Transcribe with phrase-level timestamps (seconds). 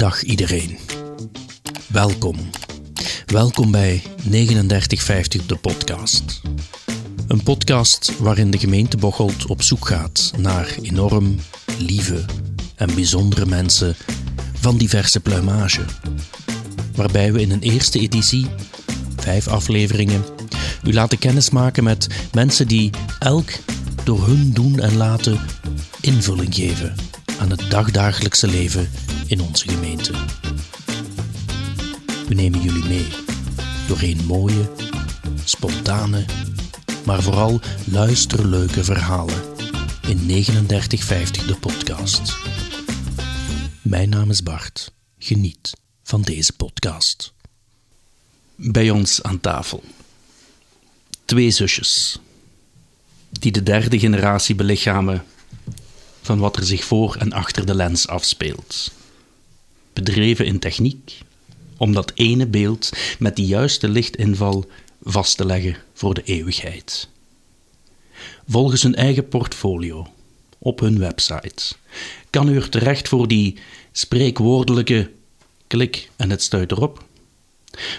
[0.00, 0.78] Dag iedereen.
[1.86, 2.36] Welkom.
[3.26, 6.40] Welkom bij 3950 de podcast.
[7.28, 11.36] Een podcast waarin de gemeente Bocholt op zoek gaat naar enorm
[11.78, 12.24] lieve
[12.74, 13.94] en bijzondere mensen
[14.54, 15.84] van diverse pluimage.
[16.94, 18.46] Waarbij we in een eerste editie,
[19.16, 20.24] vijf afleveringen,
[20.84, 23.50] u laten kennismaken met mensen die elk
[24.04, 25.40] door hun doen en laten
[26.00, 26.94] invulling geven
[27.40, 28.90] aan het dagdagelijkse leven
[29.30, 30.12] in onze gemeente.
[32.28, 33.06] We nemen jullie mee
[33.86, 34.70] doorheen mooie,
[35.44, 36.24] spontane,
[37.04, 39.42] maar vooral luisterleuke verhalen
[40.02, 42.36] in 3950 de podcast.
[43.82, 44.92] Mijn naam is Bart.
[45.18, 47.32] Geniet van deze podcast.
[48.54, 49.84] Bij ons aan tafel.
[51.24, 52.18] Twee zusjes.
[53.30, 55.24] Die de derde generatie belichamen
[56.22, 58.98] van wat er zich voor en achter de lens afspeelt.
[59.92, 61.18] Bedreven in techniek,
[61.76, 64.68] om dat ene beeld met die juiste lichtinval
[65.02, 67.08] vast te leggen voor de eeuwigheid.
[68.48, 70.06] Volgens hun eigen portfolio,
[70.58, 71.74] op hun website,
[72.30, 73.58] kan u er terecht voor die
[73.92, 75.10] spreekwoordelijke
[75.66, 77.04] klik en het stuit erop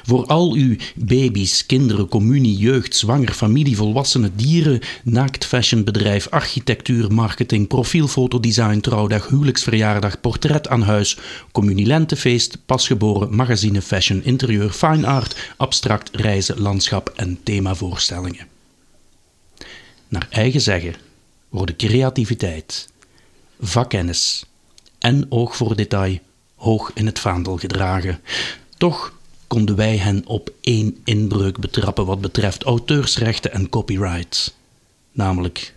[0.04, 8.80] voor al uw baby's, kinderen, communie, jeugd, zwanger, familie, volwassenen, dieren, naaktfashionbedrijf, architectuur, marketing, profielfotodesign,
[8.80, 11.18] trouwdag, huwelijksverjaardag, portret aan huis,
[11.52, 18.48] communielentefeest, pasgeboren, magazine, fashion, interieur, fine art, abstract, reizen, landschap en themavoorstellingen.
[20.08, 20.96] Naar eigen zeggen
[21.50, 22.90] worden creativiteit,
[23.60, 24.46] vakkennis
[25.00, 26.20] en oog voor detail
[26.56, 28.20] hoog in het vaandel gedragen.
[28.78, 29.20] Toch
[29.52, 34.56] konden wij hen op één inbreuk betrappen wat betreft auteursrechten en copyright.
[35.12, 35.76] Namelijk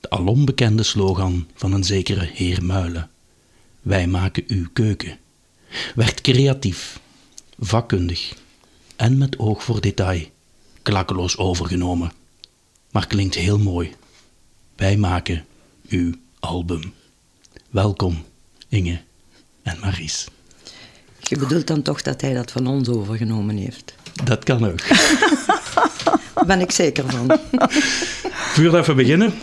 [0.00, 3.10] de alom bekende slogan van een zekere heer Muilen.
[3.82, 5.18] Wij maken uw keuken.
[5.94, 7.00] Werd creatief,
[7.58, 8.34] vakkundig
[8.96, 10.26] en met oog voor detail
[10.82, 12.12] klakkeloos overgenomen.
[12.90, 13.94] Maar klinkt heel mooi.
[14.76, 15.44] Wij maken
[15.88, 16.92] uw album.
[17.70, 18.24] Welkom,
[18.68, 19.00] Inge
[19.62, 20.26] en Maries.
[21.32, 23.94] Je bedoelt dan toch dat hij dat van ons overgenomen heeft?
[24.24, 24.88] Dat kan ook.
[26.34, 27.38] Daar ben ik zeker van.
[28.30, 29.34] Voordat even beginnen,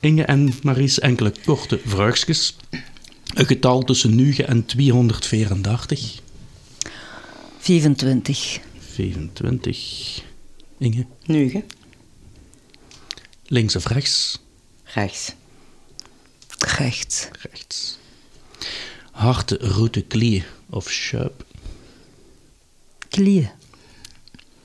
[0.00, 2.56] Inge en Maries, enkele korte vraagjes.
[3.34, 6.20] Een getal tussen 9 en 234.
[7.58, 8.60] 25.
[8.92, 10.22] 25.
[10.78, 11.06] Inge.
[11.24, 11.64] 9.
[13.46, 14.42] Links of rechts?
[14.84, 15.32] Rechts.
[16.58, 17.28] Rechts.
[17.42, 17.98] Rechts.
[19.10, 21.44] Harte, route, klie of schuip?
[23.08, 23.48] Klieën.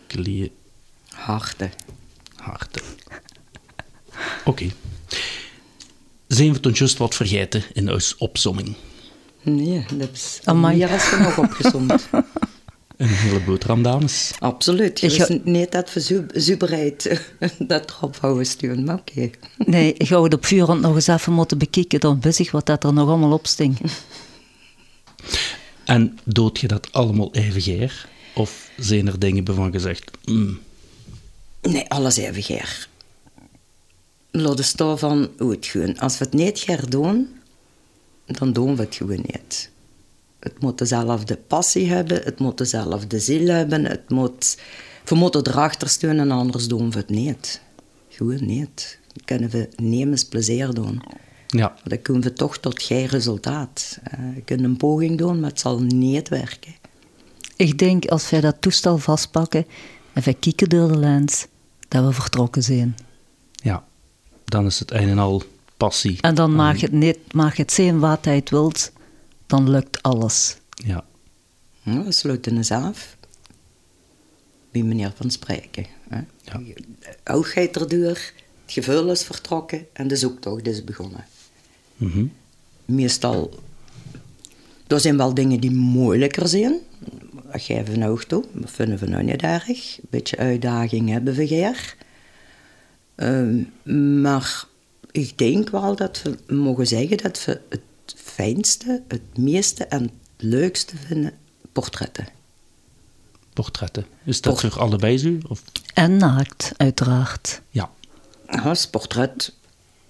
[0.07, 0.51] Klie,
[1.09, 1.69] Harte.
[2.35, 2.79] harte.
[4.45, 4.69] Oké.
[6.27, 8.75] Zijn we toen juist wat vergeten in onze opsomming?
[9.41, 10.77] Nee, dat is Amai.
[10.77, 11.91] meer als genoeg opgezond.
[12.97, 14.31] Een hele boterham, dames.
[14.39, 14.99] Absoluut.
[14.99, 17.21] Je ga- niet dat we zu- zuberheid
[17.59, 19.29] dat erop houden sturen, maar oké.
[19.57, 22.65] Nee, ik ga het op vuurhand nog eens even moeten bekijken, dan wist ik wat
[22.65, 23.81] dat er nog allemaal op stinkt.
[25.87, 28.07] En dood je dat allemaal even geer?
[28.35, 30.59] Of zijn er dingen waarvan gezegd, mm,
[31.61, 32.87] Nee, alles even geer.
[34.31, 35.99] Laat staan van hoe het.
[35.99, 37.27] Als we het niet gaan doen,
[38.25, 39.69] dan doen we het gewoon niet.
[40.39, 44.57] Het moet dezelfde passie hebben, het moet dezelfde ziel hebben, het moet...
[45.05, 47.61] We moeten erachter staan en anders doen we het niet.
[48.09, 48.99] Gewoon niet.
[49.07, 51.01] Dan kunnen we nemens plezier doen.
[51.57, 53.99] Ja, Dan kunnen we toch tot geen resultaat.
[54.03, 56.75] Eh, je kunt een poging doen, maar het zal niet werken.
[57.55, 59.65] Ik denk, als wij dat toestel vastpakken
[60.13, 61.47] en wij kijken door de lens,
[61.87, 62.95] dat we vertrokken zijn.
[63.53, 63.85] ja,
[64.45, 65.43] dan is het een en al
[65.77, 66.17] passie.
[66.21, 68.91] En dan maak je het niet, maak je het zijn wat hij het wilt,
[69.45, 70.57] dan lukt alles.
[70.69, 71.03] Ja,
[71.81, 73.15] Ja, we sluiten eens af.
[74.71, 75.85] Bij meneer van spreken.
[76.09, 76.17] Hè.
[76.41, 76.57] Ja.
[76.59, 78.33] De oogheid erdoor, het
[78.65, 81.25] gevoel is vertrokken en de zoektocht is begonnen.
[81.97, 82.25] Mhm,
[82.85, 83.59] Meestal,
[84.87, 86.79] er zijn wel dingen die moeilijker zijn.
[87.51, 89.67] Dat geven we nou toe, dat vinden we nou niet erg.
[89.67, 91.95] Een beetje uitdaging hebben we hier.
[93.15, 93.63] Ehm,
[94.21, 94.65] maar
[95.11, 97.81] ik denk wel dat we mogen zeggen dat we het
[98.15, 101.33] fijnste, het meeste en het leukste vinden
[101.71, 102.27] portretten.
[103.53, 104.05] portretten.
[104.23, 105.37] Is dat Port- voor allebei zo?
[105.47, 105.63] Of?
[105.93, 107.61] En naakt, uiteraard.
[107.69, 107.91] Ja,
[108.71, 109.53] is portret.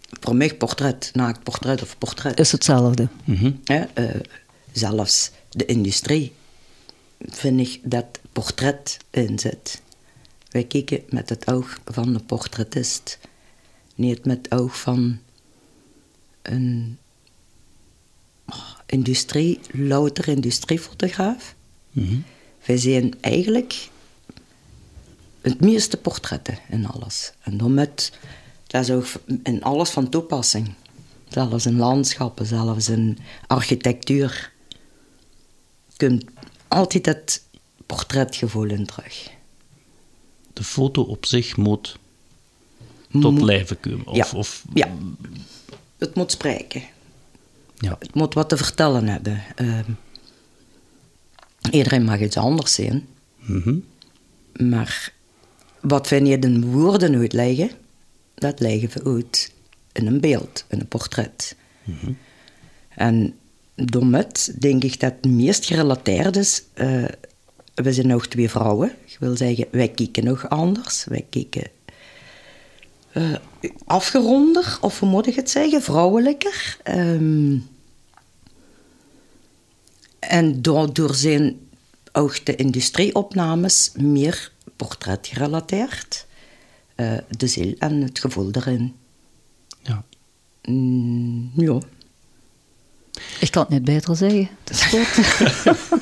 [0.09, 2.39] Voor mij portret, naakt portret of portret.
[2.39, 3.07] Is hetzelfde.
[3.23, 4.21] mhm, Hè, eh,
[4.71, 6.33] zelfs de industrie
[7.19, 9.81] vind ik dat portret in zit.
[10.49, 13.19] Wij kijken met het oog van de portretist.
[13.95, 15.19] Niet met het oog van
[16.41, 16.97] een...
[18.45, 21.55] oh, industrie, louter industriefotograaf.
[22.65, 23.89] Wij zijn eigenlijk
[25.41, 27.31] het meeste portretten in alles.
[27.41, 28.11] En dan met,
[28.67, 29.05] dat is ook
[29.43, 30.73] in alles van toepassing.
[31.27, 33.17] Zelfs in landschappen, zelfs in
[33.47, 34.51] architectuur.
[35.87, 36.23] Je kunt
[36.67, 37.43] altijd het
[37.85, 39.29] portretgevoel in terug.
[40.53, 41.97] De foto op zich moet
[43.11, 44.07] tot lijven komen.
[44.07, 44.37] Of, ja.
[44.37, 44.95] of ja,
[45.97, 46.83] het moet spreken.
[47.75, 47.95] ja.
[47.99, 49.43] Het moet wat te vertellen hebben.
[49.55, 49.91] Ehm,
[51.71, 53.07] iedereen mag iets anders zien.
[53.35, 53.75] Mhm.
[54.69, 55.13] Maar
[55.81, 57.71] wat wij niet in woorden uitleggen,
[58.37, 59.51] dat leggen we uit
[59.91, 61.55] in een beeld, in een portret.
[62.89, 63.35] En
[63.75, 66.63] daarmet denk ik dat het meest gerelateerd is.
[66.73, 67.05] eh,
[67.73, 68.91] we zijn nog twee vrouwen.
[69.05, 71.03] Ik wil zeggen, wij kijken nog anders.
[71.03, 71.69] Wij kijken
[73.11, 73.33] eh,
[73.85, 76.77] afgeronder, of hoe moet ik het zeggen, vrouwelijker.
[76.83, 77.57] Ehm,
[80.19, 81.59] en daardoor zijn
[82.11, 86.25] ook de industrieopnames meer portretgerelateerd.
[86.97, 88.93] Eh, de ziel en het gevoel erin.
[89.83, 90.03] ja.
[90.63, 91.79] Mm, ja.
[93.39, 94.49] Ik kan het niet beter zeggen.
[94.63, 95.15] Het is goed.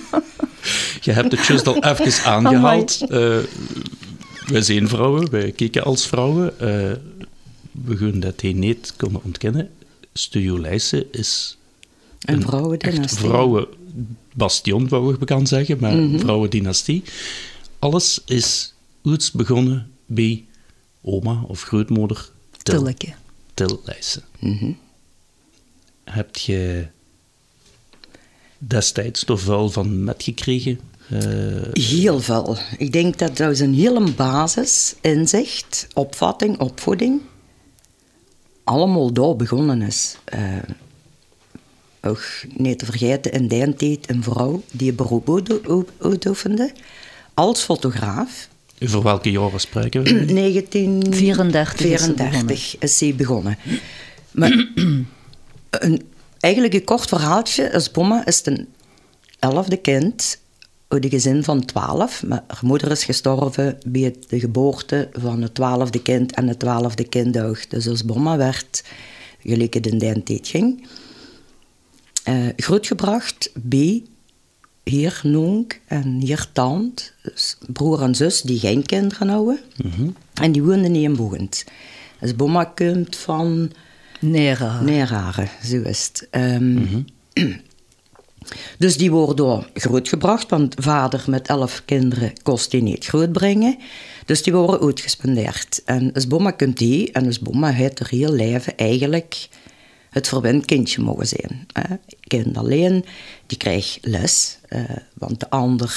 [1.06, 3.02] Je hebt het juist al even aangehaald.
[3.02, 3.38] Eh,
[4.48, 6.60] wij zijn vrouwen, wij kijken als vrouwen.
[6.60, 6.92] Eh,
[7.72, 9.70] we gaan dat hier niet kunnen ontkennen.
[10.14, 11.58] Studio Leijsen is
[12.20, 13.18] Een echt vrouwendynastie.
[13.28, 16.20] vrouwenbastion, wou ik bekend zeggen, maar Mhm.
[16.20, 17.04] vrouwendynastie.
[17.80, 20.45] Alles is iets begonnen bij
[21.06, 22.31] oma of grootmoeder
[22.63, 23.13] Til, Tilleke.
[24.40, 24.72] Mhm.
[26.04, 26.88] Heb je
[28.57, 30.80] destijds toch wel van metgekregen?
[31.10, 31.22] Eh,
[31.74, 32.57] Heel veel.
[32.78, 37.22] Ik denk dat dat is een hele basis, inzicht, opvatting, opvoeding,
[38.63, 40.18] allemaal daar begonnen is.
[40.24, 40.58] Eh,
[42.01, 42.22] ook
[42.58, 46.72] niet te vergeten, in die tijd een vrouw die een beroep uito- uitoefende
[47.34, 48.48] als fotograaf.
[48.83, 50.25] Over welke jaren spreken we?
[50.33, 52.57] 1934 is ze begonnen.
[52.80, 53.57] is ze begonnen.
[54.31, 54.51] Maar
[55.69, 56.01] een,
[56.39, 57.74] eigenlijk een kort verhaaltje.
[57.74, 58.68] Als Bomma is een
[59.39, 60.39] elfde kind
[60.88, 62.24] uit een gezin van twaalf.
[62.24, 67.04] Maar haar moeder is gestorven bij de geboorte van het twaalfde kind en het twaalfde
[67.04, 67.38] kind.
[67.69, 68.83] Dus als Bomma werd,
[69.44, 70.88] gelijk het in die tijd ging,
[72.24, 74.04] eh, grootgebracht bij
[74.86, 79.60] hier Nonk en hier Tant, dus broer en zus die geen kinderen hadden.
[80.34, 81.66] En die woonden niet in Boegend.
[82.20, 83.72] Dus Bomma komt van
[84.20, 84.82] Nera.
[84.82, 86.28] Neraren, zo is het.
[86.32, 87.02] Ehm,
[88.78, 93.78] Dus die worden grootgebracht, want vader met elf kinderen kost die niet grootbrengen.
[94.26, 95.82] Dus die worden uitgespendeerd.
[95.86, 99.48] En als Bomma komt die, en als Bomma heeft er heel leven eigenlijk
[100.16, 101.68] het verwend kindje mogen zijn.
[101.74, 101.96] hè.
[102.20, 103.06] Kind alleen,
[103.46, 104.84] die krijgt les, eh,
[105.14, 105.94] want de andere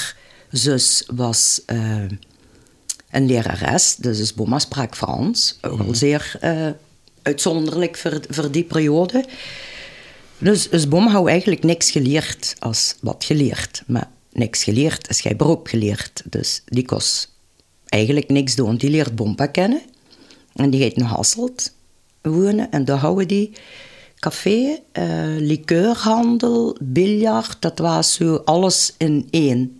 [0.51, 2.03] zus was eh,
[3.11, 6.67] een lerares, dus als Bomma sprak Frans, ook al zeer eh,
[7.21, 9.25] uitzonderlijk voor, voor die periode.
[10.37, 13.83] Dus, dus Bom had eigenlijk niks geleerd als wat geleerd.
[13.87, 16.23] Maar niks geleerd is geen beroep geleerd.
[16.25, 17.33] Dus die kost
[17.85, 18.77] eigenlijk niks doen.
[18.77, 19.81] Die leert Bompa kennen.
[20.53, 21.73] En die gaat naar Hasselt
[22.21, 22.71] wonen.
[22.71, 23.51] En daar houden die
[24.19, 25.03] café, eh
[25.37, 27.61] liqueurhandel, biljart.
[27.61, 29.79] Dat was zo alles in één.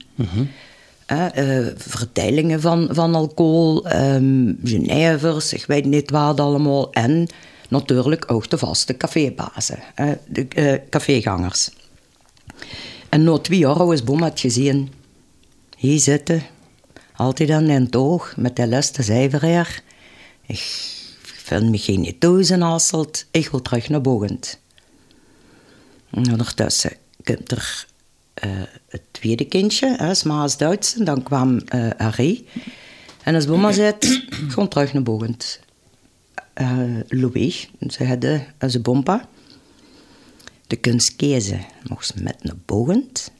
[1.75, 6.91] Vertellingen van, van alcohol, ehm genevers, ik weet niet wat allemaal.
[6.91, 7.27] En
[7.69, 9.79] natuurlijk ook de vaste cafébazen,
[10.27, 11.69] de cafégangers.
[13.09, 14.91] En na twee jaar is Bom had gezien,
[15.77, 16.41] hier zitten,
[17.15, 19.73] altijd aan een toog, met de leste cijfer
[20.45, 20.97] Ik
[21.71, 24.59] geen thuis in Hasselt, ik wil terug naar Bogend.
[26.09, 26.91] En ondertussen
[27.23, 27.85] komt er
[28.33, 28.49] eh,
[28.89, 30.95] het tweede kindje, hè, Smaas Duits.
[30.95, 32.45] En dan kwam eh Harry.
[33.23, 33.93] En als mama zei,
[34.51, 35.59] gewoon terug naar Bogend.
[36.53, 39.27] Eh Louis, ze hadden als bompa.
[40.67, 43.31] De kunst kiezen, mocht ze met naar Bogend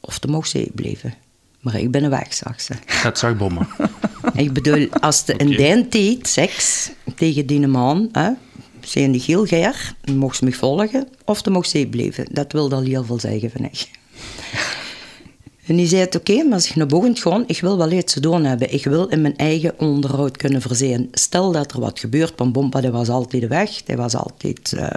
[0.00, 1.14] of de mocht ze blijven.
[1.60, 2.74] Maar ik ben een weg, zag ze.
[2.86, 3.68] Het zag bommen.
[4.34, 5.56] Ik bedoel, als de in Oké.
[5.56, 8.30] die tijd seks tegen die man, hè,
[8.80, 12.26] zijn die heel geer, mocht ze me volgen of dan mocht ze blijven.
[12.30, 13.88] Dat wil al heel veel zeggen, vind ik.
[15.66, 18.12] En die zei het, oké, maar als ik naar boven ga, ik wil wel iets
[18.12, 18.72] te doen hebben.
[18.72, 21.08] Ik wil in mijn eigen onderhoud kunnen voorzien.
[21.12, 23.82] Stel dat er wat gebeurt, van Bompa, die was altijd weg.
[23.82, 24.90] Die was altijd eh,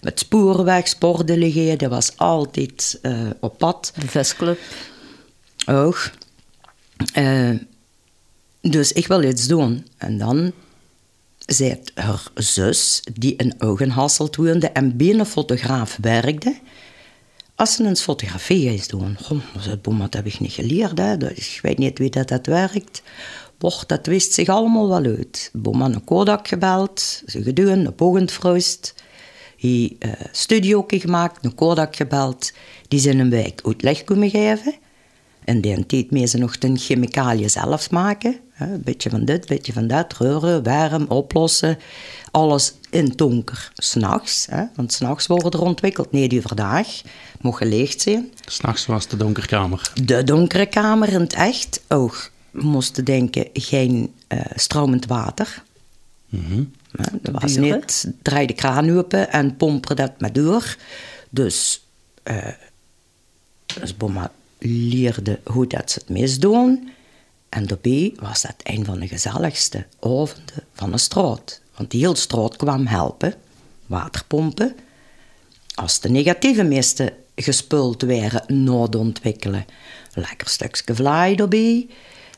[0.00, 3.92] met sporenweg, sportdelegé, die was altijd eh, op pad.
[4.00, 4.58] De vestclub.
[5.66, 6.10] Ook.
[7.12, 7.50] Eh,
[8.70, 9.86] dus ik wil iets doen.
[9.96, 10.52] En dan
[11.46, 16.56] zei haar zus, die in Augenhasselt woonde en bij een fotograaf werkte,
[17.54, 19.40] als ze een fotografie eens doen, goh,
[19.98, 21.16] dat, heb ik niet geleerd, hè.
[21.16, 23.02] Dus ik weet niet wie dat, dat werkt.
[23.58, 25.50] Boch, dat wist zich allemaal wel uit.
[25.52, 28.38] Boem een Kodak gebeld, ze gedaan, een pogend
[29.56, 32.52] Hij uh, studio gemaakt, een Kodak gebeld.
[32.88, 34.74] Die zijn een wijk uitleg kunnen geven.
[35.44, 38.40] En die tijd mee ze nog de chemicaliën zelf maken.
[38.58, 40.16] Een beetje van dit, een beetje van dat.
[40.18, 41.78] Reuren, warm, oplossen.
[42.30, 44.48] Alles in donker, s'nachts.
[44.74, 46.12] Want s'nachts worden er ontwikkeld.
[46.12, 46.86] Nee, die overdag.
[47.40, 48.32] Mocht geleegd zijn.
[48.46, 49.92] S'nachts was de donkerkamer.
[50.04, 51.80] De donkere kamer in het echt.
[51.88, 55.62] Ook moesten denken, geen uh, stromend water.
[56.28, 56.70] Mm
[57.12, 60.76] dat was niet, draai de kraan open en pompen dat maar door.
[61.30, 61.86] Dus,
[62.24, 62.36] uh,
[63.80, 66.90] dus Boma leerde hoe dat ze het misdoen.
[67.48, 71.60] En daarbij was dat een van de gezelligste avonden van de straat.
[71.76, 73.34] Want die hele straat kwam helpen,
[73.86, 74.76] waterpompen.
[75.74, 78.02] Als de negatieve meesten gespuld
[78.46, 79.66] na het ontwikkelen.
[80.14, 81.88] Lekker stukje vlaai erbij.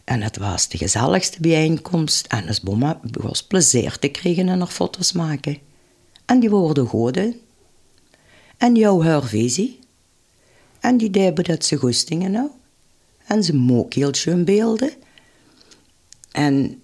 [0.04, 2.26] En het was de gezelligste bijeenkomst.
[2.26, 5.58] En het bomma was plezier te krijgen en er foto's maken.
[6.24, 7.40] En die worden goden.
[8.56, 9.78] En jouw hervisie.
[10.80, 12.48] En die deden dat ze goestingen nou.
[13.28, 14.90] En ze mook heel schön beelden.
[16.32, 16.82] En,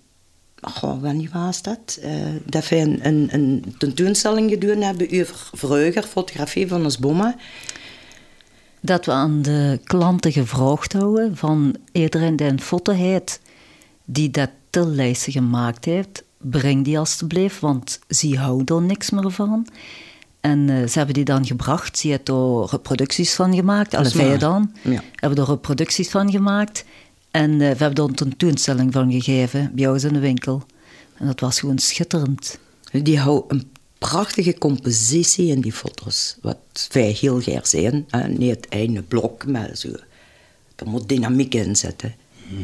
[0.61, 1.99] goh, wanneer was dat?
[2.05, 2.11] Uh,
[2.45, 7.37] dat we een, een, een tentoonstelling gedaan hebben over vroeger, fotografie van ons bomma.
[8.81, 13.41] Dat we aan de klanten gevraagd houden van iedereen die een foto heeft
[14.05, 19.67] die dat tillijsten gemaakt heeft, breng die alstublieft, want ze houden er niks meer van.
[20.45, 21.99] En uh, ze hebben die dan gebracht.
[21.99, 23.95] Ze hebben er reproducties van gemaakt.
[23.95, 24.73] Alle vijf dan.
[24.83, 25.03] Ja.
[25.15, 26.85] Hebben er reproducties van gemaakt.
[27.31, 30.63] En uh, we hebben er een tentoonstelling van gegeven bij ons in de winkel.
[31.15, 32.59] En dat was gewoon schitterend.
[32.93, 36.37] Die houden een prachtige compositie in die foto's.
[36.43, 38.07] Wat wij heel graag zijn.
[38.29, 39.89] Niet het ene blok, maar zo.
[40.77, 42.15] Er moet dynamiek in zitten.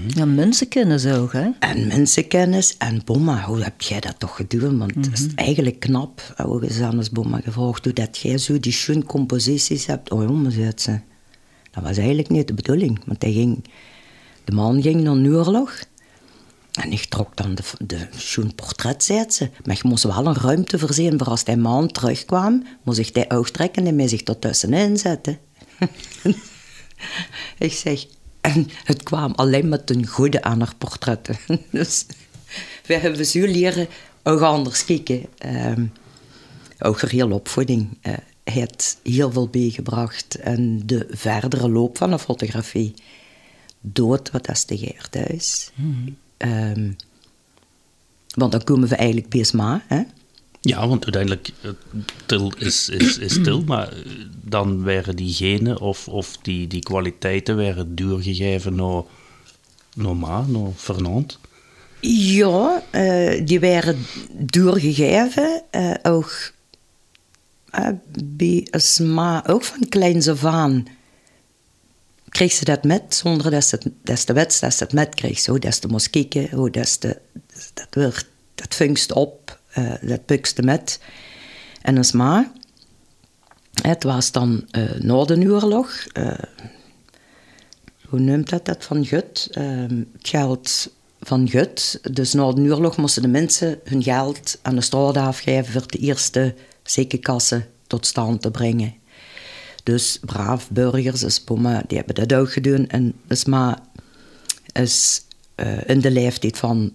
[0.06, 1.50] Ja, mensenkennis ook, hè?
[1.58, 2.76] En mensenkennis.
[2.76, 4.78] En Bomma, hoe heb jij dat toch gedaan?
[4.78, 5.36] Want het is mhm.
[5.36, 6.34] eigenlijk knap.
[6.36, 10.10] We hebben Bomma gevraagd hoe dat jij zo die schoon composities hebt.
[10.10, 11.00] Oh jongen, zei ze.
[11.70, 13.00] Dat was eigenlijk niet de bedoeling.
[13.06, 13.64] Want hij ging,
[14.44, 15.78] de man ging naar een oorlog.
[16.70, 19.50] En ik trok dan de, de schoon portret, zei ze.
[19.64, 22.66] Maar je moest wel een ruimte voorzien voor als die man terugkwam.
[22.82, 25.38] Moest ik die oog trekken en mij zich ertussenin zetten.
[27.58, 28.06] ik zeg,
[28.40, 31.36] en het kwam alleen maar ten goede aan haar portretten.
[31.70, 32.06] dus
[32.86, 33.88] we hebben zo leren
[34.22, 35.26] ook anders kijken.
[35.46, 35.92] Um,
[36.78, 40.34] ook heel opvoeding uh, heeft heel veel bijgebracht.
[40.34, 42.94] En de verdere loop van de fotografie.
[43.80, 45.70] Dood wat is de thuis.
[45.74, 46.16] Mm
[46.46, 46.96] um,
[48.34, 49.84] want dan komen we eigenlijk bij maar.
[49.86, 50.02] Hè?
[50.60, 51.70] Ja, want uiteindelijk, eh,
[52.26, 54.02] til is, is, is maar eh,
[54.42, 59.02] dan werden die genen of, of die, die kwaliteiten werden doorgegeven naar
[59.94, 61.38] normaal, naar Fernand.
[62.00, 65.62] Ja, uh, die werden doorgegeven,
[66.02, 66.52] ook
[67.78, 67.88] uh,
[68.24, 70.86] bij Asma, ook van kleins af aan
[72.30, 75.38] kreeg ze dat met, zonder dat ze, dat de wets dat ze het met kreeg.
[75.38, 77.18] Zo, dat ze moest kijken, hoe dat, ze,
[77.74, 79.39] dat, werd, dat vangst op
[79.78, 81.00] uh, dat pukste met.
[81.82, 82.52] En als ma,
[83.82, 85.36] het was dan uh, de
[86.12, 86.38] uh,
[88.08, 89.48] hoe noemt dat dat van Gut?
[89.50, 92.00] Ehm, het geld van Gut.
[92.14, 96.54] Dus na oorlog moesten de mensen hun geld aan de straat afgeven voor de eerste
[96.82, 98.94] ziekenkassen tot stand te brengen.
[99.82, 102.88] Dus braaf burgers, dus pomma, die hebben dat ook gedaan.
[102.88, 103.78] En dus maar
[104.72, 105.24] is
[105.86, 106.92] in de leeftijd van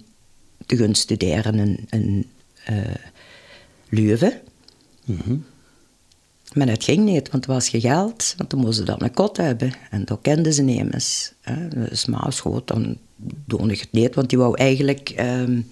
[0.66, 2.30] te gaan studeren in, in
[2.70, 2.78] uh,
[3.90, 4.42] Leuven.
[5.06, 5.46] Mm
[6.54, 8.34] Maar dat ging niet, want het was geld.
[8.38, 9.74] Want dan moesten ze dan een kot hebben.
[9.90, 11.34] En dat kenden ze niet eens.
[11.74, 12.98] Dus maar schoot, dan
[13.46, 14.16] doe ik het niet.
[14.16, 15.70] Want die wou eigenlijk um,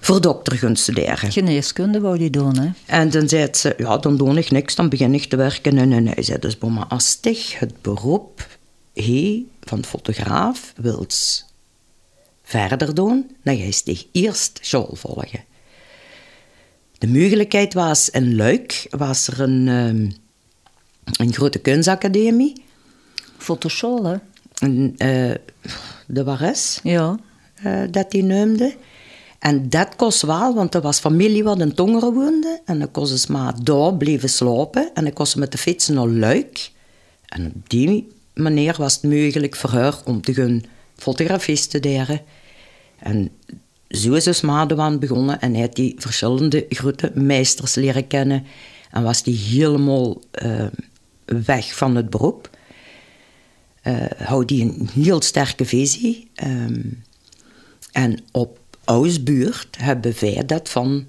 [0.00, 1.32] voor dokter gaan studeren.
[1.32, 2.70] Geneeskunde wou die doen, hè?
[2.86, 4.74] En dan zei ze, ja, dan doe ik niks.
[4.74, 5.78] Dan begin ik te werken.
[5.78, 8.46] En, en hij zei dus, maar als het beroep
[8.94, 11.44] hij van fotograaf wilt
[12.42, 15.44] verder doen, dan ga je eerst school volgen.
[17.00, 20.12] De mogelijkheid was in Luik, was er een, um,
[21.16, 22.62] een grote kunstacademie.
[23.36, 24.16] Fotoschool, hè?
[24.66, 25.34] uh,
[26.06, 27.18] de Wares, ja.
[27.64, 28.74] Uh, dat die noemde.
[29.38, 32.60] En dat kost wel, want er was familie wat in Tongeren woonde.
[32.64, 34.90] En dan kost ze maar daar blijven slapen.
[34.94, 36.70] En dan kost ze met de fietsen naar Luik.
[37.26, 40.62] En op die manier was het mogelijk voor haar om te gaan
[40.96, 42.20] fotografie studeren.
[42.98, 43.30] En
[43.90, 48.46] zo is dus Madewan begonnen en hij had die verschillende grote meesters leren kennen.
[48.90, 50.66] En was die helemaal uh,
[51.24, 52.50] weg van het beroep.
[53.84, 56.30] Uh, houdt die een heel sterke visie.
[56.34, 56.80] Ehm,
[57.92, 61.06] en op Ousbuurt hebben wij dat van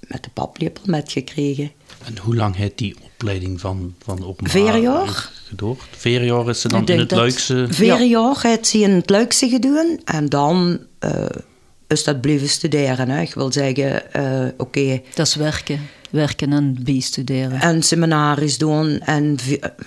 [0.00, 1.72] met de paplepel metgekregen.
[2.04, 5.30] En hoe lang heeft die opleiding van, van openbaar jaar.
[5.48, 5.76] gedaan?
[5.90, 7.10] Vier jaar is ze dan in het.
[7.10, 7.66] Luikse...
[7.70, 9.98] Vier jaar heeft ze in het Luikse gedaan.
[10.04, 11.24] En dan uh,
[11.92, 13.08] is dat blijven studeren.
[13.08, 13.20] Hè.
[13.20, 14.62] Ik wil zeggen, uh, oké...
[14.62, 15.04] Okay.
[15.14, 15.80] Dat is werken.
[16.10, 17.60] Werken en bijstuderen.
[17.60, 19.00] En seminaries doen.
[19.00, 19.36] En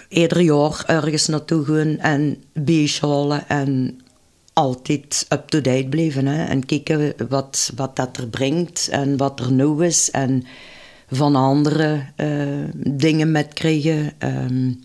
[0.09, 1.97] ieder jaar ergens naartoe gaan.
[1.97, 3.49] En bijschalen.
[3.49, 3.99] En
[4.53, 6.25] altijd up-to-date blijven.
[6.25, 6.45] Hè?
[6.45, 10.11] En kijken wat, wat dat er brengt en wat er nieuw is.
[10.11, 10.45] En
[11.09, 14.13] van andere uh, dingen met krijgen.
[14.19, 14.83] Um,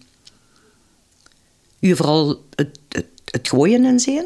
[1.81, 4.25] vooral het, het, het gooien en zien.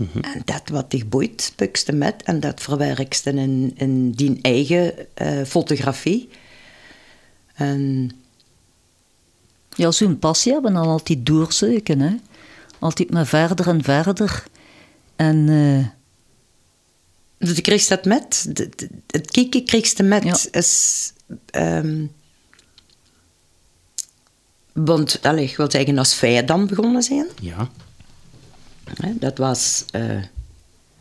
[0.00, 0.22] Mm -hmm.
[0.22, 2.22] En dat wat dich boeit, pukste met.
[2.22, 6.28] En dat verwerkste in, in die eigen uh, fotografie.
[7.54, 8.10] En...
[9.74, 12.00] Ja, zo'n passie hebben dan altijd doorzoeken.
[12.00, 12.14] Hè?
[12.78, 14.44] Altijd maar verder en verder.
[15.16, 15.36] En...
[15.36, 15.86] Uh...
[17.38, 18.46] Dus je kreeg dat met.
[19.06, 20.24] Het kijken kreeg je met.
[20.24, 20.38] Ja.
[20.50, 21.12] Is,
[21.56, 22.12] um,
[24.72, 27.26] want, allez, ik wil zeggen, als wij dan begonnen zijn.
[27.40, 27.70] Ja.
[29.14, 29.84] Dat was...
[29.92, 30.22] Uh,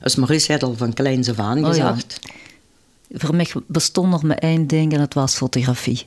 [0.01, 2.19] als Maurice had al van kleins af aan gezegd.
[2.23, 2.31] Oh,
[3.07, 3.19] ja.
[3.19, 6.05] Voor mij bestond nog maar één ding en dat was fotografie.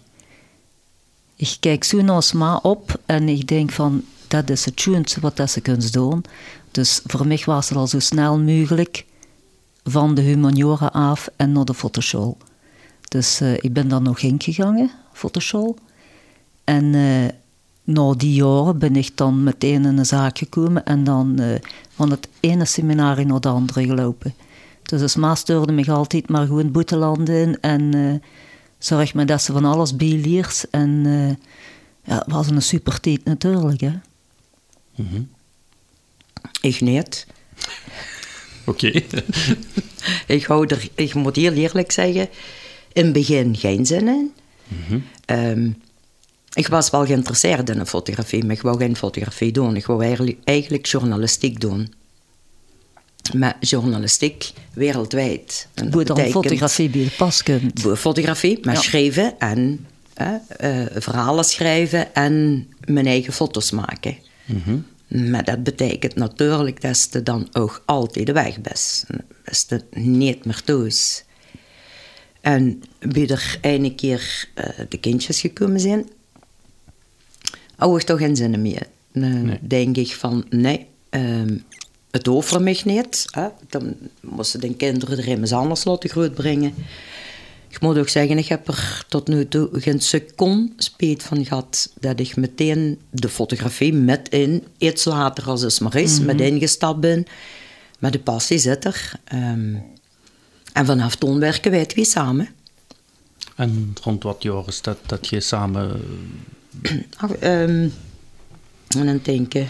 [1.36, 4.04] Ik kijk zo naar ma op en ik denk van...
[4.28, 6.24] Dat is het schoonste wat dat ze kunnen doen.
[6.70, 9.04] Dus voor mij was het al zo snel mogelijk
[9.84, 12.36] van de humaniora af en naar de fotoschool.
[13.08, 15.76] Dus uh, ik ben dan nog ingegangen, fotoschool.
[16.64, 17.28] En uh,
[17.84, 21.54] na die jaren ben ik dan meteen in een zaak gekomen en dan uh,
[21.94, 24.34] van het ene seminarie naar de andere gelopen.
[24.82, 28.22] Dus als ma stuurde me altijd maar gewoon boetelanden in en
[28.78, 30.66] zorg me dat ze van alles bijleert.
[30.70, 31.04] En
[32.04, 33.80] ja, het was een super tijd natuurlijk.
[33.80, 33.92] Hè.
[34.94, 35.28] Mm -hmm.
[36.70, 37.26] Ik niet.
[38.64, 39.02] Oké.
[40.26, 42.28] ik, hou er, ik moet heel eerlijk zeggen,
[42.92, 44.32] in het begin geen zin in.
[44.68, 45.04] Mm -hmm.
[45.26, 45.82] um,
[46.54, 49.76] ik was wel geïnteresseerd in de fotografie, maar ik wou geen fotografie doen.
[49.76, 51.92] Ik wou eigenlijk, eigenlijk journalistiek doen.
[53.36, 55.68] Maar journalistiek wereldwijd.
[55.90, 57.80] Hoe dan fotografie bij de pas kunt.
[57.96, 58.80] Fotografie, maar ja.
[58.80, 59.86] schrijven en
[60.20, 64.16] uh, uh, verhalen schrijven en mijn eigen foto's maken.
[64.44, 65.30] Mm -hmm.
[65.30, 69.04] Maar dat betekent natuurlijk dat je dan ook altijd de weg bent.
[69.44, 71.24] Dat je niet meer thuis.
[72.40, 76.08] En bij er een keer uh, de kindjes gekomen zijn,
[77.76, 78.86] hou ik toch geen zin meer.
[79.12, 79.58] Dan nee.
[79.60, 81.64] denk ik van, nee, um,
[82.10, 83.26] het over mij niet.
[83.30, 83.48] Hè?
[83.68, 86.74] Dan moesten de kinderen er immers anders laten grootbrengen.
[87.68, 91.92] Ik moet ook zeggen, ik heb er tot nu toe geen seconde spijt van gehad
[92.00, 96.26] dat ik meteen de fotografie met in, iets later als het maar is, mm -hmm.
[96.26, 97.24] met ingestapt ben.
[97.98, 99.12] Maar de passie zit er.
[99.34, 99.82] Um,
[100.72, 102.48] en vanaf toen werken wij twee samen.
[103.56, 106.00] En rond wat jaar is dat, dat je samen...
[107.16, 107.92] Ach, um,
[108.88, 109.68] en dan denken...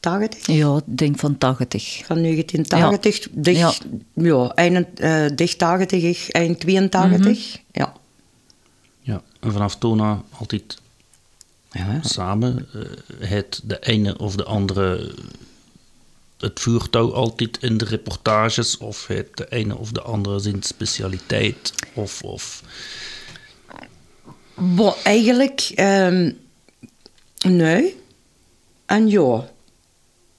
[0.00, 0.46] 80?
[0.46, 2.02] Ja, ik denk van 80.
[2.04, 3.40] Van 1980, ja.
[3.42, 4.24] Dicht, ja.
[4.24, 7.22] ja eind, uh, dicht 80, eind 82.
[7.22, 7.62] Mm -hmm.
[7.72, 7.92] Ja.
[9.00, 10.78] Ja, en vanaf toen altijd
[11.70, 12.00] ja.
[12.02, 12.68] samen.
[12.74, 12.82] Uh,
[13.28, 15.14] het de ene of de andere
[16.38, 21.72] het voertuig altijd in de reportages of het de ene of de andere zijn specialiteit
[21.94, 22.22] of...
[22.22, 22.62] of...
[24.54, 26.38] Bon, eigenlijk, um,
[27.46, 27.96] nee.
[28.86, 29.48] En ja,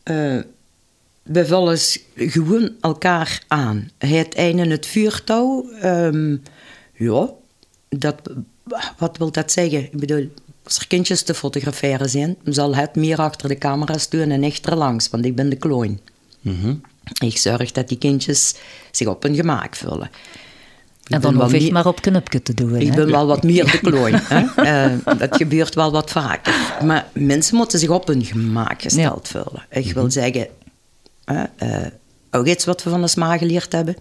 [0.03, 0.41] uh,
[1.23, 1.79] we vullen
[2.15, 3.89] gewoon elkaar aan.
[3.97, 6.43] Het ene het vuurtouw, um,
[6.93, 7.29] ja,
[7.89, 8.15] dat,
[8.97, 9.83] wat wil dat zeggen?
[9.83, 10.31] Ik bedoel,
[10.63, 14.65] als er kindjes te fotograferen zijn, zal het meer achter de camera's doen en echt
[14.65, 15.99] erlangs, want ik ben de kloon.
[16.41, 16.81] Mm -hmm.
[17.19, 18.55] Ik zorg dat die kindjes
[18.91, 20.09] zich op hun gemaak vullen.
[21.07, 22.75] En dan hoef ik maar op knopje te doen.
[22.75, 22.95] Ik hè?
[22.95, 24.13] ben wel wat meer de kloon.
[24.57, 26.55] uh, dat gebeurt wel wat vaker.
[26.83, 29.39] Maar mensen moeten zich op hun gemaak gesteld ja.
[29.39, 29.65] vullen.
[29.69, 30.47] Ik wil zeggen,
[31.25, 31.77] uh, uh,
[32.31, 33.95] ook iets wat we van de sma geleerd hebben.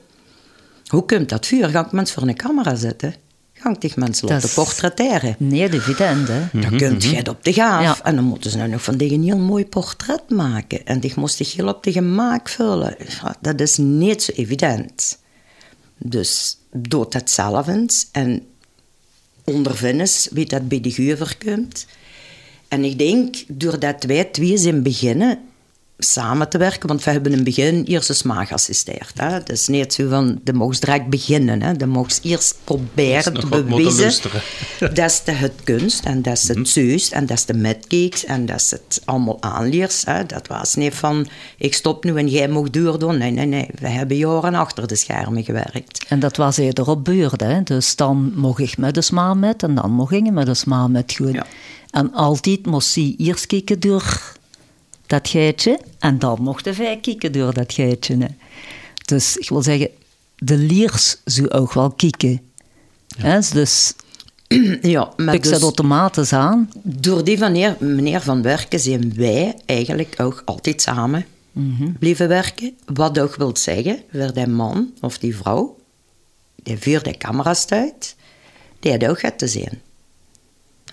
[0.87, 1.69] Hoe komt dat vuur?
[1.69, 3.15] Ga ik mensen voor een camera zetten?
[3.53, 5.35] Ga ik mensen laten portretteren?
[5.39, 6.29] Nee, evident.
[6.29, 6.39] Hè?
[6.39, 6.79] Dan mm -hmm.
[6.79, 7.83] kun je het op de gaaf.
[7.83, 8.05] Ja.
[8.05, 10.87] En dan moeten ze nou nog van die een heel mooi portret maken.
[10.87, 12.97] En die moest zich heel op de gemaak vullen.
[13.41, 15.19] Dat is niet zo evident.
[15.99, 18.47] Dus doet dat zelf eens en
[19.45, 21.87] ondervinden wie dat bij de geuver komt.
[22.69, 25.39] En ik denk, doordat wij twee zijn beginnen,
[25.99, 26.89] samen te werken.
[26.89, 29.13] Want we hebben in het begin eerst de smaak geassisteerd.
[29.15, 29.29] Hè.
[29.29, 31.63] Het is niet zo van, de mocht direct beginnen.
[31.63, 31.77] Hè.
[31.77, 34.01] De mocht eerst proberen te bewijzen.
[34.01, 34.43] luisteren.
[34.79, 38.25] dat is de het kunst en dat is het zuist en dat is de metcakes
[38.25, 40.05] en dat is het allemaal aanleers.
[40.05, 40.27] Hè.
[40.27, 41.27] Dat was niet van,
[41.59, 43.19] ik stop nu en jij mag duur doen.
[43.19, 43.69] Nee, nee, nee.
[43.79, 46.05] We hebben jaren achter de schermen gewerkt.
[46.09, 47.41] En dat was eerder op beurt.
[47.41, 47.63] Hè?
[47.63, 50.89] Dus dan mocht ik met de smaal met en dan mocht ik met de smaal
[50.89, 51.13] met.
[51.33, 51.47] Ja.
[51.91, 54.35] En altijd moest hij eerst kijken door
[55.15, 58.17] dat geitje en dan mochten wij kijken door dat geitje.
[58.17, 58.27] Hè?
[59.05, 59.89] Dus ik wil zeggen,
[60.37, 62.41] de liers zou ook wel kijken.
[63.17, 63.41] Hè?
[63.53, 63.95] Dus
[64.95, 66.71] Ja, maar ik dus, zet automatisch aan.
[66.83, 71.27] door die van meneer, Van Werken zijn wij eigenlijk ook altijd samen
[71.99, 72.73] blijven werken.
[72.85, 75.77] Wat ook wil zeggen, weer die man of die vrouw,
[76.63, 78.17] die vuurt de camera's uit,
[78.81, 79.81] die had ook het te zien.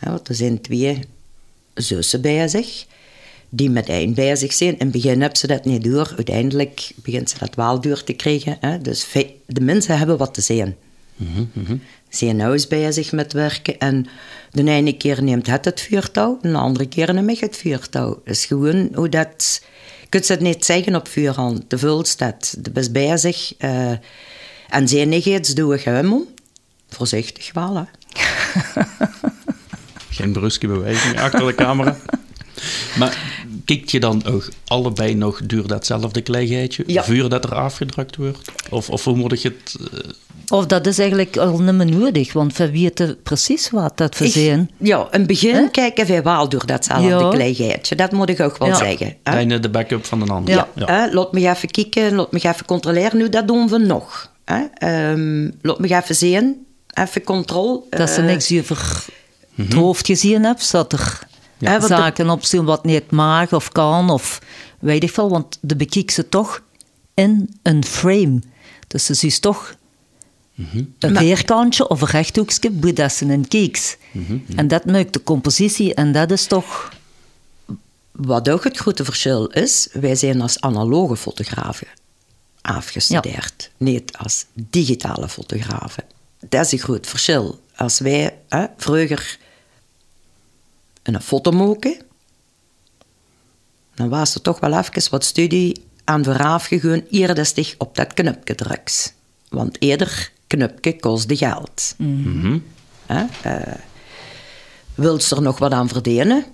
[0.02, 1.00] Ja, want er zijn twee
[1.74, 2.86] zussen bij zich,
[3.54, 4.72] die met één bij zich zijn.
[4.72, 8.14] In het begin hebben ze dat niet door, uiteindelijk begint ze dat wel door te
[8.14, 8.58] krijgen.
[8.60, 8.78] Hè.
[8.78, 9.08] Dus
[9.46, 10.76] de mensen hebben wat te zien.
[12.10, 12.60] Ze zijn nou
[12.92, 14.08] zich met werken en
[14.52, 18.10] de ene keer neemt het het vuurtouw, de andere keer neem ik het vuurtouw.
[18.10, 19.62] Dat is gewoon hoe dat...
[20.02, 23.54] Je kunt het niet zeggen op vuurhand, de vulstaat, de best bij zich.
[23.58, 23.92] eh
[24.70, 26.28] en zenigheid doe ik hem om.
[26.90, 27.84] Voorzichtig wel, hè.
[30.10, 31.98] Geen bruske beweging achter de camera.
[32.98, 37.04] Maar kijkt je dan ook allebei nog door datzelfde kleigeitje, Ja.
[37.04, 38.52] vuur dat er afgedrukt wordt?
[38.69, 39.76] Of, of hoe moet ik het...
[39.93, 40.10] eh,
[40.50, 44.69] Of dat is eigenlijk al niet meer nodig, want we weten precies wat dat zijn.
[44.78, 47.30] Ja, in het begin kijken wij wel door datzelfde Ja.
[47.30, 47.95] kleigheidje.
[47.95, 48.76] Dat moet ik ook wel Ja.
[48.76, 49.15] zeggen.
[49.24, 49.32] hè.
[49.32, 50.54] de ene de backup van de ander?
[50.56, 50.67] Ja.
[50.86, 53.17] Hè, laat me even kijken, laat me even controleren.
[53.17, 54.32] Nu, dat doen we nog.
[54.45, 54.63] Hè.
[54.74, 56.65] Ehm, laat me even zien.
[56.93, 57.82] Even controle.
[57.89, 59.06] Dat ze Eh, niks over
[59.56, 61.19] het hoofd gezien hebben, dat er
[61.62, 64.41] Ja, zaken op zijn wat niet mag of kan, of
[64.80, 66.62] weet ik veel, want de bekijk ze toch
[67.13, 68.39] in een frame.
[68.88, 69.76] Dus ze is toch
[70.56, 73.97] een Maar- vierkantje of een rechthoekje, hoe dat ze een kijkt.
[74.56, 76.89] En dat maakt de compositie, en dat is toch...
[78.12, 81.88] Wat ook het grote verschil is, wij zijn als analoge fotografen
[82.62, 83.71] afgestudeerd.
[83.78, 86.04] Niet als digitale fotografen.
[86.50, 87.60] Dat is een groot verschil.
[87.76, 89.38] Als wij hè, vroeger
[91.04, 92.02] een foto maken,
[93.96, 97.96] dan was er toch wel even wat studie aan vooraf gegaan, eer dat zich op
[97.96, 99.16] dat knopje drukt.
[99.50, 101.96] Want eerder knopje kostte geld.
[103.06, 103.74] Hè, eh,
[104.96, 106.46] wil ze er nog wat aan verdienen?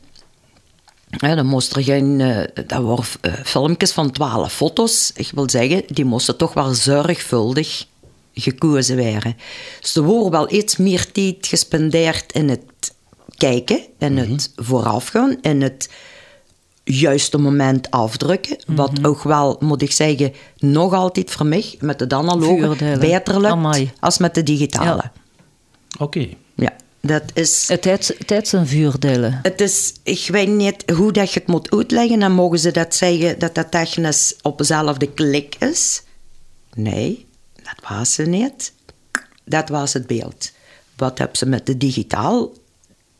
[1.09, 5.11] Dan moest er geen, eh, dat waren eh, filmpjes van twaalf foto's.
[5.15, 7.85] Ik wil zeggen, die moesten toch wel zorgvuldig
[8.33, 9.37] gekozen werden.
[9.81, 12.95] Dus er wordt wel iets meer tijd gespendeerd in het
[13.37, 15.89] kijken, in het voorafgaan, in het
[16.83, 18.57] juiste moment afdrukken.
[18.67, 23.53] Wat ook wel, moet ik zeggen, nog altijd voor mij met de analoge beter lukt
[23.53, 23.91] Amai.
[23.99, 25.01] als met de digitale.
[25.01, 25.11] Ja.
[25.99, 26.27] Oké.
[26.55, 27.67] Ja, dat is...
[27.67, 29.39] Het heeft, het zijn vuurdelen.
[29.41, 32.19] Het is, ik weet niet hoe dat je het moet uitleggen.
[32.19, 36.03] Dan mogen ze dat zeggen dat dat technisch op dezelfde klik is.
[36.73, 38.73] Nee, dat was ze niet.
[39.45, 40.51] Dat was het beeld.
[40.95, 42.51] Wat hebben ze met de digitaal?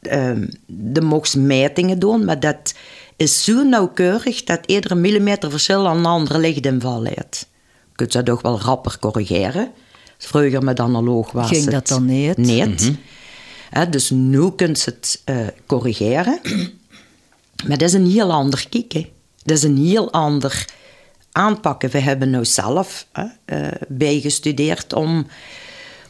[0.08, 2.74] Ehm de mocht metingen doen, maar dat
[3.15, 7.48] is zo nauwkeurig dat iedere millimeter verschil aan een andere lichtinval leidt.
[7.89, 9.72] Je kunt dat toch wel rapper corrigeren.
[10.17, 12.38] Vroeger met analoog was Ging het dat dan niet?
[12.38, 12.91] Niet.
[13.70, 16.39] Hè, dus nu kunt ze het eh, corrigeren.
[17.67, 19.08] maar dat is een heel ander kijken.
[19.43, 20.65] Dat is een heel ander
[21.32, 21.89] aanpakken.
[21.89, 25.28] We hebben nou zelf hè, eh, bijgestudeerd om,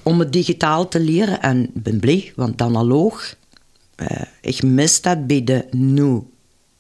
[0.04, 1.42] om het digitaal te leren.
[1.42, 3.36] En ik ben blij, want analoog...
[3.98, 6.22] eh, ik mis dat bij de nu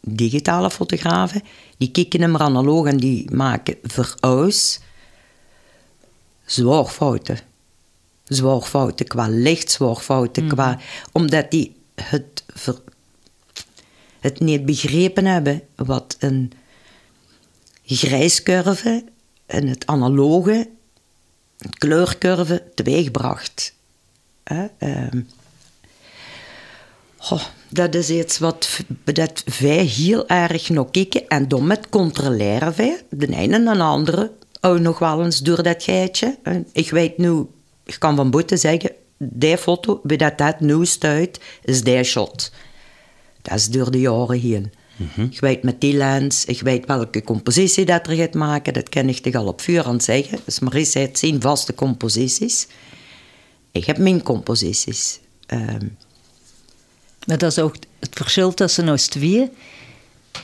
[0.01, 1.43] digitale fotografen.
[1.77, 4.82] Die kijken naar analoog en die maken vooruit
[6.45, 7.39] zwaarfouten.
[8.23, 10.80] Zwaarfouten qua licht, zwaarfouten qua...
[11.12, 12.82] Omdat die het, ver-
[14.19, 16.51] het niet begrepen hebben wat een
[17.84, 19.03] grijscurve
[19.45, 20.69] en het analoge,
[21.77, 23.73] kleurcurve, teweegbracht.
[24.43, 25.21] Hè, ehm.
[27.17, 31.27] Goh, dat is iets wat dat wij heel erg nog kijken.
[31.27, 35.63] En dan met controleren wij, de ene en de andere, ook nog wel eens door
[35.63, 36.38] dat geitje.
[36.43, 37.45] En Ik weet nu,
[37.86, 42.51] ik kan van buiten zeggen, die foto, bij dat dat nu stuit, is die shot.
[43.41, 44.71] Dat is door de jaren heen.
[45.32, 49.10] Ik weet met die lens, ik weet welke compositie dat er gaat maken, dat kan
[49.10, 50.39] ik toch al op vuur aan zeggen.
[50.45, 52.67] Dus Maurice heeft zijn vaste composities.
[53.71, 55.19] Ik heb mijn composities.
[55.45, 55.88] Ehm,
[57.28, 59.50] Maar dat is ook het verschil tussen ons twee.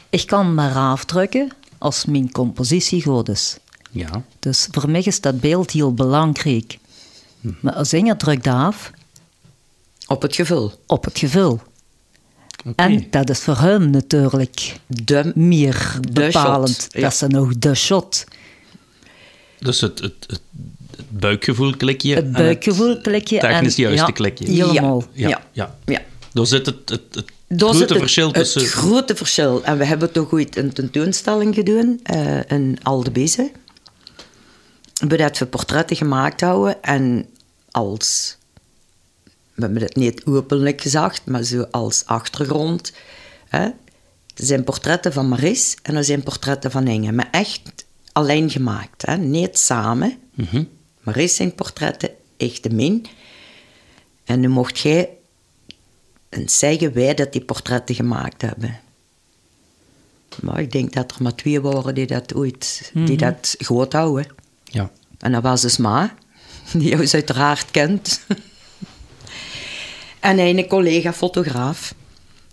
[0.10, 3.58] Ik kan maar afdrukken als mijn compositiegodes.
[3.92, 4.24] Ja.
[4.40, 6.78] Dus voor mij is dat beeld heel belangrijk.
[7.60, 8.92] Maar als je drukt af
[10.08, 10.74] Op het gevul.
[10.88, 11.62] op het gevul.
[12.66, 12.84] Oké.
[12.84, 16.70] En dat is voor hem natuurlijk De, meer De bepalend.
[16.70, 17.02] shot, ja.
[17.02, 18.24] Dat is dan nog de shot.
[19.60, 20.42] Dus het, het, het,
[20.98, 22.16] het buikgevoel klikje.
[22.16, 23.40] Het en buikgevoel klikje.
[23.40, 24.46] Technisch en, juiste ja, klikje.
[24.46, 25.04] Helemaal.
[25.12, 25.76] Ja, ja.
[25.86, 26.02] Ja.
[26.34, 28.62] Daar zit het, het, grote zit het- verschil tussen...
[28.62, 29.64] Het grote verschil.
[29.64, 33.52] En we hebben toch ooit een tentoonstelling gedaan eh, in Aldebize.
[35.08, 36.84] Waar we portretten gemaakt houden.
[36.84, 37.30] En
[37.72, 38.38] als...
[39.54, 42.94] We hebben het niet openlijk gezegd, maar zo als achtergrond.
[43.48, 43.64] Hè.
[44.36, 47.12] Er zijn portretten van Maris en er zijn portretten van Inge.
[47.12, 47.62] Maar echt
[48.12, 49.06] alleen gemaakt.
[49.06, 49.18] Hè.
[49.18, 50.18] Niet samen.
[50.34, 50.64] Mhm.
[51.02, 53.06] Maris zijn portretten, echt de min.
[54.24, 55.10] En nu mocht jij
[56.46, 58.80] zeggen wij dat die portretten gemaakt hebben.
[60.42, 64.28] Maar ik denk dat er maar twee waren die dat ooit die dat goed houden.
[64.64, 64.92] Ja.
[65.20, 66.16] En dat was dus Ma,
[66.74, 68.22] die jou uiteraard kent.
[70.20, 71.94] en een collega fotograaf,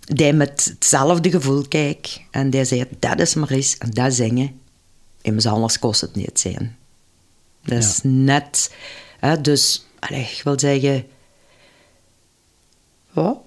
[0.01, 2.21] die met hetzelfde gevoel kijkt.
[2.31, 4.61] En die zei, dat is Maries en dat zingen.
[5.23, 6.77] Immers anders kost het niet zijn.
[7.65, 8.75] Dat is net...
[9.19, 11.07] Hè, dus, allee, ik wil zeggen...
[13.15, 13.41] Ja,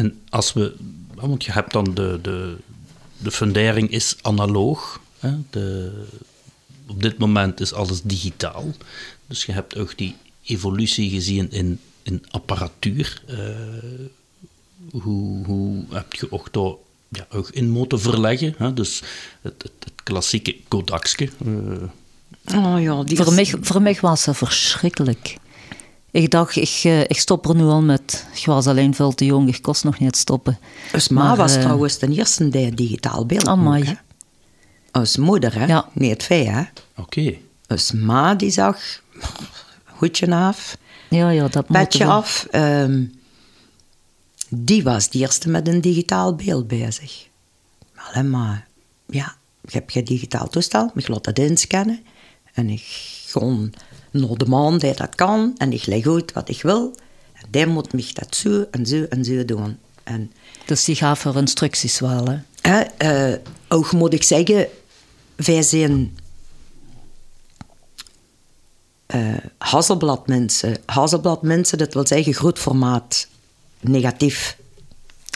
[0.00, 0.74] En als we...
[1.14, 2.56] Want je hebt dan de, de,
[3.18, 5.00] de fundering is analoog.
[5.18, 5.30] Hè?
[5.50, 5.92] De,
[6.88, 8.72] op dit moment is alles digitaal.
[9.26, 13.22] Dus je hebt ook die evolutie gezien in, in apparatuur.
[13.26, 13.36] Eh,
[14.90, 16.72] hoe, hoe heb je ook daar
[17.08, 18.54] ja, ook in moeten verleggen?
[18.58, 18.72] Hè?
[18.74, 19.02] Dus
[19.40, 21.28] het, het, het klassieke Kodakske.
[22.44, 25.36] eh, oh ja, die Voor is- mij, voor mij was dat verschrikkelijk.
[26.12, 28.26] Ik dacht, ik, eh, ik stop er nu al met.
[28.34, 30.58] Ik was alleen veel te jong, ik kost nog niet stoppen.
[30.92, 33.84] Dus Ma Maar, was eh, trouwens de eerste die digitaal beeld Amai.
[33.84, 33.92] hè?
[34.90, 35.64] Als moeder, hè?
[35.66, 35.88] Ja.
[35.92, 36.62] Niet het vee, hè?
[36.96, 37.34] Oké.
[37.66, 38.78] Dus Ma die zag,
[39.86, 40.76] hoedje af,
[41.08, 42.46] Ja, ja, dat moet petje af.
[42.50, 43.04] ehm,
[44.48, 47.26] die was de eerste met een digitaal beeld bezig.
[47.96, 48.66] Alleen maar,
[49.06, 52.00] ja, ik heb geen digitaal toestel, ik laat dat inscannen.
[52.52, 52.84] En ik
[53.26, 53.72] gewoon
[54.10, 55.54] naar de man die dat kan.
[55.56, 56.94] En ik leg uit wat ik wil.
[57.32, 59.78] En die moet mij dat zo en zo en zo doen.
[60.04, 60.32] En
[60.66, 62.38] Dus die gaf er instructies wel, hè.
[62.60, 64.66] Hè, eh, ook moet ik zeggen,
[65.36, 66.18] wij zijn
[69.06, 70.76] eh Hasselblad-mensen.
[70.86, 73.28] Hasselblad-mensen, dat wil zeggen groot formaat,
[73.80, 74.56] negatief.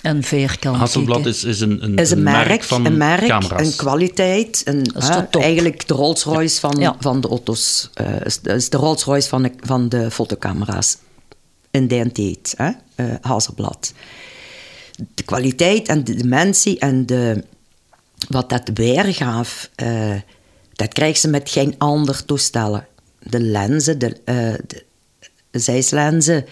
[0.05, 0.77] En veerkant.
[0.77, 3.67] Hasselblad is, is een, een, is een, merk, van een merk, camera's.
[3.67, 4.63] een kwaliteit.
[4.65, 4.83] Een,
[5.31, 6.97] de eigenlijk de Rolls-Royce van, Ja.
[7.01, 7.91] van de auto's.
[7.95, 10.97] eh, is, is de Rolls-Royce van de, van de fotocamera's.
[11.71, 12.71] In die tijd, hè?
[12.95, 13.93] eh, Hasselblad.
[15.15, 17.45] De kwaliteit en de dimensie en de,
[18.29, 20.15] wat dat weergaf, eh
[20.73, 22.87] dat krijg ze met geen ander toestellen.
[23.19, 24.55] De lenzen, de, eh
[25.51, 26.45] de zijslenzen,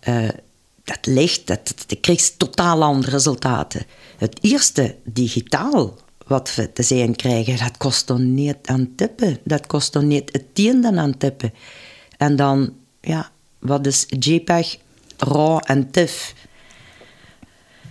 [0.00, 0.28] eh,
[0.84, 3.86] dat licht, dat, dat, dat kreeg totaal andere resultaten.
[4.16, 9.38] Het eerste digitaal wat we te zien krijgen, dat kost dan niet aan tippen.
[9.44, 11.52] Dat kost dan niet het tiende aan tippen.
[12.16, 14.78] En dan, ja, wat is JPEG,
[15.16, 16.34] RAW en TIFF?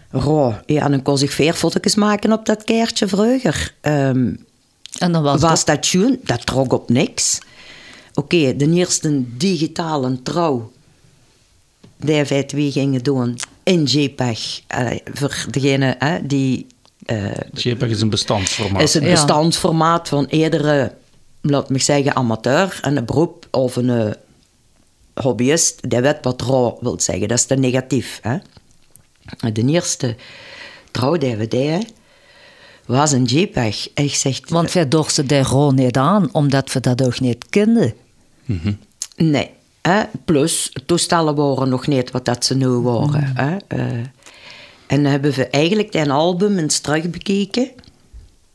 [0.10, 3.76] RAW, ja, dan kon ik veer foto's maken op dat kaartje vroeger.
[3.82, 4.34] Ehm,
[4.98, 5.76] En dan was, was dat...
[5.76, 6.20] dat tune?
[6.24, 7.40] Dat trok op niks.
[8.14, 10.72] Oké, de eerste digitale trouw
[12.00, 14.62] die wij twee gingen doen in JPEG.
[14.68, 16.68] Allee, voor degene hè, die...
[17.06, 18.82] eh, JPEG is een bestandsformaat.
[18.82, 19.10] is het Ja.
[19.12, 20.94] bestandsformaat van iedere,
[21.42, 24.12] laat me zeggen, amateur en een beroep of een eh,
[25.24, 25.90] hobbyist.
[25.90, 27.28] Die weet wat raw wil zeggen.
[27.28, 28.20] Dat is te negatief.
[28.22, 28.38] Hè?
[29.52, 30.16] De eerste
[30.92, 31.86] trouw-DVD
[32.86, 33.88] was een JPEG.
[33.94, 37.94] Ik zeg, Want wij dorsten daar gewoon niet aan, omdat we dat ook niet kenden.
[39.16, 39.50] Nee.
[39.82, 40.04] Hè?
[40.26, 43.32] Plus, toestellen waren nog niet wat dat ze nu waren.
[43.36, 43.58] Hè?
[43.68, 43.82] Eh,
[44.88, 47.72] en dan hebben we eigenlijk een album eens terugbekeken.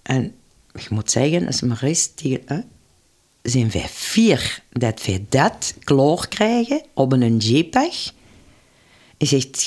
[0.03, 0.35] En
[0.73, 2.61] ik moet zeggen, als maar is die, hè?
[3.43, 8.13] zijn wij vier dat wij dat klaar krijgen op een JPEG.
[9.17, 9.63] Je zegt,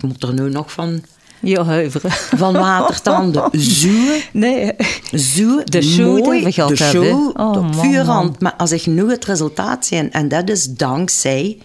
[0.00, 1.04] je moet er nu nog van,
[1.40, 2.10] Ja, huiveren.
[2.10, 3.60] van watertanden.
[3.60, 3.88] Zo
[4.32, 4.72] Nee.
[5.12, 7.02] zo De show mooi, die we gehad de hebben.
[7.08, 8.40] show, Oh, op man, vuurhand.
[8.40, 11.58] Maar als ik nu het resultaat zie, en dat is dankzij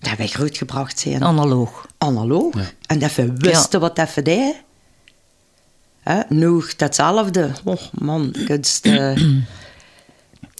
[0.00, 1.86] dat wij grootgebracht zijn, Analoog.
[1.98, 2.54] analoog,
[2.86, 4.54] en dat we wisten wat dat we deden.
[6.02, 9.16] Hè, nu datzelfde, oh man, kunst, eh,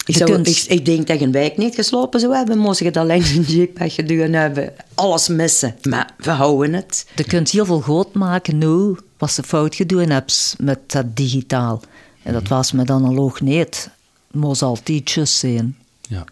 [0.04, 2.58] Ik, zou, ik, ik denk dat je een wijk niet geslopen zou hebben.
[2.58, 4.72] Moest je dat langs een jeep weggedaan hebben.
[4.94, 5.74] Alles missen.
[5.82, 7.06] Maar we houden het.
[7.16, 11.80] Je kunt heel veel groot maken nu, wat ze fout gedaan hebben met dat digitaal.
[12.22, 13.90] En dat was met analoog niet.
[14.32, 15.76] Het moest altijd just zijn.
[16.08, 16.24] Ja.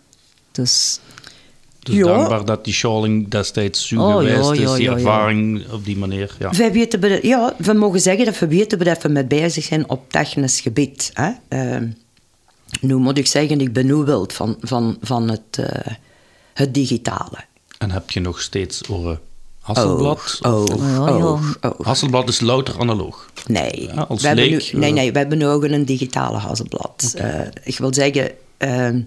[0.52, 1.00] Dus
[1.80, 2.04] Dus Ja.
[2.04, 4.96] dankbaar dat die scholing destijds zo Oh, ja, geweest is, ja, die ja, ja.
[4.96, 6.36] ervaring op die manier.
[6.38, 6.50] Ja.
[6.50, 10.10] Wij weten, ja, we mogen zeggen dat we weten dat we met bezig zijn op
[10.10, 11.10] technisch gebied.
[11.14, 11.30] Hè?
[11.48, 11.88] Ehm,
[12.80, 15.92] nu moet ik zeggen, ik ben nu wild van, van, van het, eh,
[16.54, 17.44] het digitale.
[17.78, 19.20] En heb je nog steeds oren
[19.60, 20.38] Hasselblad?
[20.42, 21.86] Oh, oh, oh, oh.
[21.86, 23.30] Hasselblad is louter analoog.
[23.46, 24.94] Nee, Ja, als we hebben nu, leek, nee, eh.
[24.94, 27.12] nee, we hebben nu ook een digitale Hazelblad.
[27.16, 29.00] Eh, ik wil zeggen, ehm,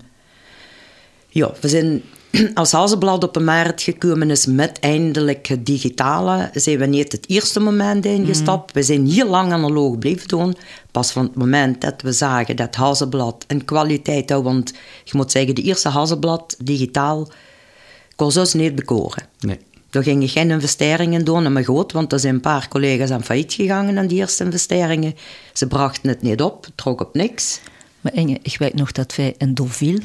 [1.29, 2.03] ja, we zijn
[2.53, 7.29] als Hazelblad op een markt gekomen is met eindelijk het digitale, zijn we niet het
[7.29, 8.71] eerste moment ingestapt.
[8.71, 10.55] We zijn heel lang analoog blijven doen.
[10.91, 15.31] Pas van het moment dat we zagen dat Hazelblad een kwaliteit had, want je moet
[15.31, 17.27] zeggen, de eerste Hazelblad digitaal
[18.15, 19.23] kon ons niet bekoren.
[19.39, 19.59] Nee.
[19.89, 23.53] Daar gingen geen investeringen doen, maar goed, want er zijn een paar collega's aan failliet
[23.53, 25.15] gegaan aan die eerste investeringen.
[25.53, 27.59] Ze brachten het niet op, het trok op niks.
[28.01, 30.01] Maar Inge, ik weet nog dat wij in Deauville,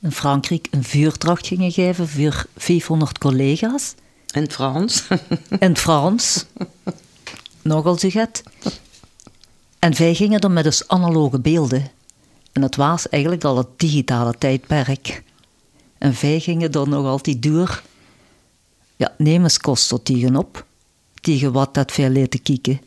[0.00, 3.94] in Frankrijk, een vuurdracht gingen geven voor 500 collega's.
[4.34, 5.06] In het Frans.
[5.48, 6.44] In het Frans.
[7.62, 8.42] Nogal zeg het.
[9.78, 11.90] En wij gingen dan met dus analoge beelden.
[12.52, 15.22] En het was eigenlijk al het digitale tijdperk.
[15.98, 17.82] En wij gingen dan nog altijd door.
[18.96, 20.66] Ja, neem eens kost tot tegen op.
[21.20, 22.80] Tegen wat dat wij laten kijken.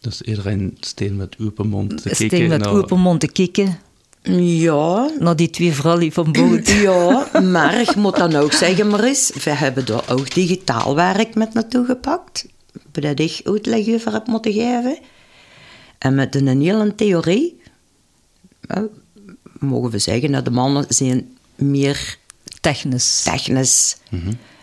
[0.00, 3.78] Dus iedereen steen met open mond te Steen kijken met naar- open mond te kijken
[4.34, 6.80] ja, naar die twee vrouwen van boven.
[6.82, 11.54] ja, maar ik moet dan ook zeggen, Maris, we hebben er ook digitaal werk met
[11.54, 12.46] naartoe gepakt.
[12.90, 14.98] Dat ik uitleg over heb moeten geven.
[15.98, 17.60] En met een hele theorie,
[18.60, 18.82] eh,
[19.58, 22.16] mogen we zeggen dat de mannen zijn meer
[22.60, 23.22] Technisch.
[23.22, 23.96] technisch.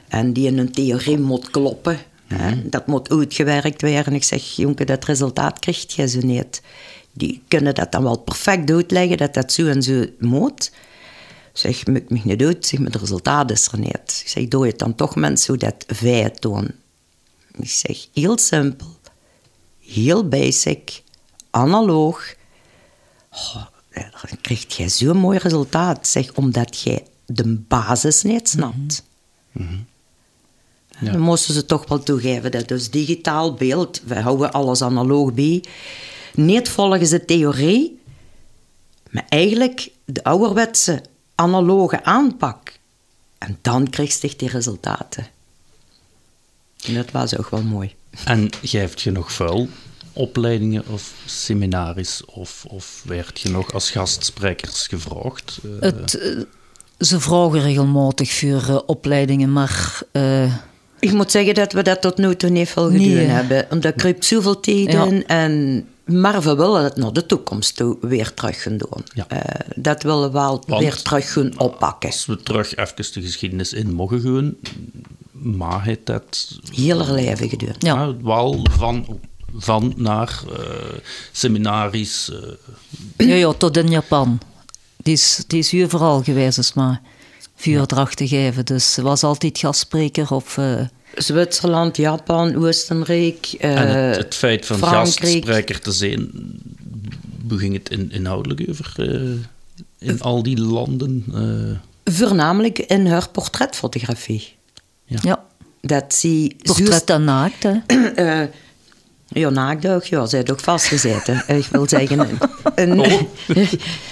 [0.08, 1.98] En die in een theorie moet kloppen.
[2.28, 2.70] hè.
[2.70, 4.14] Dat moet uitgewerkt worden.
[4.14, 6.62] Ik zeg, jongen, dat resultaat krijg je zo niet.
[7.14, 10.72] Die kunnen dat dan wel perfect uitleggen, dat dat zo en zo moet.
[11.54, 12.66] Ik zeg, maak me niet uit.
[12.66, 14.22] Zeg, maar het resultaat is er niet.
[14.24, 16.72] Ik zeg, doe je het dan toch mensen hoe dat wij het doen?
[17.60, 18.98] Ik zeg, heel simpel.
[19.80, 21.02] Heel basic.
[21.50, 22.36] Analoog.
[23.32, 26.08] Oh, dan krijg je zo'n mooi resultaat.
[26.08, 29.04] Zeg, omdat jij de basis niet snapt.
[31.00, 31.12] Ja.
[31.12, 35.64] Dan moesten ze toch wel toegeven dat dus digitaal beeld, we houden alles analoog bij,
[36.36, 38.00] niet volgens de theorie,
[39.10, 41.02] maar eigenlijk de ouderwetse
[41.36, 42.72] analoge aanpak.
[43.38, 45.28] En dan kreeg je die resultaten.
[46.86, 47.94] En dat was ook wel mooi.
[48.26, 49.68] En geeft je nog vuil
[50.14, 52.26] opleidingen of seminaries?
[52.26, 55.60] Of, of werd je nog als gastsprekers gevraagd?
[55.64, 56.38] Eh, Het, eh,
[57.00, 60.56] ze vragen regelmatig voor eh, opleidingen, maar eh,
[61.00, 63.26] Ik moet zeggen dat we dat tot nu toe niet veel gedaan Nee.
[63.26, 63.66] hebben.
[63.70, 65.06] Want dat kruipt zoveel tijd Ja.
[65.06, 65.28] in.
[65.28, 69.04] En, maar we willen het naar de toekomst toe weer terug gaan doen.
[69.14, 69.26] Ja.
[69.28, 72.10] Eh, dat willen we wel Want- weer terug gaan oppakken.
[72.10, 74.56] Als we terug even de geschiedenis in mogen gaan,
[75.32, 77.76] maar het dat Heel erg leven gedaan.
[77.80, 77.94] Ja.
[78.04, 79.20] ja, wel van,
[79.56, 80.98] van naar eh,
[81.32, 82.32] seminaries.
[83.18, 84.40] eh, ja, ja, tot in Japan.
[84.98, 87.02] Die is, die is hier vooral geweest, is maar
[87.56, 88.66] vuurdracht te geven.
[88.66, 90.58] Dus ze was altijd gastspreker of...
[90.58, 90.82] eh,
[91.16, 95.08] Zwitserland, Japan, Oostenrijk, eh, en het, het feit van Frankrijk.
[95.08, 96.30] gastspreker te zijn,
[97.42, 101.24] beging het in, inhoudelijk over eh, in al die landen?
[101.34, 104.54] eh, Voornamelijk in haar portretfotografie.
[105.06, 105.44] ja,
[105.82, 107.72] Dat zie portret en naakt, hè.
[108.16, 108.42] Eh,
[109.28, 111.44] ja, naakdag, ja, ze heeft ook vastgezeten.
[111.48, 112.38] Eh, ik wil zeggen, een,
[112.90, 113.22] een, Oh.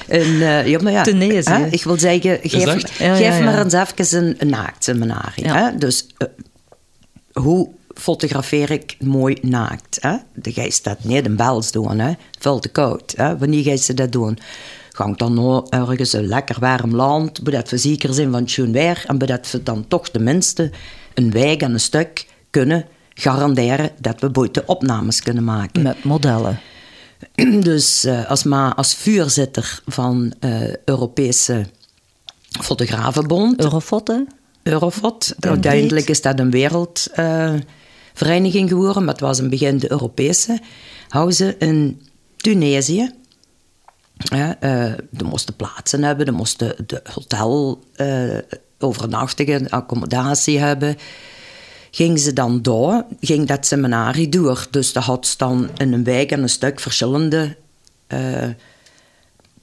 [0.07, 3.43] een, eh, ja, maar ja, hè, ik wil zeggen, geef, me- Ja, geef ja, ja.
[3.43, 5.33] maar eens even een, naaktseminar.
[5.35, 5.55] Ja.
[5.71, 5.77] Hè?
[5.77, 6.27] Dus eh,
[7.33, 9.97] hoe fotografeer ik mooi naakt?
[10.01, 10.15] Hè?
[10.33, 12.13] De geest staat niet in Bels doen, hè?
[12.39, 13.13] veel te koud.
[13.15, 13.37] Hè?
[13.37, 14.37] Wanneer ga je dat doen?
[14.91, 18.71] Gang dan nou ergens een lekker warm land, zodat we zeker zijn van het schoon
[18.71, 20.71] weer en zodat we dan toch tenminste
[21.13, 25.81] een wijk en een stuk kunnen garanderen dat we buiten opnames kunnen maken.
[25.81, 26.59] Met modellen.
[27.59, 31.65] Dus eh, als, ma als vuurzitter van eh Europese
[32.59, 34.25] Fotografenbond, Eurofoto.
[34.63, 35.35] Eurofot.
[35.39, 40.59] Uiteindelijk is dat een wereldvereniging geworden, maar het was in het begin de Europese.
[41.07, 42.01] Houden ze in
[42.37, 43.11] Tunesië.
[44.17, 48.37] Ja, eh, er moesten plaatsen hebben, er moesten de hotel eh
[48.81, 50.97] overnachtigen, accommodatie hebben.
[51.91, 54.67] Ging ze dan door, ging dat seminarie door.
[54.69, 57.57] Dus dat had dan in een wijk en een stuk verschillende
[58.07, 58.49] eh,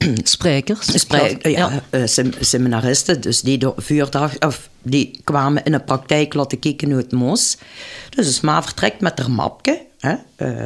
[0.23, 0.99] Sprekers.
[0.99, 6.33] Sprek, ja, eh, sem- seminaristen, dus die door vuurdag, of die kwamen in de praktijk
[6.33, 7.61] laten kijken hoe het moest.
[8.09, 10.65] Dus de sma vertrekt met haar mapje, hè, eh,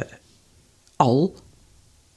[0.96, 1.34] al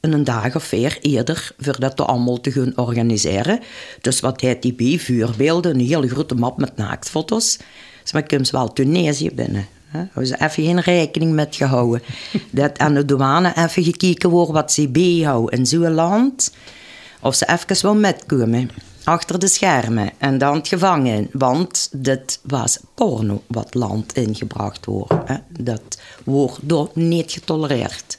[0.02, 3.60] een dag of vier eerder, voordat we allemaal te gaan organiseren.
[4.02, 5.00] Dus wat heet die bij?
[5.00, 7.58] Vuurbeelden, een hele grote map met naaktfoto's.
[8.02, 9.68] Dus maar komt wel Tunesië binnen.
[9.88, 10.00] Hè.
[10.00, 12.02] Hebben ze even geen rekening met gehouden.
[12.52, 16.52] Dat aan de douane even gekeken wordt wat ze bijhouden in zo'n land.
[17.22, 18.70] Of ze even wel metkomen.
[19.04, 20.12] Achter de schermen.
[20.18, 21.30] En dan het gevangen.
[21.32, 25.14] Want dit was porno wat land ingebracht wordt.
[25.26, 25.36] Hè.
[25.60, 28.18] Dat wordt door niet getolereerd.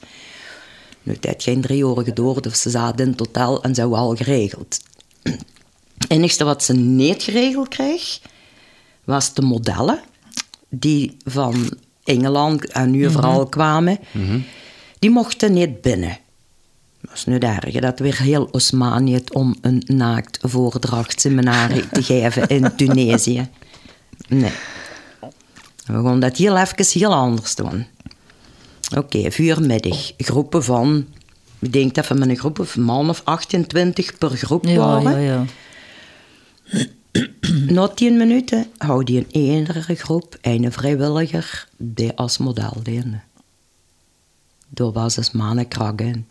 [1.03, 2.47] Nu, het heeft geen drie uur geduurd.
[2.47, 4.81] Of ze zaten in het hotel en ze al geregeld.
[5.23, 5.37] Het
[6.09, 8.21] enige wat ze niet geregeld kreeg,
[9.05, 10.01] was de modellen.
[10.69, 13.99] Die van Engeland en nu vooral kwamen.
[14.99, 16.19] Die mochten niet binnen.
[17.01, 22.73] Dat is nu erge, dat weer heel Osmanië om een naakt voordrachtseminarie te geven in
[22.77, 23.49] Tunesië.
[24.29, 24.53] Nee.
[25.87, 27.87] We gaan dat heel even heel anders doen.
[28.97, 30.13] Oké, vuurmiddag.
[30.17, 31.07] Groepen van,
[31.59, 35.21] ik denk dat we met een groep van man of 28 per groep Ja, waren.
[35.21, 35.45] ja,
[36.71, 36.87] ja.
[37.75, 43.21] Na tien minuten houdt die een enige groep een vrijwilliger die als model diende.
[44.69, 46.27] Daar was dus mannen kragen.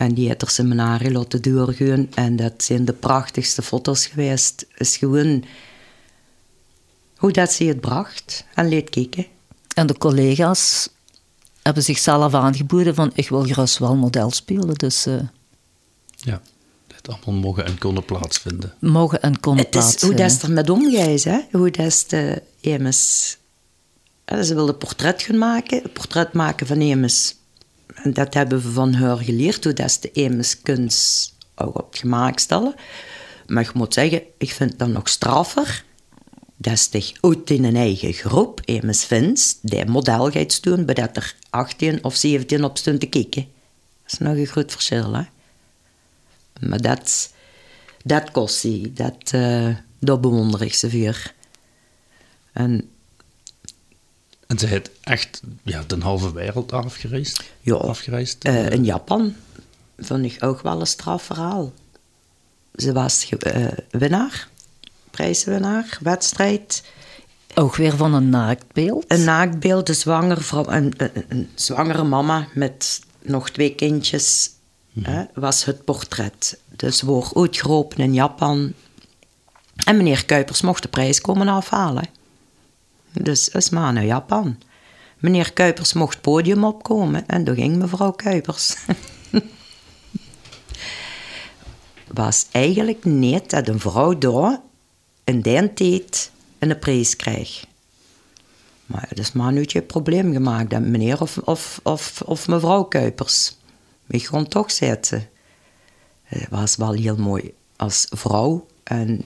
[0.00, 2.08] En die heeft er seminarie laten doorgaan.
[2.14, 4.66] En dat zijn de prachtigste foto's geweest.
[4.76, 5.44] is gewoon
[7.16, 8.44] hoe dat ze het bracht.
[8.54, 9.26] En leed kijken.
[9.74, 10.88] En de collega's
[11.62, 14.74] hebben zichzelf aangeboden van ik wil gerust wel model spelen.
[14.74, 15.14] Dus eh,
[16.16, 16.40] Ja,
[16.86, 18.74] dat allemaal mogen en konden plaatsvinden.
[18.78, 20.16] mogen en konden Het is hoe plaatsvinden.
[20.18, 21.38] dat is er met omgeis, hè?
[21.52, 23.36] Hoe dat is de Emes.
[24.26, 27.34] Ja, Ze wilden portret gaan maken, een portret maken van Emes.
[27.94, 32.40] En dat hebben we van haar geleerd, hoe dat de kunst ook op het gemaakt
[32.40, 32.74] stellen.
[33.46, 35.84] Maar ik moet zeggen, ik vind dat nog straffer.
[36.56, 41.16] Dat toch uit in een eigen groep, Emes vindt, die model gaat doen, bij dat
[41.16, 43.42] er 18 of 17 op stond te kijken.
[44.02, 45.22] Dat is nog een groot verschil, hè?
[46.60, 47.32] Maar dat,
[48.04, 48.90] dat kost hij.
[48.94, 49.68] Dat, eh
[50.00, 51.32] dat bewonder ik ze voor.
[52.52, 52.90] En
[54.50, 57.42] En ze heeft echt ja, de halve wereld afgereisd.
[57.60, 58.44] ja, afgereisd.
[58.44, 59.34] eh, in Japan
[59.98, 61.72] vond ik ook wel een strafverhaal.
[62.74, 64.48] Ze was eh, winnaar,
[65.10, 66.82] prijswinnaar, wedstrijd.
[67.54, 69.04] Ook weer van een naaktbeeld.
[69.08, 74.50] Een naaktbeeld, een, zwanger vrouw, een, een, een zwangere mama met nog twee kindjes,
[75.00, 76.58] hè, was het portret.
[76.76, 78.72] Dus wordt uitgeroepen in Japan.
[79.84, 82.18] En meneer Kuipers mocht de prijs komen afhalen.
[83.12, 84.58] Dus is maar naar Japan.
[85.18, 88.76] Meneer Kuipers mocht podium opkomen en toen ging mevrouw Kuipers.
[92.06, 94.62] was eigenlijk niet dat een vrouw
[95.24, 97.64] in die tijd een prijs kreeg.
[98.86, 103.56] Maar dat is maar je probleem gemaakt, dat meneer of, of, of, of mevrouw Kuipers.
[104.06, 105.28] Ik gewoon toch zetten.
[106.22, 108.66] Het was wel heel mooi als vrouw.
[108.82, 109.24] En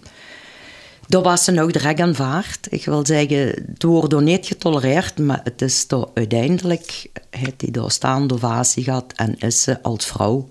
[1.08, 2.66] daar was ze ook direct aanvaard.
[2.70, 3.38] Ik wil zeggen,
[3.72, 8.84] het wordt door niet getolereerd, maar het is door uiteindelijk, heeft hij door staande ovatie
[8.84, 10.48] gehad en is ze als vrouw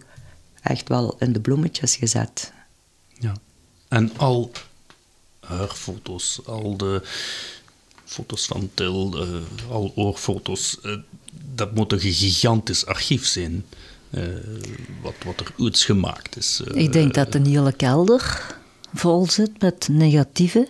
[0.61, 2.51] echt wel in de bloemetjes gezet.
[3.19, 3.33] Ja.
[3.87, 4.51] En al
[5.39, 7.01] haar foto's, al de
[8.05, 10.95] foto's van Til, eh, al oorfoto's, eh,
[11.55, 13.65] dat moet een gigantisch archief zijn.
[14.09, 14.23] eh,
[15.01, 16.61] wat, wat er iets gemaakt is.
[16.67, 18.55] Eh, Ik denk dat een hele kelder
[18.93, 20.67] vol zit met negatieven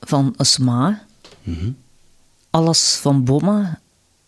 [0.00, 1.02] van Asma.
[1.42, 1.70] mhm.
[2.50, 3.80] Alles van Bomma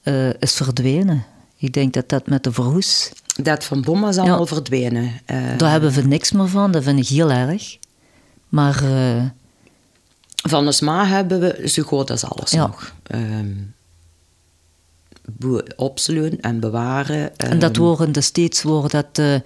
[0.02, 1.24] eh, is verdwenen.
[1.56, 3.12] Ik denk dat dat met de verhoes,
[3.42, 4.46] Dat van Bomma is allemaal Ja.
[4.46, 5.12] verdwenen.
[5.24, 6.70] Eh, daar hebben we niks meer van.
[6.72, 7.76] Dat vind ik heel erg.
[8.48, 9.24] Maar eh,
[10.46, 12.66] Van de SMA hebben we zo goed als alles Ja.
[12.66, 12.94] nog.
[13.02, 13.52] Ehm
[15.22, 17.36] be- opsluiten en bewaren.
[17.36, 19.40] En dat ehm, worden de steeds worden dat, eh,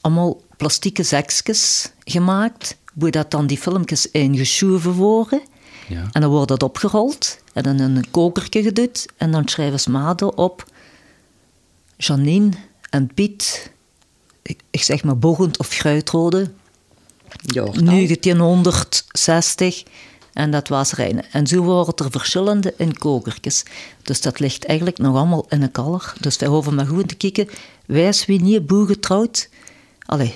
[0.00, 5.40] allemaal plastieke zakjes gemaakt, waar dat dan die filmpjes ingeschoven worden.
[5.88, 6.08] Ja.
[6.12, 8.88] En dan wordt dat opgerold en dan in een kokertje gedaan.
[9.16, 10.70] En dan schrijven ze maden op.
[11.96, 12.50] Janine
[12.90, 13.72] en Piet,
[14.42, 16.50] ik, ik zeg maar Bogend of Gruitrode,
[17.42, 17.84] ja, dan.
[17.84, 19.82] 1960.
[20.32, 21.24] En dat was Rijnen.
[21.32, 23.64] En zo worden er verschillende in kokertjes.
[24.02, 26.12] Dus dat ligt eigenlijk nog allemaal in een kaller.
[26.20, 27.48] Dus wij hoeven maar gewoon te kijken.
[27.86, 29.48] Wijs wie niet boe getrouwd.
[30.06, 30.34] Allee,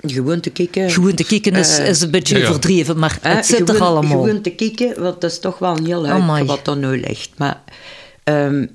[0.00, 0.90] Gewoon te kijken.
[0.90, 3.80] gewoon te kijken is, Eh, is een beetje ja, overdreven, maar hè, het zit er
[3.80, 4.22] allemaal.
[4.22, 7.30] Gewoon te kijken, want dat is toch wel een heel uit wat er nu ligt.
[7.36, 7.62] Maar
[8.24, 8.66] ehm,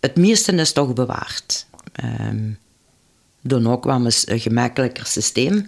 [0.00, 1.66] het meeste is toch bewaard.
[1.92, 2.48] Ehm,
[3.42, 5.66] Daarna kwam eens een gemakkelijker systeem.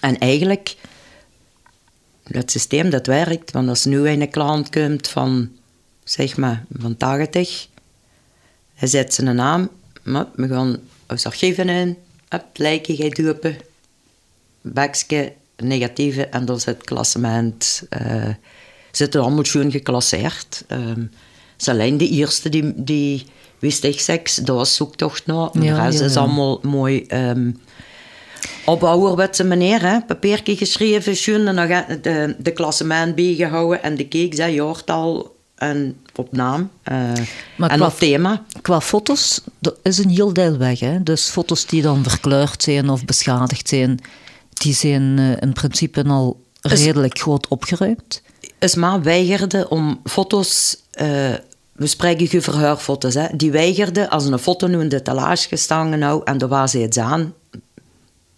[0.00, 0.76] En eigenlijk,
[2.24, 5.50] dat systeem dat werkt, want als nu een klant komt van,
[6.04, 7.66] zeg maar, van 80,
[8.74, 9.70] hij zet zijn naam,
[10.02, 10.76] maar we gaan
[11.08, 11.96] ons archieven in,
[12.34, 13.56] up, lijken gij dupen,
[14.60, 18.28] bakje, negatieve, en dan zit het klassement, uh,
[18.90, 20.64] zitten allemaal schoon geclasseerd.
[20.68, 21.10] Um,
[21.64, 23.26] alleen de eerste die, die
[23.58, 25.50] wist ik seks, dat was zoektocht naar.
[25.52, 26.10] Ja, de rest ja, ja.
[26.10, 27.60] is allemaal mooi um,
[28.64, 30.00] op ouderwetse manier, hè.
[30.00, 35.36] papiertje geschreven, schoon, en dan gaat de, de klassement bijgehouden en de keek zei jaartal
[35.54, 37.26] en op naam uh, en
[37.56, 38.44] qua, op thema.
[38.62, 40.80] Qua foto's dat is een heel deel weg.
[40.80, 41.02] Hè?
[41.02, 44.00] Dus foto's die dan verkleurd zijn of beschadigd zijn,
[44.52, 48.22] die zijn uh, in principe al redelijk is, groot opgeruimd.
[48.58, 50.76] Isma weigerde om foto's...
[51.00, 51.34] Uh,
[51.72, 53.14] we spreken over verhuurfoto's.
[53.14, 53.26] Hè.
[53.36, 56.78] Die weigerde als een foto nu in de talage gestangen nou, en daar was ze
[56.78, 57.34] het aan.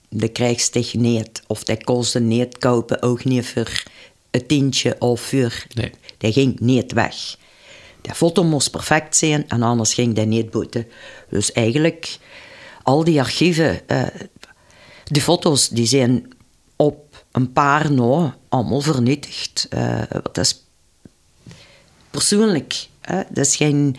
[0.09, 1.43] De krijgst niet.
[1.47, 3.83] Of dat kostte niet kopen, ook niet voor
[4.31, 5.65] een tientje of voor...
[5.75, 5.93] Nee.
[6.25, 7.37] Die ging niet weg.
[8.01, 10.87] De foto moest perfect zijn en anders ging die niet boeten.
[11.29, 12.19] Dus eigenlijk,
[12.83, 14.03] al die archieven, uh,
[15.05, 16.29] die foto's, die zijn
[16.77, 19.69] op een paar na allemaal vernietigd.
[19.75, 20.65] Uh, dat is
[22.11, 22.89] persoonlijk.
[23.01, 23.23] Hè?
[23.29, 23.97] Dat is geen...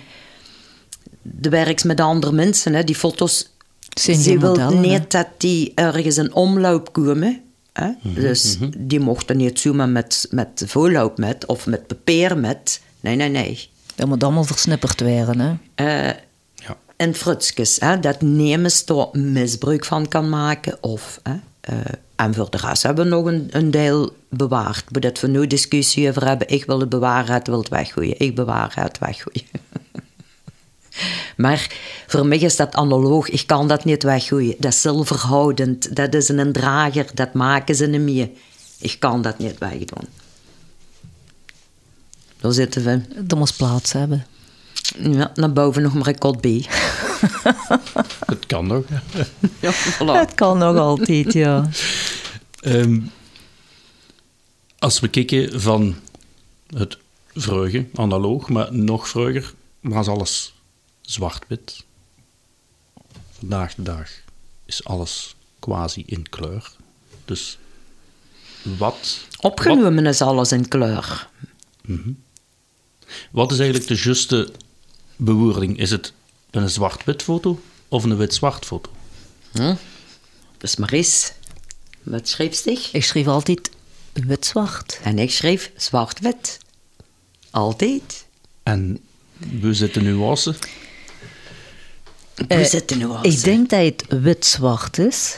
[1.21, 2.73] De werks met andere mensen.
[2.73, 2.83] Hè?
[2.83, 3.49] Die foto's,
[3.93, 7.44] zijn ze wil niet dat die ergens in omloop komen.
[7.79, 7.87] Hè?
[7.87, 8.87] Mm -hmm, dus mm -hmm.
[8.87, 12.81] die mochten niet zomaar met, met voorloop met of met papier met.
[12.99, 13.69] Nee, nee, nee.
[13.95, 15.85] Dat moet allemaal versnipperd worden, hè?
[15.85, 16.13] Uh,
[16.55, 16.77] ja.
[16.95, 20.83] En frutsjes, hè, dat nemens er misbruik van kan maken.
[20.83, 21.33] Of, hè,
[21.73, 21.79] uh,
[22.15, 24.91] en voor de rest hebben we nog een, een deel bewaard.
[24.91, 26.49] Maar dat we nu discussie over hebben.
[26.49, 28.19] Ik wil het bewaren, het wil het weggooien.
[28.19, 29.47] Ik bewaar het weggooien.
[31.37, 31.71] maar
[32.07, 33.29] voor mij is dat analoog.
[33.29, 34.55] Ik kan dat niet weggooien.
[34.59, 35.95] Dat is zilverhoudend.
[35.95, 37.05] Dat is een drager.
[37.13, 38.29] Dat maken ze niet meer.
[38.79, 40.07] Ik kan dat niet wegdoen.
[42.39, 43.01] Daar zitten we.
[43.25, 44.25] Dat moest plaats hebben.
[44.99, 46.45] Ja, naar boven nog maar een kot B.
[48.25, 48.83] Het kan nog.
[49.59, 50.19] ja, voilà.
[50.19, 51.69] Het kan nog altijd, ja.
[52.61, 53.11] Um,
[54.79, 55.95] als we kijken van
[56.75, 56.97] het
[57.33, 60.54] vreugde, analoog, maar nog vroeger was alles
[61.05, 61.83] zwart-wit.
[63.39, 64.09] Vandaag de dag
[64.65, 66.71] is alles quasi in kleur.
[67.25, 67.57] Dus
[68.77, 69.19] wat...
[69.39, 71.29] Opgenomen wat, is alles in kleur.
[71.85, 72.23] Mm -hmm.
[73.31, 74.51] Wat is eigenlijk de juiste
[75.15, 75.77] bewoording?
[75.79, 76.13] Is het
[76.51, 78.91] een zwart-wit foto of een wit-zwart foto?
[79.51, 79.75] Hm?
[80.61, 81.33] Is Maries.
[82.03, 82.93] Wat schreef zich?
[82.93, 83.69] Ik schreef altijd
[84.13, 84.99] wit-zwart.
[85.03, 86.59] En ik schreef zwart-wit.
[87.51, 88.25] Altijd.
[88.63, 88.99] En
[89.61, 90.55] hoe zit de nuance?
[92.35, 93.29] Hoe uh, zit de nuance?
[93.29, 95.37] Ik denk dat het wit-zwart is.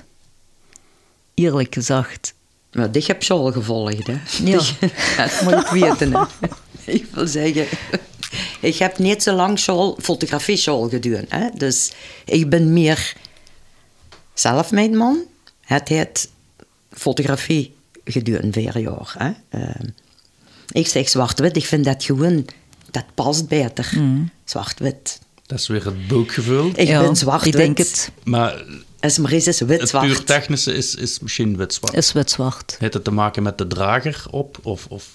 [1.34, 2.34] Eerlijk gezegd.
[2.72, 4.18] Maar dit heb je al gevolgd, hè?
[4.44, 4.62] Ja.
[5.18, 6.24] dat moet ik weten, hè?
[7.00, 7.68] ik wil zeggen...
[8.60, 11.26] Ik heb niet zo lang school, fotografie school gedaan.
[11.30, 11.50] Hè?
[11.54, 11.92] Dus
[12.26, 13.16] ik ben meer
[14.34, 15.24] zelf mijn man.
[15.62, 16.32] Het heeft
[16.92, 19.14] fotografie gedaan vier jaar.
[19.18, 19.60] Hè?
[19.60, 19.90] Uh,
[20.72, 22.46] ik zeg zwart-wit, ik vind dat gewoon,
[22.92, 23.92] dat past beter.
[23.96, 24.30] Mm.
[24.44, 25.20] Zwart-wit.
[25.48, 26.72] Dat is weer het boekgevoel.
[26.76, 27.54] Ik ja, ben zwart-wit.
[27.54, 28.12] Ik denk het.
[28.24, 28.64] Maar
[29.00, 29.92] is is wit-zwart.
[29.92, 31.94] Het puur technische is, is misschien wit-zwart.
[31.94, 32.76] Is wit-zwart.
[32.80, 34.58] Heeft het te maken met de drager op?
[34.64, 35.06] Of, of?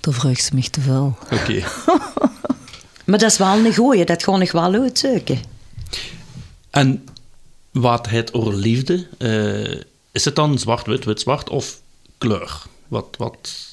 [0.00, 1.16] Vraagt ze me te veel.
[1.24, 1.34] Oké.
[1.34, 1.64] Okay.
[3.06, 5.40] maar dat is wel een goeie, dat gewoon nog wel uitzoeken.
[6.70, 7.04] En
[7.70, 9.80] wat het over liefde, uh,
[10.12, 11.80] is het dan zwart-wit, wit-zwart of
[12.18, 12.62] kleur?
[12.88, 13.14] Wat...
[13.18, 13.71] wat...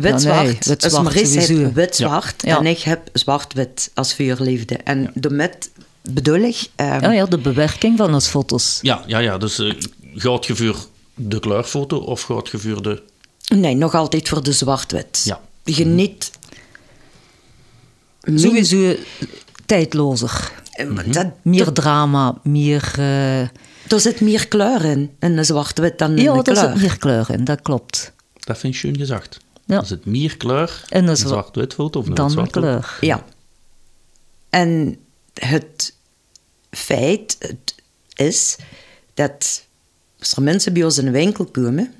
[0.00, 0.36] Wit-zwart.
[0.36, 2.58] Ja, nee, wit dus heeft wit-zwart ja.
[2.58, 4.76] en ik heb zwart-wit als vuurliefde.
[4.76, 5.10] En ja.
[5.14, 5.70] de met
[6.02, 6.68] bedoel ik...
[6.76, 6.86] Um...
[6.86, 8.78] Ja, ja, de bewerking van onze foto's.
[8.82, 9.74] Ja, ja, ja dus uh,
[11.14, 12.44] de kleurfoto of voor
[12.82, 13.02] de...
[13.54, 15.22] Nee, nog altijd voor de zwart-wit.
[15.24, 15.40] Ja.
[15.64, 16.30] Geniet...
[18.34, 18.96] Sowieso
[19.66, 20.52] tijdlozer.
[20.76, 21.12] Mm-hmm.
[21.12, 22.94] Dat, meer drama, meer...
[22.98, 23.40] Uh...
[23.40, 26.56] Er zit meer kleur in, in een zwart-wit dan in ja, de kleur.
[26.56, 28.12] Ja, er zit meer kleur in, dat klopt.
[28.40, 29.42] Dat vind je schön gezegd.
[29.64, 29.78] Ja.
[29.78, 32.98] Er zit meer kleur in een zwart-wit foto of een dan zwart kleur.
[33.00, 33.24] Ja.
[34.50, 34.98] En
[35.34, 35.94] het
[36.70, 37.74] feit het
[38.14, 38.56] is
[39.14, 39.64] dat
[40.18, 41.94] als er mensen bij ons in de winkel komen,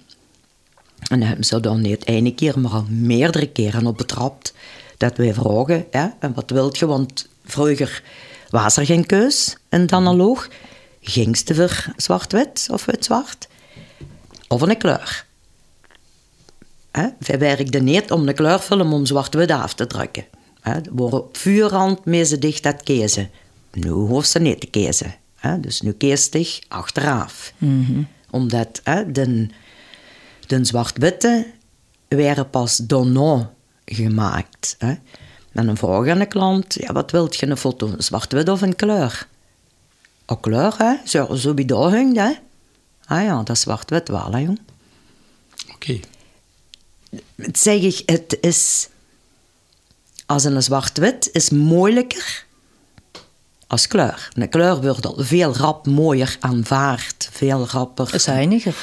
[1.08, 4.54] en hebben ze dan niet één keer, maar al meerdere keren op betrapt,
[4.96, 6.86] dat wij vragen, hè, en wat wilt je?
[6.86, 8.02] Want vroeger
[8.50, 10.48] was er geen keus in het analoog.
[11.00, 13.48] Ging ze voor zwart-wit of wit-zwart?
[14.48, 15.23] Of een kleur?
[16.96, 17.08] Hè?
[17.18, 20.24] Wij werkten niet om een kleurfilm om zwart-wit af te drukken.
[20.60, 20.80] Hè?
[20.92, 23.30] Waar op vuurrand mee ze dicht dat kiezen.
[23.72, 25.14] Nu hoeft ze niet te kiezen.
[25.36, 25.60] Hè?
[25.60, 27.52] Dus nu keestig achteraf.
[28.30, 29.48] Omdat hè, de,
[30.46, 31.46] de zwart-witte
[32.08, 33.50] werden pas daarna
[33.84, 34.74] gemaakt.
[34.78, 34.94] Hè?
[35.52, 37.86] En dan vraag aan de klant, ja, wat wilt je een foto?
[37.86, 39.28] Een zwart-wit of een kleur?
[40.26, 40.94] Een kleur, hè?
[41.04, 42.32] Zo, zo bij hangt, hè?
[43.04, 44.60] Ah ja, dat is zwart-wit wel, hè, jong.
[45.74, 46.00] Oké.
[47.52, 48.88] Zeg ik, het is...
[50.26, 52.44] Als een zwart-wit is moeilijker
[53.74, 54.28] als kleur.
[54.32, 57.28] Een kleur wordt al veel rap mooier aanvaard.
[57.32, 58.20] Veel rapper.
[58.20, 58.74] Zuiniger.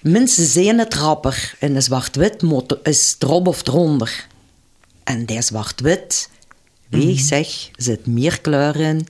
[0.00, 1.54] Mensen zien het rapper.
[1.58, 2.42] In een zwart-wit
[2.82, 4.26] is erop of eronder.
[5.04, 6.30] En die zwart-wit,
[6.88, 9.06] wie ik zeg, zit meer kleur in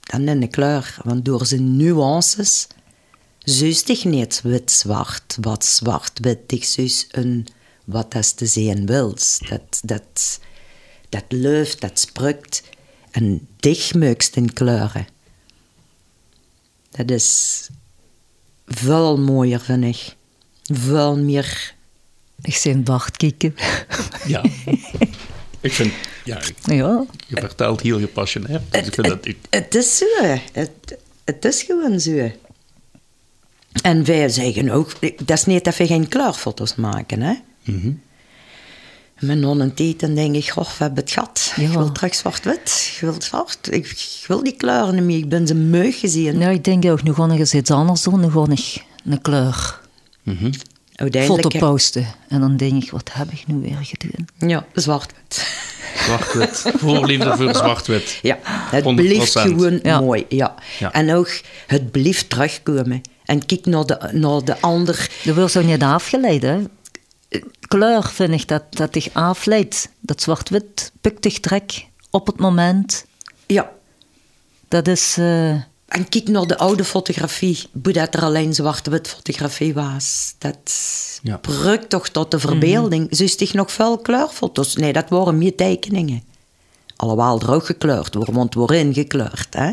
[0.00, 0.96] dan in de kleur.
[1.02, 2.66] Want door zijn nuances
[3.44, 6.38] zuist ik niet wit-zwart, wat zwart-wit.
[6.52, 7.46] Ik zuis een
[7.84, 9.38] wat dat te zien wils.
[9.48, 10.40] Dat, dat,
[11.08, 12.62] dat leeft, dat sprukt.
[13.10, 15.06] En dichtmeukst in kleuren.
[16.90, 17.68] Dat is
[18.66, 20.16] veel mooier, vind ik.
[20.62, 21.74] Veel meer...
[22.42, 23.54] Ik zie Bart kijken.
[24.26, 24.44] Ja.
[25.60, 25.92] ik vind...
[26.24, 27.04] Ja, Ja.
[27.26, 28.62] je vertelt heel gepassioneerd.
[28.72, 29.26] Dus ik vind dat...
[29.26, 30.06] ik- Het is zo.
[30.52, 30.70] Het,
[31.24, 32.30] het is gewoon zo.
[33.82, 34.90] En wij zeggen ook,
[35.26, 37.34] dat is niet dat we geen kleurfoto's maken, hè.
[37.64, 37.90] Mhm.
[39.18, 41.52] Met non en dan denk ik, goh, we hebben het gehad.
[41.56, 41.70] Ik Ja.
[41.70, 42.90] wil terug zwart-wit.
[42.94, 43.58] Ik wil zwart.
[43.70, 45.16] Ik, ik wil die kleuren niet meer.
[45.18, 46.38] Ik ben ze meug gezien.
[46.38, 48.20] Nou, ik denk ook, nu ga ik eens iets anders doen.
[48.20, 49.82] Nu ga ik een kleur
[50.22, 50.52] Mhm.
[50.94, 52.06] Uiteindelijk, foto posten.
[52.28, 54.48] En dan denk ik, wat heb ik nu weer gedaan?
[54.50, 55.46] Ja, zwart-wit.
[55.96, 56.64] Zwart-wit.
[56.76, 58.18] Voorliefde voor zwart-wit.
[58.22, 58.94] Ja, het 100%.
[58.94, 60.00] blijft gewoon Ja.
[60.00, 60.24] mooi.
[60.28, 60.54] Ja.
[60.78, 60.92] Ja.
[60.92, 63.02] En ook, het blijft terugkomen.
[63.24, 65.10] En kijk naar de, naar de ander.
[65.24, 66.62] Dat wordt zo niet afgeleid, hè.
[67.68, 69.88] Kleur vind ik dat, dat dich afleidt.
[70.00, 73.06] Dat zwart-wit pukt dich trek op het moment.
[73.46, 73.70] Ja,
[74.68, 75.16] Dat is...
[75.18, 75.48] eh,
[75.86, 80.34] En kijk naar de oude fotografie, hoe dat er alleen zwart-wit fotografie was.
[80.38, 80.72] Dat
[81.22, 81.36] Ja.
[81.36, 83.16] brukt toch tot de verbeelding.
[83.16, 84.76] Zo is nog veel kleurfoto's?
[84.76, 86.22] Nee, dat waren meer tekeningen.
[86.96, 89.46] Alhoewel er ook gekleurd worden, want worden ingekleurd.
[89.50, 89.72] Hè?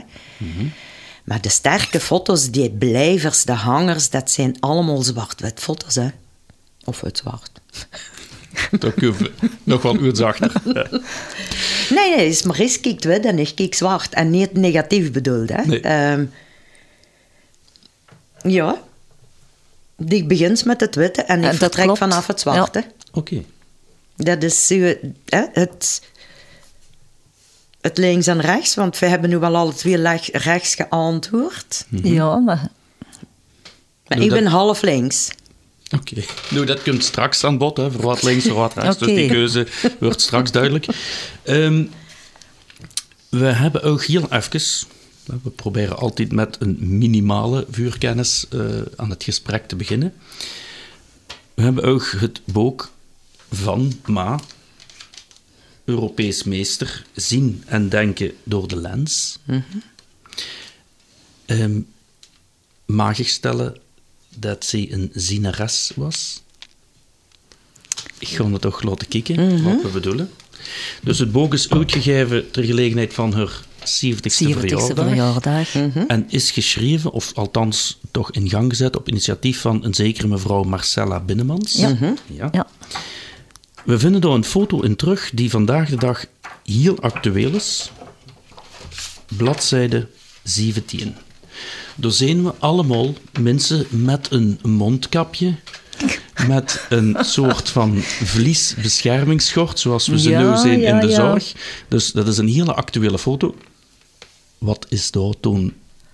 [1.31, 5.95] Maar de sterke foto's, die blijvers, de hangers, dat zijn allemaal zwart-wit foto's.
[5.95, 6.07] Hè?
[6.83, 7.51] Of uit zwart.
[8.79, 9.31] Dat je
[9.63, 10.51] nog wel iets achter.
[10.65, 10.87] Ja.
[11.89, 14.13] Nee, nee, is maar eens kijkt wit en ik kijk zwart.
[14.13, 15.65] En niet negatief bedoeld, hè.
[15.65, 15.81] Nee.
[15.81, 16.25] Ehm,
[18.41, 18.81] ja.
[19.97, 21.99] Die begint met het witte en ik vertrek klopt.
[21.99, 22.83] vanaf het zwarte.
[23.11, 23.43] Oké.
[24.15, 26.01] Dat is hè, het,
[27.81, 29.97] het links en rechts, want we hebben nu wel alle twee
[30.31, 31.85] rechts geantwoord.
[31.89, 32.69] Ja, maar...
[34.07, 35.29] Ik ben half links.
[35.95, 36.23] Oké.
[36.49, 38.97] Nu, dat komt straks aan bod, hè, voor wat links, voor wat rechts.
[38.97, 39.17] Dus Oké.
[39.17, 39.67] die keuze
[39.99, 40.85] wordt straks duidelijk.
[41.43, 41.83] Ehm,
[43.29, 44.61] we hebben ook heel even...
[45.43, 48.59] We proberen altijd met een minimale vuurkennis eh,
[48.95, 50.13] aan het gesprek te beginnen.
[51.53, 52.91] We hebben ook het boek
[53.51, 54.39] van Ma,
[55.85, 59.37] Europees meester, zien en denken door de lens.
[61.45, 61.79] Ehm,
[62.85, 63.77] mag ik stellen
[64.35, 66.41] dat zij een zieneres was?
[68.19, 70.29] Ik ga het toch laten kijken, wat we bedoelen.
[71.03, 75.07] Dus het boek is uitgegeven ter gelegenheid van haar 70ste 70ste verjaardag.
[75.07, 75.75] verjaardag.
[76.07, 80.63] En is geschreven, of althans toch in gang gezet, op initiatief van een zekere mevrouw
[80.63, 81.73] Marcella Binnemans.
[81.73, 81.97] Ja.
[82.25, 82.49] Ja.
[82.51, 82.67] Ja.
[83.85, 86.25] We vinden daar een foto in terug die vandaag de dag
[86.63, 87.91] heel actueel is.
[89.37, 90.07] Bladzijde
[90.43, 91.15] 17.
[91.95, 95.55] Daar zien we allemaal mensen met een mondkapje,
[96.47, 101.15] met een soort van vliesbeschermingsschort, zoals we ze Ja, nu zien ja, in de ja.
[101.15, 101.53] zorg.
[101.87, 103.55] Dus dat is een hele actuele foto.
[104.57, 105.73] Wat is daar toen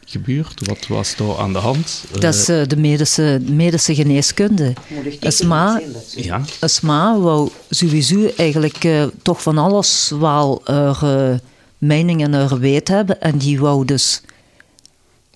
[0.10, 0.68] gebeurd?
[0.68, 2.04] Wat was daar aan de hand?
[2.20, 4.74] Dat is eh, de medische, medische geneeskunde.
[5.20, 5.82] Esma,
[6.16, 11.36] Eh, ja, Esma wou sowieso eigenlijk eh, toch van alles wel haar eh,
[11.78, 13.22] mening en haar weet hebben.
[13.22, 14.22] En die wou dus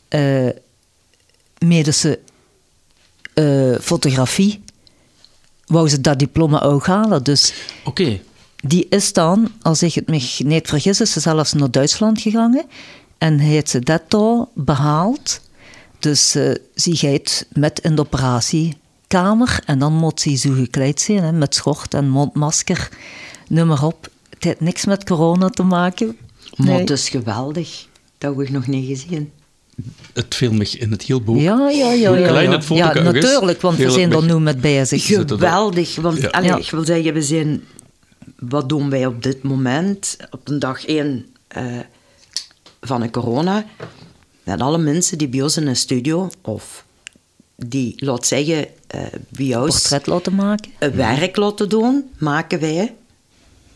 [0.08, 0.50] eh,
[1.66, 2.20] medische
[3.34, 4.64] eh, fotografie,
[5.66, 7.24] wou ze dat diploma ook halen.
[7.24, 7.54] Dus
[7.86, 8.20] oké.
[8.64, 12.62] die is dan, als ik het me niet vergis, is ze zelfs naar Duitsland gegaan.
[13.22, 15.42] En heeft ze dat daar behaald.
[16.00, 19.60] Dus eh ze gaat met in de operatiekamer.
[19.66, 22.90] En dan moet ze zo gekleed zijn, hè, met schort en mondmasker.
[23.48, 24.08] Noem maar op.
[24.30, 26.18] Het heeft niks met corona te maken.
[26.56, 26.80] Maar Nee.
[26.80, 27.88] het is geweldig.
[28.18, 29.32] Dat heb ik nog niet gezien.
[30.14, 31.38] Het film me in het heel boek.
[31.40, 32.16] Ja, ja, ja.
[32.16, 32.58] Ja, klein ja.
[32.58, 35.06] het ja natuurlijk, want we zijn er nu met bezig.
[35.06, 36.28] Geweldig, want Ja.
[36.28, 36.58] allee, Ja.
[36.58, 37.64] ik wil zeggen, we zijn...
[38.40, 41.64] Wat doen wij op dit moment, op de dag één eh,
[42.82, 43.66] van de corona?
[44.44, 46.86] dat alle mensen die bij ons in een studio of
[47.56, 50.72] die, laat zeggen, eh, bij ons Portret laten maken.
[50.80, 52.96] een werk laten doen, maken wij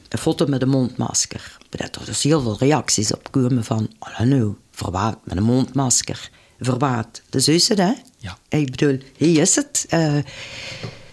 [0.09, 1.57] een foto met een mondmasker.
[1.69, 6.29] Dat er dus heel veel reacties op komen van, oh nu, verwaard met een mondmasker.
[6.59, 7.21] Verwaard.
[7.29, 7.93] Dus is het, hè?
[8.17, 8.37] Ja.
[8.49, 9.85] Ik bedoel, hier is het.
[9.89, 10.17] Eh,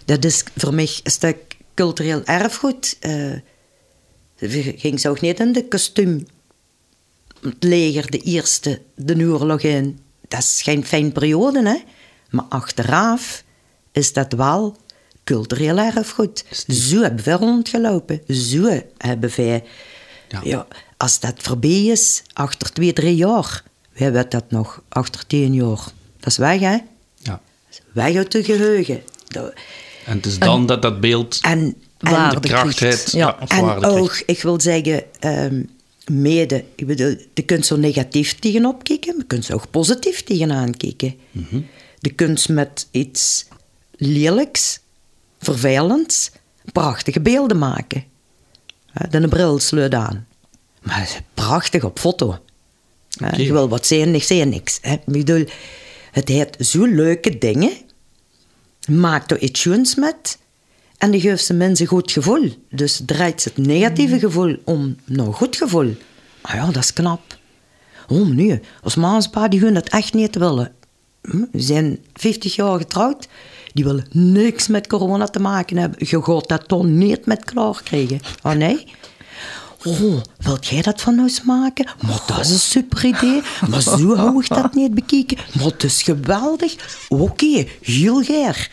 [0.05, 2.97] dat is voor mij een stuk cultureel erfgoed.
[3.01, 3.35] Eh
[4.49, 6.27] we ging zo niet in de kostuum
[7.43, 9.99] het leger, de eerste, de oorlog in.
[10.29, 11.77] Dat is geen fijn periode, hè?
[12.31, 13.45] Maar achteraf
[13.93, 14.77] is dat wel
[15.25, 16.45] cultureel erfgoed.
[16.69, 18.21] Zo hebben we rondgelopen.
[18.29, 19.65] Zo hebben wij...
[20.29, 20.41] Ja.
[20.45, 20.67] Ja.
[20.97, 23.63] als dat voorbij is, achter twee, drie jaar...
[23.93, 25.85] We hebben dat nog, achter tien jaar.
[26.21, 26.79] Dat is weg, hè?
[27.17, 27.41] Ja.
[27.93, 29.03] Weg uit de geheugen.
[30.05, 32.99] En het is dan dat dat beeld En, Waarde de kracht krijgt.
[32.99, 33.13] heeft.
[33.13, 33.39] Ja.
[33.47, 35.63] En ook, ik wil zeggen, ehm,
[36.11, 40.23] mede, ik bedoel, je kunt zo negatief tegenop kijken, maar je kunt er ook positief
[40.23, 41.15] tegenaan kijken.
[41.99, 43.47] Je kunt met iets
[43.97, 44.81] lelijks,
[45.39, 46.31] vervelends,
[46.73, 48.05] prachtige beelden maken.
[48.95, 50.27] Ja, dan een bril sluit aan.
[50.83, 52.39] Maar is prachtig op foto.
[53.09, 53.37] Ja.
[53.37, 54.79] Je wil wat zeggen, ik zeg niks.
[54.81, 54.93] Hè.
[54.93, 55.45] Ik bedoel,
[56.11, 57.73] het heeft zo leuke dingen.
[58.89, 60.39] Maakt er iets met.
[61.03, 62.51] En die geeft ze mensen goed gevoel.
[62.71, 65.95] Dus draait het negatieve gevoel om naar een goed gevoel.
[66.41, 67.21] Ah ja, dat is knap.
[68.09, 70.73] Oh, nee, als maanspa, die gaan dat echt niet willen.
[71.23, 73.29] Hm, We zijn 50 jaar getrouwd.
[73.73, 76.07] Die willen niks met corona te maken hebben.
[76.09, 78.21] Je gaat dat toch niet met klaar krijgen.
[78.43, 78.87] Oh nee?
[79.85, 81.87] Oh, wilt jij dat van ons maken?
[82.07, 83.43] Maar dat is een super idee.
[83.69, 85.39] Maar zo hou ik dat niet bekeken.
[85.55, 86.75] Maar het is geweldig.
[87.09, 88.71] Oké, heel geer.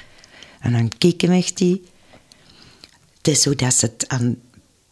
[0.60, 1.84] En dan kijken we die.
[3.20, 4.38] Het is zo dat ze het aan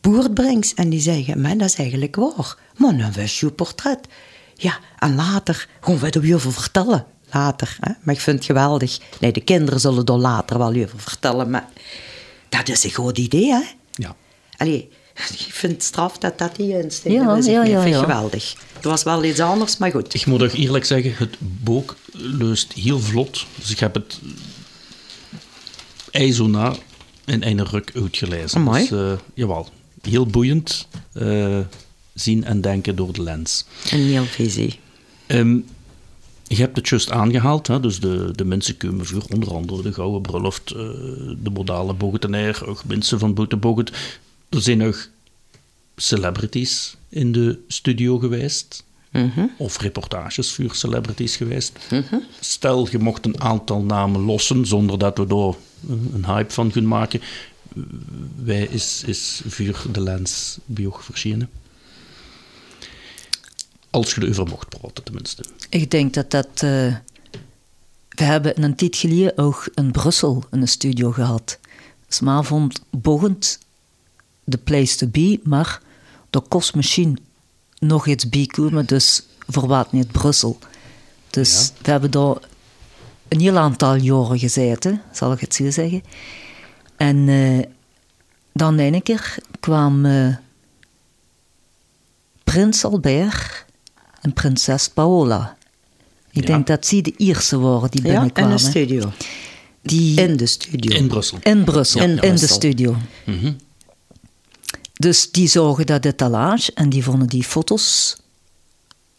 [0.01, 2.57] boord brengt en die zeggen, maar dat is eigenlijk waar.
[2.77, 4.07] Maar dan was je portret.
[4.55, 7.05] Ja, en later gaan we het over vertellen.
[7.31, 7.91] Later, hè?
[8.01, 8.99] maar ik vind het geweldig.
[9.19, 11.67] Nee, de kinderen zullen er later wel over vertellen, maar
[12.49, 13.61] dat is een goed idee, hè?
[13.91, 14.15] Ja.
[14.57, 14.89] Allee,
[15.47, 17.11] ik vind het straf dat dat niet in staat.
[17.11, 18.55] Ja, dat is ja, geweldig.
[18.73, 20.13] Het was wel iets anders, maar goed.
[20.13, 23.45] Ik moet ook eerlijk zeggen, het boek leust heel vlot.
[23.55, 24.19] Dus ik heb het
[26.11, 26.75] ijzona
[27.27, 28.59] in een ruk uitgelezen.
[28.59, 28.87] Amai.
[28.89, 29.69] Dus, eh, jawel,
[30.01, 30.87] heel boeiend.
[31.13, 31.59] eh,
[32.13, 33.65] zien en denken door de lens.
[33.91, 34.79] Een heel visie.
[36.47, 37.79] Je hebt het juist aangehaald, hè?
[37.79, 40.77] dus de, de voor onder andere de Gouden Bruiloft, eh,
[41.43, 43.91] de modale Bogetenair, ook mensen van Boete Boget.
[44.49, 45.07] Er zijn nog
[45.95, 48.83] celebrities in de studio geweest,
[49.57, 51.79] of reportages voor celebrities geweest.
[52.39, 55.53] Stel, je mocht een aantal namen lossen, zonder dat we daar
[55.87, 57.21] een, hype van kunnen maken.
[58.35, 61.49] Wij is, is voor de lens bio verschenen.
[63.89, 65.43] Als je erover mocht praten, tenminste.
[65.69, 66.47] Ik denk dat dat...
[66.53, 66.95] eh,
[68.09, 71.59] we hebben een tijd geleden ook in Brussel een studio gehad.
[72.21, 73.59] Maar vond Bogend
[74.43, 75.81] de place to be, maar
[76.29, 77.19] er kost misschien
[77.79, 80.59] nog iets bijkomen, dus verwaat niet Brussel.
[81.29, 82.37] Dus we hebben daar
[83.29, 86.01] een heel aantal jaren gezeten, zal ik het zo zeggen.
[86.97, 87.65] En eh,
[88.53, 90.35] dan een keer kwam eh,
[92.43, 93.65] prins Albert
[94.21, 95.57] en prinses Paola.
[96.31, 96.53] Ik Ja.
[96.53, 98.51] denk dat die de Ierse waren die Ja, in binnenkwamen.
[98.57, 99.11] de studio.
[99.81, 100.95] Die, In de studio.
[100.97, 101.37] In Brussel.
[101.43, 102.95] in Brussel, In in, de studio.
[104.93, 108.17] Dus die zorgen dat etalage en die vonden die foto's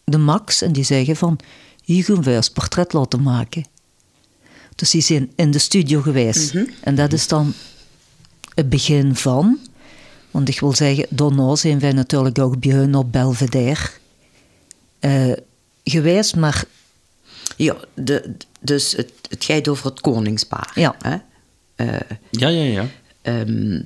[0.03, 1.39] de max en die zeggen van,
[1.83, 3.65] hier gaan wij als portret laten maken.
[4.79, 6.53] Dus die zijn in de studio geweest.
[6.81, 7.53] En dat is dan
[8.53, 9.57] het begin van,
[10.31, 13.89] want ik wil zeggen, daarna zijn wij natuurlijk ook bij hun op Belvedere
[14.99, 15.31] eh,
[15.83, 16.63] geweest, maar
[17.55, 20.71] Ja, de, dus het, het gaat over het koningspaar.
[20.75, 20.95] Ja.
[20.99, 21.17] Hè?
[21.75, 21.99] Eh,
[22.29, 22.87] Ja, ja, ja.
[23.21, 23.81] ehm,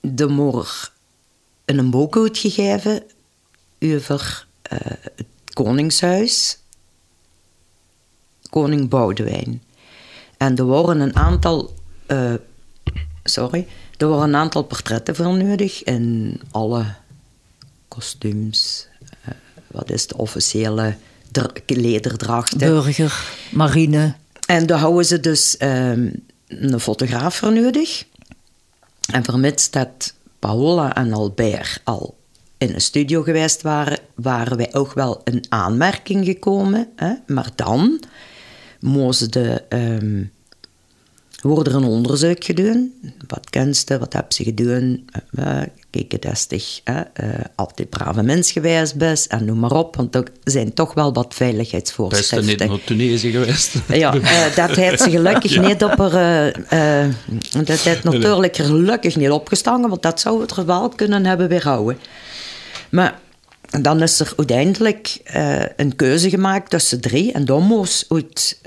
[0.00, 0.90] de moor
[1.64, 3.02] in een boek uitgegeven
[3.80, 4.78] over eh,
[5.16, 6.58] het koningshuis,
[8.50, 9.62] koning Boudewijn.
[10.36, 11.74] En er waren een aantal,
[12.06, 12.34] eh,
[13.24, 16.84] sorry, er waren een aantal portretten voor nodig in alle
[17.88, 18.88] kostuums.
[19.24, 19.30] eh,
[19.66, 20.96] wat is de officiële
[21.32, 22.58] dra- lederdrachten?
[22.58, 24.14] burger, marine,
[24.46, 26.08] En daar houden ze dus ehm,
[26.48, 28.04] een fotograaf voor nodig.
[29.12, 32.18] En vermits dat Paola en Albert al
[32.58, 36.88] in een studio geweest waren, waren wij ook wel in aanmerking gekomen.
[36.96, 37.12] Hè?
[37.26, 38.00] Maar dan
[38.80, 40.22] moesten de, ehm,
[41.42, 42.92] wordt er een onderzoek gedaan.
[43.28, 45.04] Wat kunsten, wat heb ze gedaan?
[45.38, 49.96] Uh, toch uh, altijd brave mens geweest best en noem maar op.
[49.96, 52.36] Want er zijn toch wel wat veiligheidsvoorschriften.
[52.36, 53.74] Best niet naar Tunesië geweest.
[53.88, 55.60] Ja, uh, dat heeft ze gelukkig ja.
[55.60, 56.52] niet op er...
[57.64, 61.98] dat heeft natuurlijk gelukkig niet opgestangen, want dat zou het er wel kunnen hebben weerhouden.
[62.90, 63.18] Maar
[63.82, 65.20] dan is er uiteindelijk
[65.76, 67.32] een keuze gemaakt tussen drie.
[67.32, 68.58] En dan moest uit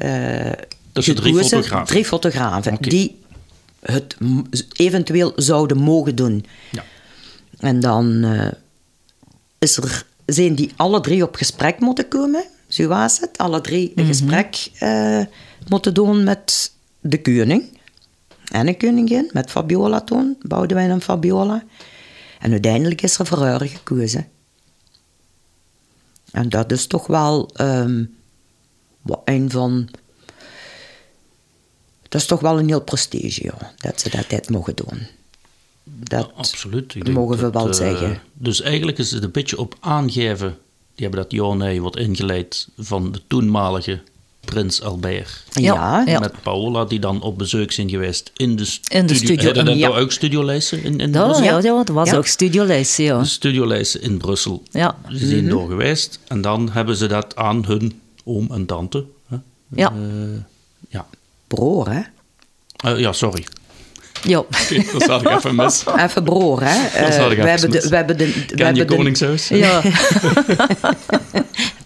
[0.93, 1.85] Tussen drie fotografen?
[1.85, 3.21] Drie fotografen die
[3.79, 4.17] het
[4.73, 6.45] eventueel zouden mogen doen.
[6.71, 6.83] Ja.
[7.59, 8.47] En dan uh,
[9.59, 12.43] is er, zijn die alle drie op gesprek moeten komen.
[12.67, 13.37] Zo was het.
[13.37, 14.05] Alle drie een mhm.
[14.05, 15.21] gesprek uh,
[15.67, 17.79] moeten doen met de koning.
[18.51, 20.37] En een koningin, met Fabiola toen.
[20.47, 21.63] wij en Fabiola.
[22.39, 24.27] En uiteindelijk is er voor haar gekozen.
[26.33, 28.15] En dat is toch wel um,
[29.25, 29.89] een van
[32.09, 35.07] dat is toch wel een heel prestige, joh, dat ze dat tijd mogen doen.
[35.83, 36.95] Dat absoluut.
[36.95, 38.21] Ik mogen we wel uh, zeggen.
[38.33, 40.57] Dus eigenlijk is het een beetje op aangeven,
[40.95, 44.01] die hebben dat ja nee wat ingeleid van de toenmalige
[44.45, 45.43] prins Albert.
[45.51, 46.03] Ja.
[46.05, 46.19] ja.
[46.19, 49.45] Met Paola, die dan op bezoek zijn geweest in de, in de studio.
[49.45, 49.87] Hadden dat ja.
[49.87, 51.45] ook studiolessen in, in dat, Brussel?
[51.45, 53.23] Ja, ja, het was ook studiolessen, ja.
[53.23, 54.63] Studiolessen in Brussel.
[54.71, 54.97] Ja.
[55.09, 55.49] Ze zijn mm -hmm.
[55.49, 59.05] door geweest en dan hebben ze dat aan hun oom en tante.
[59.27, 59.37] Hè?
[59.69, 59.93] Ja.
[59.93, 60.39] Uh,
[60.89, 61.05] ja
[61.47, 62.01] broer, hè?
[62.85, 63.45] Uh, ja, sorry.
[64.23, 64.37] Ja.
[64.37, 65.83] Okay, dat ik even mis.
[65.97, 67.09] Even broer, hè?
[67.17, 68.33] Dat ik we, hebben de, we hebben de...
[68.33, 69.47] We Ken je koningshuis?
[69.47, 69.81] Ja.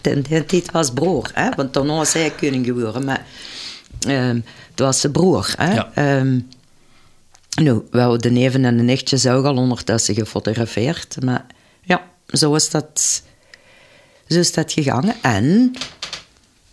[0.00, 1.48] de, tijd was broer, hè?
[1.56, 3.26] Want toen was hij koning geworden, maar...
[4.08, 5.74] Um, het was de broer, hè?
[5.74, 6.18] Ja.
[6.18, 6.48] Um,
[7.62, 11.46] nou, we hadden de neven en de nichtjes ook al ondertussen gefotografeerd, maar
[11.82, 13.22] ja, zo is dat,
[14.28, 15.12] zo is dat gegaan.
[15.22, 15.72] En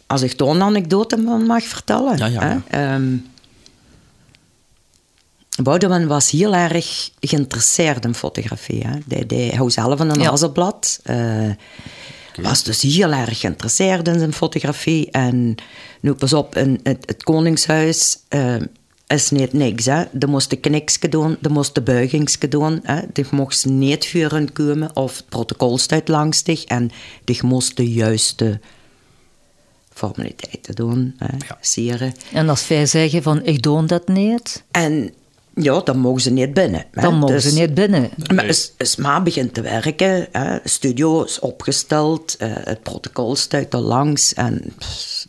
[0.07, 2.17] als ik toch een anekdote mag vertellen.
[2.17, 2.95] Ja, ja, ja.
[2.95, 3.25] Um,
[5.63, 8.87] Boudewijn was heel erg geïnteresseerd in fotografie.
[8.87, 8.97] Hè.
[9.07, 10.29] Hij, hij houdt zelf een ja.
[10.29, 10.99] Hazelblad.
[11.09, 11.49] Uh,
[12.41, 15.11] was dus heel erg geïnteresseerd in zijn fotografie.
[15.11, 15.55] En
[15.99, 18.55] nu pas op, in het, het Koningshuis uh,
[19.07, 19.85] is niet niks.
[19.85, 20.03] Hè.
[20.19, 22.79] Er moest de kniksje doen, er moest de buigingsje doen.
[22.83, 23.01] Hè.
[23.13, 26.63] Er mocht niet vuren komen of het protocol staat langs zich.
[26.63, 26.91] En
[27.25, 28.59] er moest de juiste
[29.93, 31.57] formaliteiten doen, hè, ja.
[31.61, 32.13] sieren.
[32.33, 34.63] En als wij zeggen van ik doe dat niet?
[34.71, 35.13] En
[35.55, 36.85] ja, dan mogen ze niet binnen.
[36.91, 37.01] Hè.
[37.01, 38.09] Dan mogen dus, ze niet binnen.
[38.33, 43.35] Maar als, als Ma begint te werken, hè, de studio is opgesteld, uh, het protocol
[43.35, 45.27] stuit er langs en pff,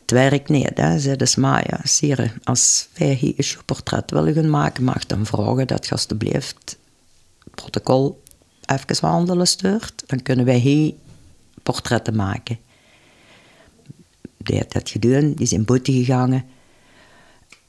[0.00, 0.70] het werkt niet.
[0.74, 0.98] Hè.
[0.98, 5.26] Zei dus Ma, ja, sieren, als wij hier een portret willen gaan maken, mag dan
[5.26, 6.76] vragen dat je alsjeblieft
[7.44, 8.22] het protocol
[8.66, 10.02] even wandelen stuurt.
[10.06, 10.92] Dan kunnen wij hier
[11.62, 12.58] portretten maken
[14.46, 16.44] die heeft dat gedaan, die is in boete gegaan.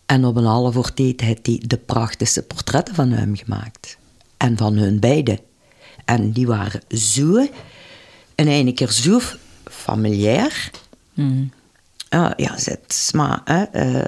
[0.08, 3.97] En op een half tijd heeft hij de prachtigste portretten van hem gemaakt.
[4.38, 5.39] En van hun beiden.
[6.05, 7.47] En die waren zo,
[8.36, 9.20] en een keer zo
[9.64, 10.72] familiair.
[11.14, 11.51] Mm.
[12.10, 13.66] Uh, ja, zet maar, hè,
[13.97, 14.05] uh,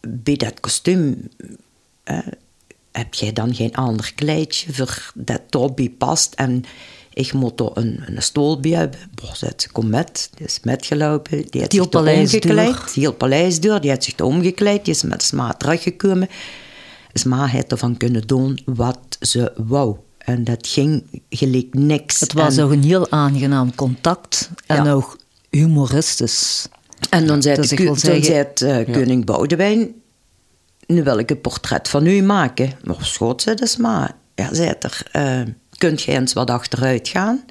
[0.00, 1.28] bij dat kostuum
[2.04, 2.18] uh,
[2.92, 6.34] heb jij dan geen ander kleedje voor dat Toby past.
[6.34, 6.64] En
[7.20, 9.00] ik moet er een, een stoel bij hebben.
[9.14, 11.36] Boah, ze komt met, die is metgelopen.
[11.50, 12.94] Die heeft die zich omgekleed.
[12.94, 14.84] Die paleis door, die heeft zich omgekleed.
[14.84, 16.28] Die is met Sma teruggekomen.
[17.12, 19.96] Sma heeft ervan kunnen doen wat ze wou.
[20.18, 22.20] En dat ging gelijk niks.
[22.20, 24.50] Het was ook een heel aangenaam contact.
[24.66, 24.92] En ja.
[24.92, 25.18] ook
[25.50, 26.68] humoristisch.
[27.10, 28.92] En dan zei, het, dan zei het uh, ja.
[28.92, 29.94] koning Boudewijn...
[30.86, 32.72] Nu wil ik een portret van u maken.
[32.84, 34.14] Maar schoot ze dus maar.
[34.34, 35.02] Ja, zei er...
[35.16, 37.44] Uh, kunt jij eens wat achteruit gaan?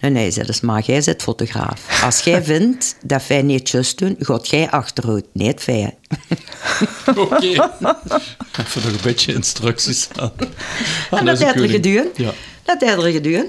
[0.00, 2.02] Nee, nee, zei dus maar, jij zit fotograaf.
[2.02, 5.96] Als jij vindt dat wij niet juist doen, gaat jij achteruit, niet wij.
[7.08, 7.20] Oké.
[7.20, 7.50] Okay.
[8.58, 10.32] Even nog een beetje instructies aan.
[11.10, 12.08] En dat heeft er gedaan.
[12.14, 12.32] Ja.
[12.62, 13.46] Dat heeft er gedaan.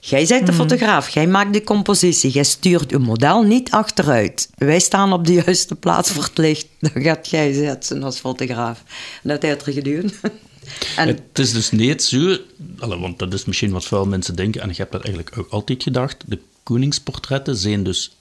[0.00, 0.60] Jij bent de mhm.
[0.60, 4.48] fotograaf, jij maakt de compositie, jij stuurt je model niet achteruit.
[4.54, 8.82] Wij staan op de juiste plaats voor het licht, dan gaat jij zetten als fotograaf.
[9.22, 10.10] Dat heeft er gedaan.
[10.96, 11.08] En...
[11.08, 12.36] Het is dus niet zo,
[12.76, 15.82] want dat is misschien wat veel mensen denken, en ik heb dat eigenlijk ook altijd
[15.82, 18.16] gedacht, de koningsportretten zijn dus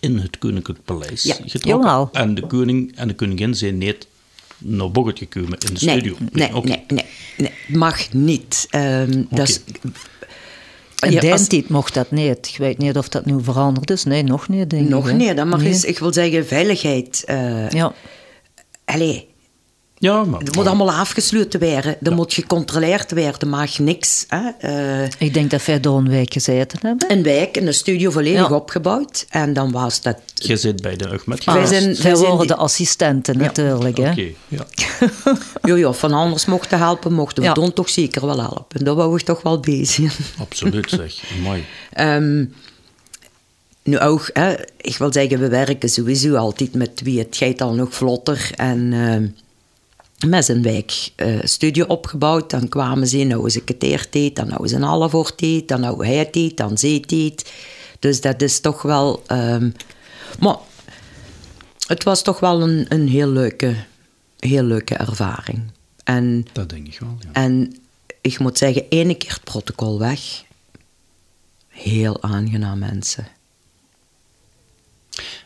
[0.00, 1.34] in het koninklijk paleis ja.
[1.34, 1.70] getrokken.
[1.70, 2.08] Jawel.
[2.12, 4.06] En de koning en de koningin zijn niet
[4.58, 6.16] naar boven gekomen in de nee, studio.
[6.32, 6.70] Nee, okay.
[6.70, 7.06] nee, nee,
[7.36, 8.66] nee, mag niet.
[8.70, 9.26] Um, okay.
[9.30, 9.60] dat is,
[11.00, 11.46] in ja, als...
[11.46, 12.48] tijd mocht dat niet.
[12.48, 14.04] Ik weet niet of dat nu veranderd is.
[14.04, 15.12] Nee, nog niet, denk nog ik.
[15.12, 15.36] Nog niet.
[15.36, 15.68] Dat mag nee.
[15.68, 17.24] eens, ik wil zeggen, veiligheid.
[17.26, 17.94] Uh, ja.
[18.84, 19.28] Allee,
[20.02, 20.40] Ja, maar...
[20.40, 21.96] Het moet allemaal afgesloten worden.
[22.02, 23.38] Er moet gecontroleerd worden.
[23.40, 24.24] Er mag niks.
[24.28, 24.48] Hè.
[24.58, 27.10] Eh, Ik denk dat wij daar een week gezeten hebben.
[27.10, 28.54] een wijk, een studio volledig Ja.
[28.54, 29.26] opgebouwd.
[29.28, 30.16] En dan was dat...
[30.34, 33.96] Je zit bij de Ahmed Wij zijn- wij waren die- de assistenten natuurlijk.
[33.96, 34.10] Hè.
[34.10, 34.66] Oké, ja.
[35.68, 37.54] Jojo, van anders mochten helpen, mochten we Ja.
[37.54, 38.84] dan toch zeker wel helpen.
[38.84, 40.18] Daar wou ik toch wel bezig.
[40.38, 41.22] Absoluut, zeg.
[41.42, 41.64] Mooi.
[41.92, 42.44] Ehm,
[43.82, 47.74] nu ook, hè, ik wil zeggen, we werken sowieso altijd met wie het gaat al
[47.74, 48.50] nog vlotter.
[48.56, 49.26] En ehm,
[50.26, 52.50] met zijn wijk eh, studio opgebouwd.
[52.50, 55.68] Dan kwamen ze, nou is ik het eertijd, dan nou is een half voor tijd,
[55.68, 57.52] dan nou hij tijd, dan zij tijd.
[57.98, 59.22] Dus dat is toch wel...
[59.26, 59.70] ehm,
[60.38, 60.56] maar
[61.86, 63.74] het was toch wel een, een heel, leuke,
[64.38, 65.62] heel leuke ervaring.
[66.04, 67.28] En Dat denk ik wel, ja.
[67.32, 67.76] en
[68.20, 70.44] ik moet zeggen, ene keer het protocol weg.
[71.68, 73.28] Heel aangenaam mensen.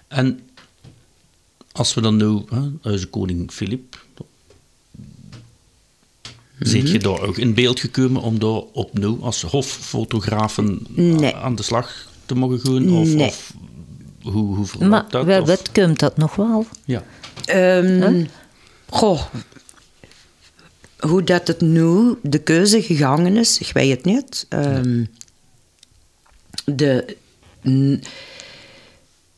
[0.08, 0.40] En
[1.72, 2.44] als we dan nu,
[2.82, 4.03] hè, koning Filip,
[6.58, 11.34] zit je daar ook in beeld gekomen om daar opnieuw als hoffotografen Nee.
[11.34, 12.92] aan de slag te mogen gaan?
[12.96, 13.26] Of, Nee.
[13.26, 13.52] of
[14.22, 15.40] hoe, hoe verloopt Maar dat?
[15.40, 16.66] Of- wat komt dat nog wel?
[16.84, 17.02] Ja.
[17.44, 18.24] Ehm,
[18.88, 19.22] Goh.
[20.98, 24.46] Hoe dat het nu, de keuze gegangen is, ik weet het niet.
[24.48, 25.04] Ehm,
[26.64, 27.16] de,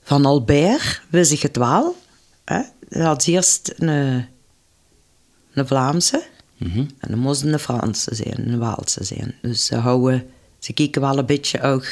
[0.02, 1.96] van Albert wist ik het wel.
[2.44, 2.60] Hè?
[2.88, 4.26] Hij had eerst een,
[5.52, 6.22] een Vlaamse.
[6.59, 6.78] Mhm.
[6.78, 9.34] En dan moest het een Franse zijn, een Waalse zijn.
[9.42, 10.26] Dus ze houden,
[10.59, 11.86] ze kijken wel een beetje ook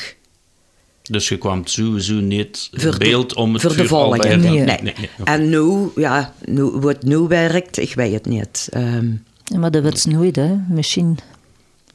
[1.02, 4.28] Dus je kwam sowieso niet in voor de- beeld om het voor de vuur volgende.
[4.28, 4.36] Nee.
[4.36, 4.64] Nee, nee.
[4.82, 5.30] nee, nee, oké.
[5.30, 8.68] En nu, ja, nu, het nu werkt, ik weet het niet.
[8.72, 9.10] Ehm,
[9.44, 10.56] Ja, maar dat ze nooit, hè.
[10.68, 11.18] Misschien,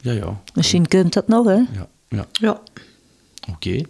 [0.00, 0.42] Ja, ja.
[0.54, 1.52] misschien komt dat nog, hè.
[1.52, 2.26] ja, ja.
[2.32, 2.60] ja.
[3.52, 3.80] Oké.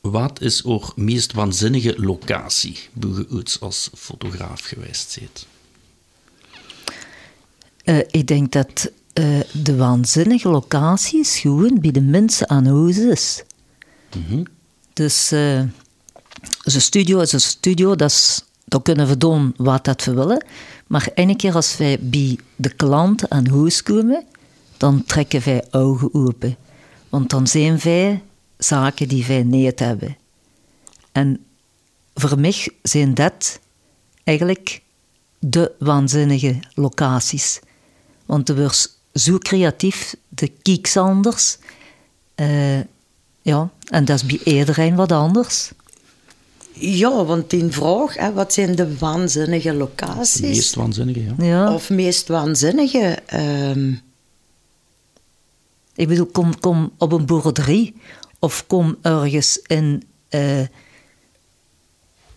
[0.00, 2.78] Wat is ook meest waanzinnige locatie
[3.30, 5.46] ooit als fotograaf geweest zit?
[7.84, 12.98] Eh, ik denk dat eh, de waanzinnige locatie is gewoon bij de mensen aan huis
[12.98, 13.42] is.
[14.92, 15.62] Dus eh
[16.64, 18.44] zijn studio is een studio, dat is,
[18.82, 20.44] kunnen we doen wat dat we willen.
[20.86, 24.24] Maar ene keer als wij bij de klant aan huis komen,
[24.76, 26.56] dan trekken wij ogen open.
[27.08, 28.22] Want dan zijn wij
[28.58, 30.16] zaken die wij niet hebben.
[31.12, 31.44] En
[32.14, 33.60] voor mij zijn dat
[34.24, 34.82] eigenlijk
[35.38, 37.60] de waanzinnige locaties.
[38.32, 41.58] Want er wordt zo creatief, de kieks anders.
[42.34, 42.80] Eh,
[43.42, 45.70] ja, en dat is bij iedereen wat anders.
[46.72, 50.32] Ja, want die vraag, hè, wat zijn de waanzinnige locaties?
[50.32, 51.34] Het meest waanzinnige, ja.
[51.38, 51.74] Ja.
[51.74, 53.18] Of meest waanzinnige?
[53.26, 53.92] ehm,
[55.94, 57.94] Ik bedoel, kom, kom op een boerderie
[58.38, 60.60] of kom ergens in, eh,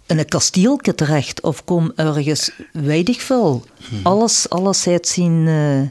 [0.08, 3.66] in een kasteeltje terecht of kom ergens, weet ik veel.
[4.04, 5.48] Alles, alles heeft zien...
[5.48, 5.82] eh,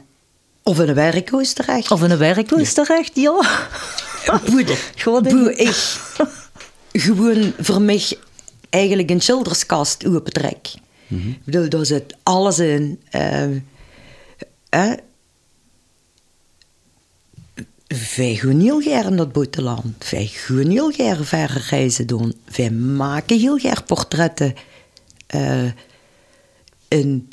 [0.63, 1.91] of in een werkhuis terecht.
[1.91, 3.67] of in een werkhuis terecht, ja.
[4.49, 5.99] Boe, Gewoon boe, ik
[6.91, 8.03] gewoon voor mij
[8.69, 10.73] eigenlijk een schilderskast opentrek.
[11.07, 13.01] Ik bedoel, daar zit alles in.
[14.69, 14.93] hè.
[18.15, 20.09] Wij gaan heel graag naar het buitenland.
[20.09, 22.33] Wij gaan heel graag verre reizen doen.
[22.55, 24.53] Wij maken heel graag portretten
[25.27, 25.63] eh,
[26.87, 27.29] in,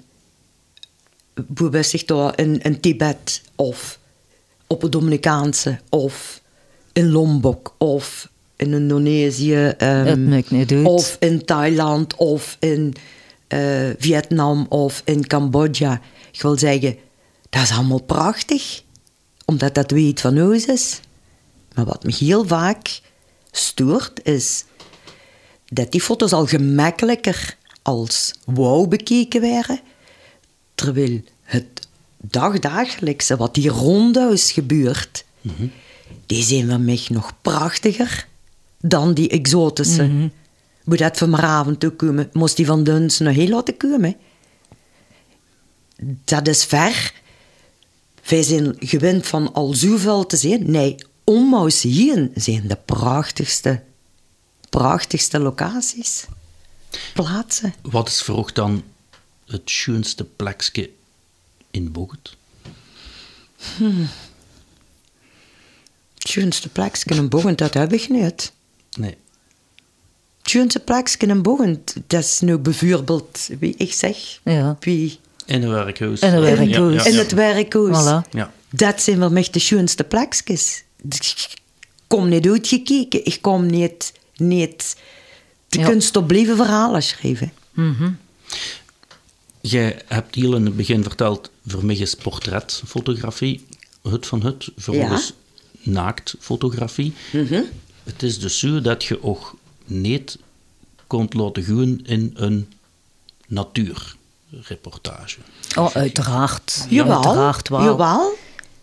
[1.56, 1.70] hoe
[2.06, 3.98] daar, in, in Tibet of
[4.66, 6.40] op het Dominicaanse of
[6.92, 9.74] in Lombok of in Indonesië.
[9.78, 10.86] ehm.
[10.86, 12.94] Of in Thailand of in
[13.48, 16.00] eh, Vietnam of in Cambodja.
[16.32, 16.96] Ik wil zeggen,
[17.50, 18.82] dat is allemaal prachtig,
[19.53, 21.00] omdat dat weet van huis is.
[21.74, 23.00] Maar wat me heel vaak
[23.50, 24.64] stoort, is
[25.68, 29.80] dat die foto's al gemakkelijker als wauw bekeken werden,
[30.74, 31.88] terwijl het
[32.20, 35.24] dagdagelijkse wat hier ronduit gebeurt,
[36.26, 38.26] die zijn voor mij nog prachtiger
[38.80, 40.30] dan die exotische.
[40.84, 44.16] Moet dat van vanavond toe komen, moest die van Duns nog heel laten komen.
[46.24, 47.20] Dat is ver.
[48.28, 50.70] Wij zijn gewend van al zoveel te zien.
[50.70, 53.82] Nee, om ons heen zijn de prachtigste,
[54.68, 56.24] prachtigste locaties.
[57.14, 57.74] Plaatsen.
[57.82, 58.82] Wat is voor dan
[59.46, 60.90] het schoonste plekje
[61.70, 62.36] in Bogut?
[66.14, 68.52] Het schoonste plekje in Bogen, dat heb ik niet.
[68.98, 69.16] Nee.
[70.42, 74.76] Het schoonste plekje in Bogen, dat is nu bijvoorbeeld, wie ik zeg, Ja.
[74.80, 76.20] wie In een werkhuis.
[76.20, 77.05] In een werkhuis.
[77.07, 77.97] in het werkhuis.
[78.05, 78.28] Voilà.
[78.30, 78.53] Ja.
[78.70, 80.82] Dat zijn voor mij de schoonste plekjes.
[81.09, 81.55] Ik
[82.07, 84.97] kom niet uitgekeken, ik kom niet, niet
[85.68, 85.88] de Ja.
[85.88, 87.53] kunst op blijven verhalen schrijven.
[89.61, 93.66] Jij hebt hier in het begin verteld, voor mij is portretfotografie
[94.03, 95.32] hut van hut, vervolgens
[95.82, 97.12] naaktfotografie.
[98.05, 100.38] Het is dus zo dat je ook niet
[101.07, 102.72] kunt laten gaan in een
[104.53, 105.38] natuurreportage.
[105.78, 106.86] Oh, uiteraard.
[106.88, 107.82] Jawel, Uiteraard wel.
[107.82, 108.32] jawel.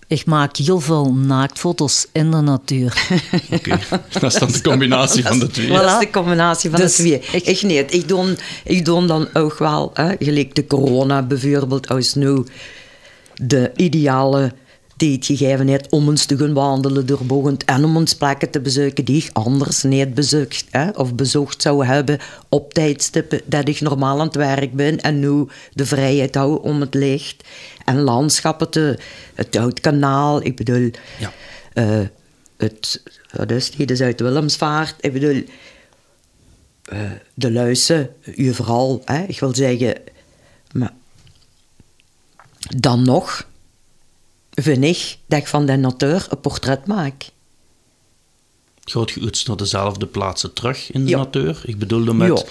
[0.07, 3.07] Ik maak heel veel naaktfoto's in de natuur.
[3.51, 3.79] Oké,
[4.19, 5.67] dat is dan de combinatie van de twee.
[5.67, 5.71] Voilà.
[5.71, 7.19] Dat is de combinatie van Dus de twee.
[7.41, 7.93] ik- Ik, niet.
[7.93, 12.43] Ik doe, ik doe dan ook wel, hè, gelijk de corona bijvoorbeeld, als nu
[13.35, 14.53] de ideale
[14.99, 18.59] tijd gegeven heeft om eens te gaan wandelen door Bogend en om eens plekken te
[18.59, 22.19] bezoeken die ik anders niet bezocht hè, of bezocht zou hebben
[22.49, 26.81] op tijdstippen dat ik normaal aan het werk ben en nu de vrijheid hou om
[26.81, 27.43] het licht
[27.85, 28.99] en landschappen te...
[29.35, 30.91] Het Oudkanaal, ik bedoel...
[31.19, 31.31] Ja.
[31.73, 32.07] eh,
[32.57, 34.95] het, wat is die, de Zuid-Willemsvaart.
[34.99, 35.43] Ik bedoel,
[36.83, 36.99] eh,
[37.33, 39.01] de luizen, overal.
[39.05, 39.95] Hè, ik wil zeggen,
[40.71, 40.93] maar
[42.77, 43.47] dan nog
[44.51, 47.29] vind ik dat ik van de natuur een portret maak.
[48.83, 51.17] Gaat je iets naar dezelfde plaatsen terug in de Ja.
[51.17, 51.61] natuur?
[51.65, 52.45] Ik bedoelde met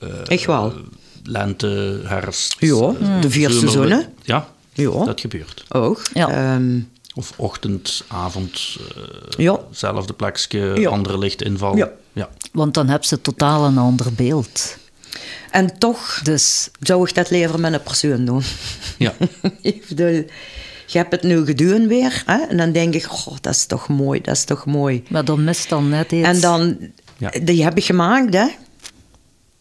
[0.00, 0.06] Ja.
[0.24, 0.72] Echt wel.
[1.22, 2.56] lente, herfst...
[2.58, 3.60] Ja, eh, de vier zomer.
[3.70, 4.14] seizoenen.
[4.22, 5.04] Ja, Ja.
[5.04, 5.64] dat gebeurt.
[5.68, 6.02] Ook.
[6.12, 6.28] Ja.
[6.54, 6.80] Ehm,
[7.14, 9.02] Of ochtend, avond, eh
[9.36, 9.58] Ja.
[9.70, 10.88] zelfde plekje, Ja.
[10.90, 11.76] andere lichtinval.
[11.76, 11.90] Ja.
[12.12, 12.28] ja.
[12.52, 14.76] Want dan heb ze totaal een ander beeld.
[15.50, 18.42] en toch Dus zou ik dat liever met een persoon doen.
[18.98, 19.14] Ja.
[19.62, 20.24] ik bedoel,
[20.86, 22.22] je hebt het nu gedaan weer.
[22.26, 22.38] Hè?
[22.42, 25.02] En dan denk ik, goh, dat is toch mooi, dat is toch mooi.
[25.10, 26.28] maar dan mist dan net iets.
[26.28, 26.78] En dan,
[27.18, 27.30] Ja.
[27.42, 28.46] die heb ik gemaakt, hè.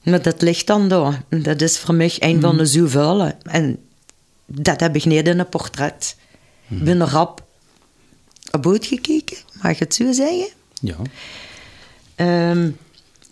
[0.04, 1.24] Met dat licht dan daar.
[1.30, 3.32] Dat is voor mij een van de zoveel.
[3.44, 3.78] En
[4.46, 6.16] dat heb ik niet in een portret.
[6.70, 7.44] Ik ben er rap
[8.52, 10.48] op boot gekeken, mag ik het zo zeggen.
[10.82, 10.96] ja.
[12.16, 12.70] Ehm,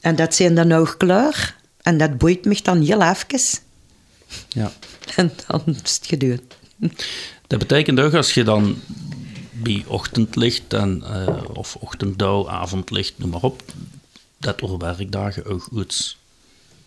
[0.02, 1.56] en dat zijn dan ook kleur.
[1.82, 3.60] En dat boeit me dan heel even.
[4.50, 4.72] ja.
[5.16, 6.40] En dan is het gedaan.
[7.54, 8.76] Dat betekent ook als je dan
[9.52, 13.64] bij ochtendlicht en, eh, of ochtenddauw, avondlicht, noem maar op,
[14.38, 16.18] dat er werkdagen ook iets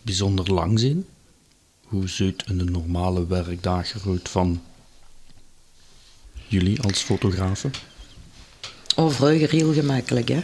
[0.01, 1.05] bijzonder lang zijn.
[1.83, 4.61] Hoe ziet een normale werkdag eruit van
[6.47, 7.71] jullie als fotografen?
[8.95, 10.41] Oh, vroeger heel gemakkelijk, hè.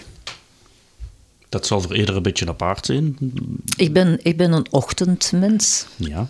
[1.49, 3.17] Dat zal voor ieder een beetje apart zijn.
[3.75, 5.85] ik, ben, ik ben een ochtendmens.
[5.95, 6.27] Ja.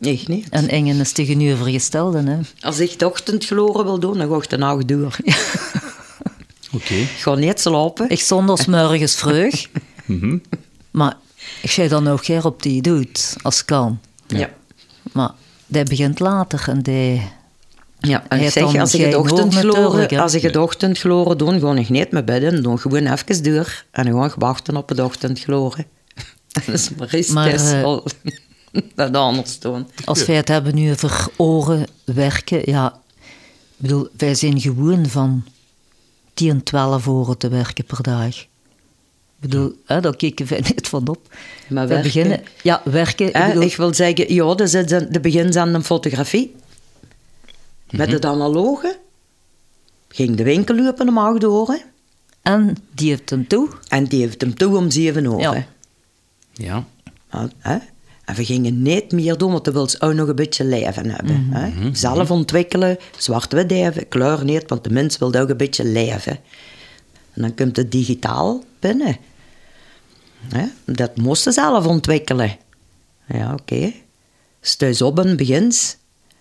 [0.00, 0.48] Echt niet.
[0.48, 2.22] En Engen is tegenovergestelde.
[2.22, 2.38] Hè.
[2.60, 5.16] Als ik de ochtendgloren wil doen, dan ga ik de nacht door.
[6.74, 6.94] Oké.
[6.94, 8.10] Ik ga niet slapen.
[8.10, 9.66] Ik zondags morgens vroeg.
[10.06, 10.38] Mhm.
[10.90, 11.16] Maar
[11.62, 14.00] ik zei dan ook geen op die doet, als kan.
[14.26, 14.50] Ja.
[15.12, 15.30] Maar
[15.66, 17.22] die begint later en die...
[18.00, 22.10] Ja, en ik zeg, als ik ochtendgloren, als ik het ochtendgloren doe, ga ik niet
[22.10, 22.62] met bedden.
[22.62, 25.86] Dan gewoon even door en dan ga ik wachten op het ochtendgloren.
[26.52, 27.96] Dat is Maar, maar, eh,
[28.94, 29.86] dat anders doen.
[30.04, 32.98] Als wij het hebben nu over oren werken, ja...
[33.76, 35.44] Ik bedoel, wij zijn gewoon van
[36.34, 38.26] 10, 12 oren te werken per dag.
[38.36, 38.48] Ik
[39.40, 41.18] bedoel, hè, daar kijken wij niet van op.
[41.28, 41.34] Maar
[41.68, 42.02] wij werken?
[42.02, 42.42] beginnen...
[42.62, 43.28] Ja, werken.
[43.32, 46.54] Hè, ik bedoel, ik wil zeggen, ja, dat is de begin aan de fotografie.
[47.90, 48.10] Met Mhm.
[48.14, 48.98] het analoge
[50.08, 51.82] ging de winkel lopen om acht uur.
[52.42, 53.68] En die heeft hem toe.
[53.88, 55.38] En die heeft hem toe om zeven uur.
[55.38, 55.66] Ja.
[56.52, 56.84] Ja.
[57.30, 57.78] Ja, hè?
[58.24, 61.46] En we gingen niet meer doen, want we wilden ook nog een beetje leven hebben.
[61.50, 61.94] hè?
[61.94, 66.38] Zelf ontwikkelen, zwart-wit even, kleur niet, want de mens wil ook een beetje leven.
[67.32, 69.16] En dan komt het digitaal binnen.
[70.48, 70.66] Hè?
[70.84, 72.56] Dat moesten ze zelf ontwikkelen.
[73.26, 73.92] Ja, oké.
[74.60, 75.96] Thuis op en begins.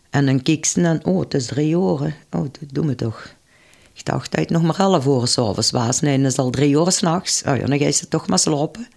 [0.10, 1.80] En dan keek ze dan, oh, het is drie uur.
[1.80, 3.34] Oh, dat doen we toch.
[3.94, 6.00] Ik dacht dat het nog maar elf uur s'avonds was.
[6.00, 7.44] Nee, dan is het al drie uur s'nachts.
[7.48, 8.88] Oh ja, dan ga je ze toch maar slapen.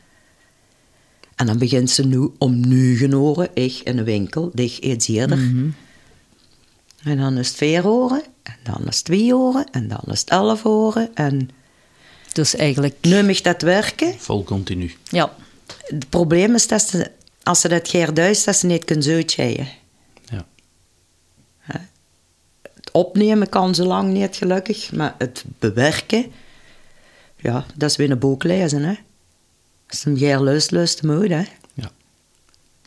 [1.37, 5.39] En dan begint ze nu om negen uur, ik in de winkel, dicht iets eerder.
[7.03, 10.20] En dan is het vier uur, en dan is het twee uur, en dan is
[10.20, 11.10] het elf uur.
[11.15, 11.51] En
[12.32, 12.97] Dus eigenlijk...
[13.01, 14.15] nu mag dat werken.
[14.19, 14.94] Vol continu.
[15.02, 15.35] Ja.
[15.86, 17.10] Het probleem is dat ze,
[17.43, 19.69] als ze dat geer duist, dat ze niet kunnen uitscheiden.
[20.24, 20.47] Ja.
[22.62, 24.93] Het opnemen kan zo lang niet, gelukkig.
[24.93, 26.27] Maar het bewerken,
[27.36, 28.94] ja, dat is weer een boek lezen, hè.
[29.88, 31.42] Als je hem geer luist, luist hem uit, hè.
[31.74, 31.90] Ja,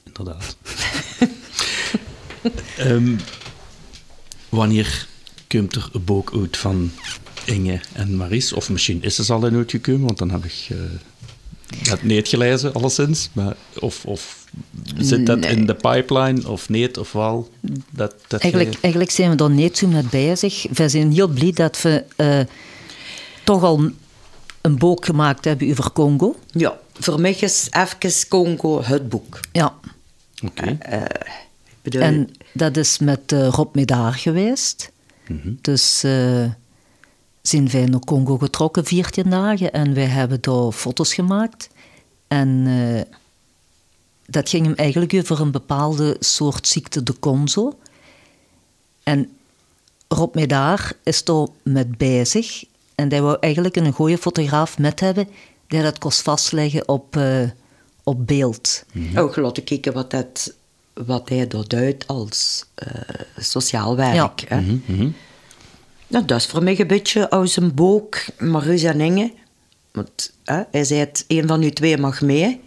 [0.05, 0.57] inderdaad.
[2.77, 3.15] Ehm,
[4.49, 5.07] wanneer
[5.47, 6.91] komt er een boek uit van
[7.45, 8.53] Inge en Maries?
[8.53, 10.77] Of misschien is ze al in uitgekomen, want dan heb ik eh
[11.89, 13.29] het niet gelezen, alleszins.
[13.33, 14.45] Maar, of, of
[14.97, 17.49] zit dat in de pipeline, of niet, of wel?
[17.91, 20.65] Dat, dat Eigenlijk, jij- eigenlijk zijn we daar niet zo mee bezig.
[20.73, 22.39] We zijn heel blij dat we eh,
[23.43, 23.89] toch al
[24.61, 26.35] een boek gemaakt hebben over Congo.
[26.51, 29.39] Ja, voor mij is even Congo het boek.
[29.51, 29.73] Ja.
[30.45, 30.77] Oké.
[31.81, 34.91] bedoel, En dat is met eh, Rob Medaar geweest.
[35.61, 36.45] Dus eh,
[37.41, 41.69] zijn wij naar Congo getrokken 14 dagen en wij hebben daar foto's gemaakt.
[42.27, 43.15] En eh,
[44.25, 47.79] dat ging hem eigenlijk over een bepaalde soort ziekte, de Konzo.
[49.03, 49.29] En
[50.07, 52.63] Rob Medaar is daar met bezig.
[52.95, 55.27] En hij wou eigenlijk een goede fotograaf met hebben
[55.69, 57.41] die dat kost vastleggen op, eh,
[58.03, 58.83] op beeld.
[59.15, 60.53] ook laten kijken wat, dat,
[60.93, 62.87] wat hij duidt als eh,
[63.37, 64.39] sociaal werk.
[64.39, 64.45] Ja.
[64.47, 65.11] Hè?
[66.07, 69.33] Nou, dat is voor mij een beetje als een boek, Marus en Inge.
[69.91, 72.61] Want hè, hij zei het, een van u twee mag mee.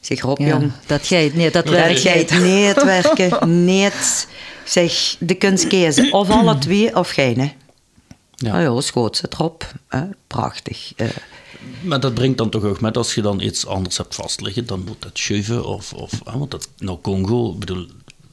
[0.00, 3.64] Ik zeg, Rob, Ja, jong, dat jij, nee, dat dat werkt jij het niet werken,
[3.64, 4.28] niet.
[4.64, 7.38] Ik zeg, de kunt kiezen, of alle twee of geen.
[7.38, 7.42] Hè.
[7.44, 7.52] Ja.
[8.34, 8.68] Ja.
[8.68, 9.72] Oh ja, schoot ze erop.
[9.88, 10.02] Hè?
[10.26, 10.92] Prachtig.
[10.96, 11.08] Eh,
[11.82, 14.84] Maar dat brengt dan toch ook met, als je dan iets anders hebt vastliggen, dan
[14.86, 15.64] moet dat schuiven.
[15.64, 17.86] Of, of, ah, want dat, nou, Congo, ik bedoel,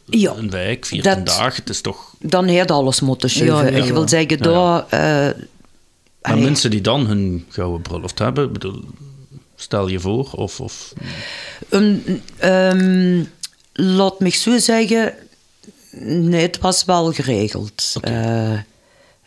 [0.05, 2.13] Ja, een wijk, 14 dat- dagen, het is toch...
[2.19, 3.71] dan heeft alles moeten schuiven.
[3.71, 4.85] Ja, ja, Ik wil zeggen, Ja, daar...
[4.89, 5.35] eh,
[6.21, 8.83] Maar allee, mensen die dan hun gouden bruiloft hebben, ik bedoel,
[9.55, 10.59] stel je voor, of...
[10.59, 10.93] of
[11.69, 13.23] een, ehm,
[13.73, 15.13] laat me zo zeggen,
[16.01, 17.95] nee, het was wel geregeld.
[18.01, 18.57] Eh,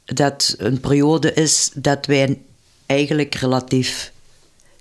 [0.04, 2.38] dat een periode is dat wij
[2.92, 4.12] eigenlijk relatief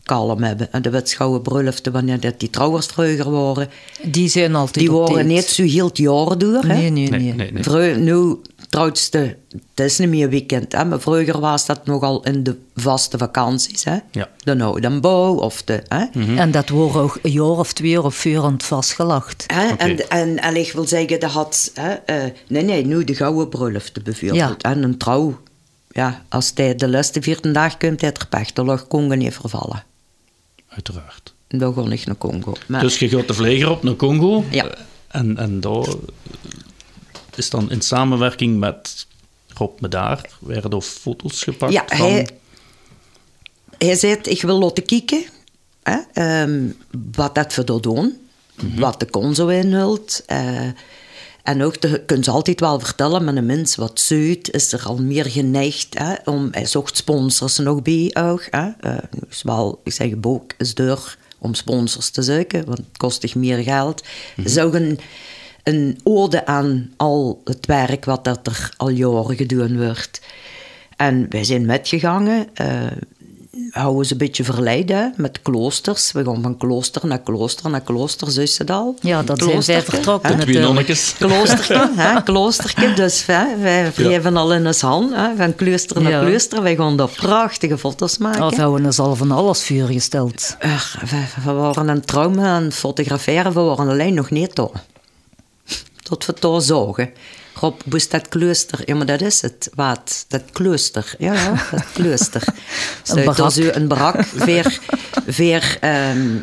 [0.03, 0.71] kalm hebben.
[0.71, 3.69] En de wetschouwen bruloften, wanneer dat die trouwers vroeger waren,
[4.01, 6.61] Die zijn altijd die waren niet zo heel het jaar door.
[6.61, 6.67] hè.
[6.67, 7.19] Nee, nee, nee.
[7.19, 7.63] nee, nee, nee.
[7.63, 8.35] Vrou- nu,
[8.69, 9.37] trouwste,
[9.75, 13.83] het is niet meer weekend, hè, maar vroeger was dat nogal in de vaste vakanties.
[13.83, 13.97] Hè?
[14.11, 14.29] Ja.
[14.43, 15.83] De Oudenbouw of de...
[15.87, 16.05] Hè?
[16.37, 19.43] En dat wordt ook een jaar of twee of vier aan het vastgelacht.
[19.47, 19.71] Hè?
[19.71, 19.83] Oké.
[19.83, 21.71] En, en, en ik wil zeggen, dat had...
[21.73, 22.15] Hè, eh,
[22.47, 24.61] nee, nee, nu de gouden bruiloft bijvoorbeeld.
[24.61, 25.39] En een trouw.
[25.91, 28.53] Ja, als hij de laatste vierde dag komt, hij.
[28.53, 29.83] Dan lag Congo niet vervallen.
[30.67, 31.33] uiteraard.
[31.47, 32.53] Dan ga ik naar Congo.
[32.67, 34.43] Maar, Dus je gaat de vleger op naar Congo.
[34.51, 34.65] Ja.
[34.67, 35.87] eh, En, en daar
[37.35, 39.07] is dan in samenwerking met
[39.53, 41.97] Rob Medaar werden er foto's gepakt ja, van...
[41.97, 42.27] hij,
[43.77, 45.23] hij zei, ik wil laten kijken
[45.83, 46.67] hè, ehm,
[47.11, 48.17] wat dat voor dat doen.
[48.75, 50.23] Wat de conzo inhult.
[50.25, 50.67] eh,
[51.43, 54.83] en ook, je kunt ze altijd wel vertellen, met een mens wat zuid is er
[54.85, 58.47] al meer geneigd hè, om, hij zocht sponsors nog bij ook.
[58.49, 58.69] Hè.
[58.79, 58.97] Eh,
[59.27, 63.63] dus wel, ik zeg, boek is duur om sponsors te zoeken, want het kost meer
[63.63, 64.03] geld.
[64.35, 64.99] Het is ook een,
[65.63, 70.21] een ode aan al het werk wat dat er al jaren gedaan wordt.
[70.95, 72.47] En wij zijn metgegangen.
[72.53, 72.85] eh
[73.71, 76.11] houden ze een beetje verleiden met kloosters.
[76.11, 78.95] We gaan van klooster naar klooster naar klooster, zo is het al.
[79.01, 80.37] Ja, dat zijn wij vertrokken hè?
[80.37, 80.65] Natuurlijk.
[80.65, 81.15] nonnetjes.
[81.17, 82.93] Kloosterke, hè, kloosterke.
[82.93, 86.19] Dus hè, wij wrijven al in ons hand, hè, van klooster naar Ja.
[86.29, 86.61] klooster.
[86.61, 88.43] Wij gaan daar prachtige foto's maken.
[88.43, 90.55] Of hebben we al van alles vuur gesteld.
[90.59, 94.83] Ach, we, we waren aan het trouwen en fotograferen, we waren alleen nog niet daar.
[96.03, 97.09] Tot we daar zagen.
[97.61, 98.81] Rob, moest dat klooster?
[98.85, 99.69] Ja, maar dat is het.
[99.75, 100.25] Wat?
[100.27, 101.15] Dat klooster.
[101.17, 102.43] Ja, dat klooster.
[103.03, 103.37] Staat barak.
[103.37, 104.79] daar zo een barak, veer,
[105.27, 106.37] veer ehm,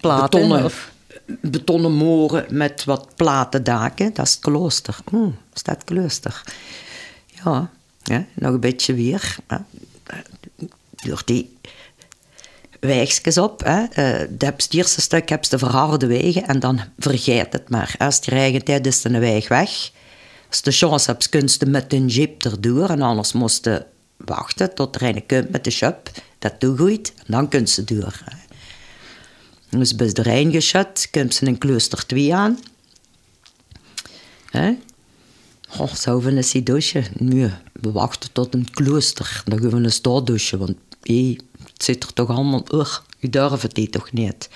[0.00, 0.90] Platen, betonnen, of?
[1.40, 4.14] betonnen moren met wat platen daken.
[4.14, 4.96] Dat is het klooster.
[5.12, 6.42] Oeh, is dat klooster?
[7.44, 7.70] Ja,
[8.02, 9.36] ja, nog een beetje weer.
[9.46, 9.56] hè.
[11.04, 11.56] Door die
[12.80, 13.64] wijkjes op.
[13.64, 13.82] Hè.
[13.84, 17.94] Eh, de eerste stuk heb je de verharde wegen en dan vergeet het maar.
[17.98, 19.90] Als je eigen tijd is de weg weg.
[20.50, 23.86] Als de chance hebt, kun met een jeep erdoor en anders moest je
[24.16, 26.10] wachten tot er een komt met de shop.
[26.38, 28.22] Dat doe goed en dan kun je door.
[29.68, 32.58] Dus bij de Rijn geschut, komt ze een klooster 2 aan.
[34.50, 34.72] Hè?
[35.78, 37.04] Oh, zouden we eens die douchen?
[37.12, 39.42] Nee, we wachten tot een klooster.
[39.44, 41.36] Dan gaan we een stad douchen, want hé,
[41.72, 42.64] het zit er toch allemaal...
[42.74, 44.48] Ugh, je durft het toch niet.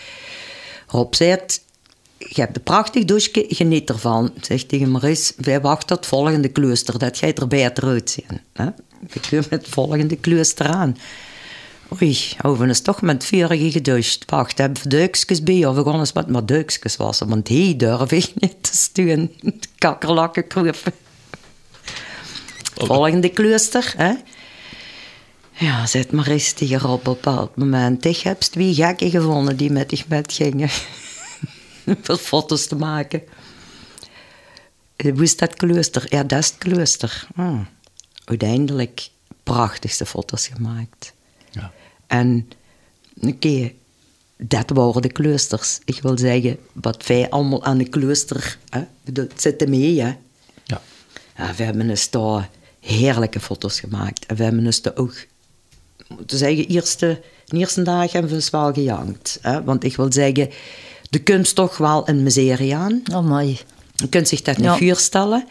[0.86, 1.14] Rob
[2.18, 4.32] je hebt een prachtig douche, geniet ervan.
[4.40, 8.40] Zegt tegen Maurice, wij wachten het volgende klooster, dat jij er beter uitzien.
[8.52, 8.66] Hè?
[9.08, 10.96] We komen het volgende klooster aan.
[12.02, 14.24] Oei, we is toch met vurige gedoucht.
[14.26, 15.66] Wacht, hebben we duikjes bij?
[15.66, 17.28] Of we gaan eens met maar duikjes wassen.
[17.28, 19.32] Want hier durf ik niet te sturen.
[19.78, 20.92] Kakkerlakken kroepen.
[22.74, 24.12] Volgende klooster, hè?
[25.56, 28.04] Ja, zet maar eens tegen Rob op een bepaald moment.
[28.04, 30.68] Ik heb twee gekken gevonden die met zich met gingen.
[32.02, 33.22] Voor foto's te maken.
[34.96, 36.06] Hoe is dat klooster?
[36.08, 37.26] Ja, dat is het klooster.
[37.36, 37.60] Ah.
[38.24, 39.08] Uiteindelijk
[39.42, 41.12] prachtigste foto's gemaakt.
[41.50, 41.72] Ja.
[42.06, 42.48] En
[43.20, 43.72] oké,
[44.36, 45.80] dat waren de kloosters.
[45.84, 48.84] Ik wil zeggen, wat wij allemaal aan de klooster hè,
[49.36, 50.00] zitten mee.
[50.00, 50.16] Hè.
[50.64, 50.82] Ja.
[51.36, 52.50] Ja, we hebben dus daar
[52.80, 54.26] heerlijke foto's gemaakt.
[54.26, 55.14] En we hebben dus daar ook,
[56.26, 59.38] te zeggen, eerste, de eerste dagen hebben we dus wel gejankt.
[59.42, 59.64] Hè.
[59.64, 60.50] Want ik wil zeggen,
[61.14, 63.02] de kunst toch wel een miserie aan.
[63.12, 63.58] Amai.
[63.94, 64.76] Je kunt zich dat niet Ja.
[64.76, 65.46] voorstellen.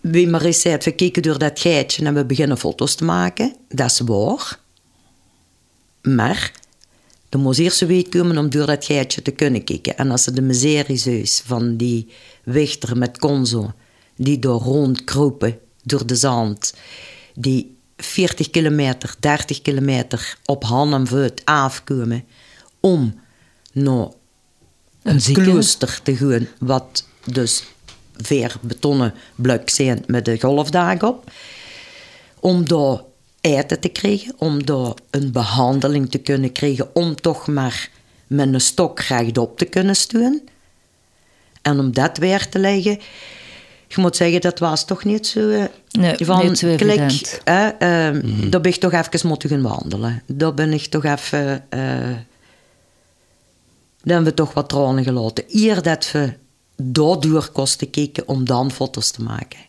[0.00, 3.56] Wie maar eens zei, we kijken door dat geitje en we beginnen foto's te maken.
[3.68, 4.58] Dat is waar.
[6.02, 6.52] Maar
[7.28, 9.96] er moest eerst een week komen om door dat geitje te kunnen kijken.
[9.96, 12.08] En als ze de miseriezeus van die
[12.44, 13.72] wichter met konzo,
[14.16, 16.74] die door rondkropen door de zand,
[17.34, 22.24] die 40 kilometer, 30 kilometer op hand en voet afkomen
[22.80, 23.20] om
[23.72, 24.08] naar
[25.02, 27.64] Een klooster te gaan, wat dus
[28.16, 31.30] veer betonnen blok zijn met de golfdagen op.
[32.40, 33.00] Om daar
[33.40, 37.88] eten te krijgen, om daar een behandeling te kunnen krijgen, om toch maar
[38.26, 40.40] met een stok rechtop te kunnen staan.
[41.62, 42.98] En om dat weer te leggen,
[43.88, 45.48] je moet zeggen, dat was toch niet zo...
[45.48, 49.62] eh, Nee, van, niet zo klik, hè, ehm, Daar ben ik toch even moeten gaan
[49.62, 50.22] wandelen.
[50.26, 51.64] Daar ben ik toch even...
[51.68, 52.10] eh,
[54.02, 55.44] dan hebben we toch wat tranen gelaten.
[55.48, 56.32] Hier dat we
[56.76, 59.60] daardoor kosten kijken om dan foto's te maken.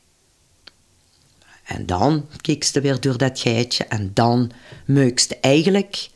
[1.64, 2.26] En dan
[2.60, 4.51] ze weer door dat geitje en dan
[4.85, 6.10] meukste eigenlijk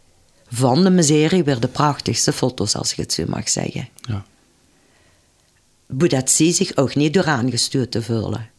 [0.50, 3.90] van de miserie weer de prachtigste foto's, als je het zo mag zeggen.
[4.02, 4.26] Ja.
[5.98, 8.50] Hoe dat ze zich ook niet door aangestuurd te voelen.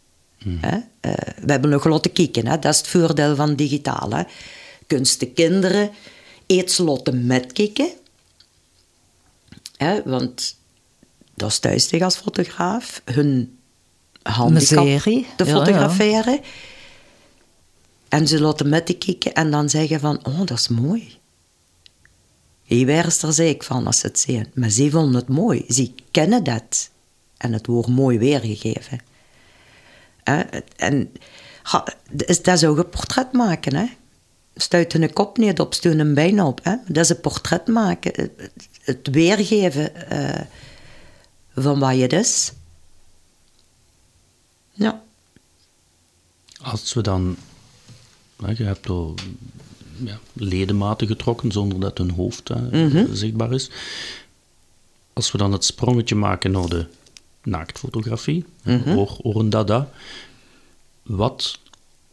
[0.45, 0.79] Hè?
[1.01, 1.13] Eh,
[1.45, 2.59] we hebben nog laten kijken, hè?
[2.59, 4.11] dat is het voordeel van digitaal.
[4.11, 4.23] Hè?
[4.87, 5.91] Kunst de kinderen
[6.47, 7.91] iets laten metkijken.
[9.79, 10.03] Hè?
[10.05, 10.57] Want
[11.35, 13.03] dat is thuis tegen als fotograaf.
[13.05, 13.59] Hun
[14.23, 15.57] handicap Miserie, te ja, ja.
[15.57, 16.41] fotograferen.
[18.09, 21.19] En ze laten met te kijken en dan zeggen van, oh, dat is mooi.
[22.63, 24.47] Hier is er zeker van als ze het zien.
[24.55, 25.65] Maar ze vonden het mooi.
[25.69, 26.91] Ze kennen dat.
[27.37, 29.01] En het wordt mooi weergegeven.
[30.23, 30.43] Hè?
[30.77, 31.13] En
[31.63, 31.87] ha,
[32.17, 33.87] is dat zo een portret maken, hè?
[34.55, 36.61] Stuit een kop niet op, stuur een been op.
[36.63, 36.75] Hè?
[36.87, 38.31] Dat is een portret maken.
[38.89, 40.47] Het, weergeven eh,
[41.55, 42.53] van wat je is.
[44.73, 45.03] Ja.
[46.63, 47.37] Als we dan,
[48.57, 48.89] je hebt
[50.05, 53.71] ja, ledematen getrokken zonder dat hun hoofd hè, zichtbaar is.
[55.13, 56.87] Als we dan het sprongetje maken naar de
[57.43, 58.45] naaktfotografie,
[58.87, 59.91] oor, oren dada,
[61.03, 61.59] wat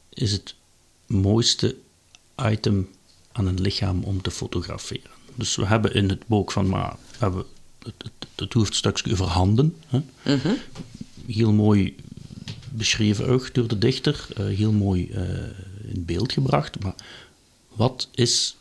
[0.10, 0.56] is het
[1.06, 1.76] mooiste
[2.36, 2.90] item
[3.32, 5.15] aan een lichaam om te fotograferen?
[5.36, 7.44] Dus we hebben in het boek van Ma hebben
[7.84, 9.76] het, het, het hoofdstukje over handen.
[9.88, 10.02] Hè?
[11.28, 11.96] Heel mooi
[12.70, 15.22] beschreven ook door de dichter, eh, heel mooi eh,
[15.94, 16.84] in beeld gebracht.
[16.84, 16.94] Maar
[17.74, 18.56] wat is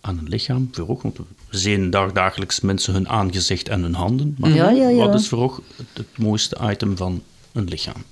[0.00, 1.02] aan een lichaam voor oog?
[1.02, 1.16] Want
[1.48, 4.34] we zien dag- dagelijks mensen hun aangezicht en hun handen.
[4.38, 4.96] Maar Ja, ja, ja.
[5.06, 7.22] wat is voor oog het, het mooiste item van
[7.52, 8.02] een lichaam?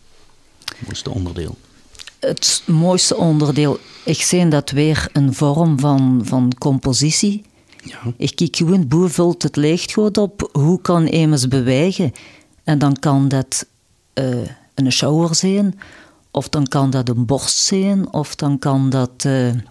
[0.64, 1.56] Het mooiste onderdeel?
[2.20, 7.42] Het mooiste onderdeel, ik zie dat weer een vorm van, van compositie.
[7.82, 7.98] Ja.
[8.16, 10.48] Ik kijk gewoon, hoe vult het licht goed op?
[10.52, 12.12] Hoe kan iemand bewegen?
[12.64, 13.66] En dan kan dat
[14.12, 15.78] eh, een shower zijn,
[16.30, 19.62] of dan kan dat een borst zijn, of dan kan dat eh, een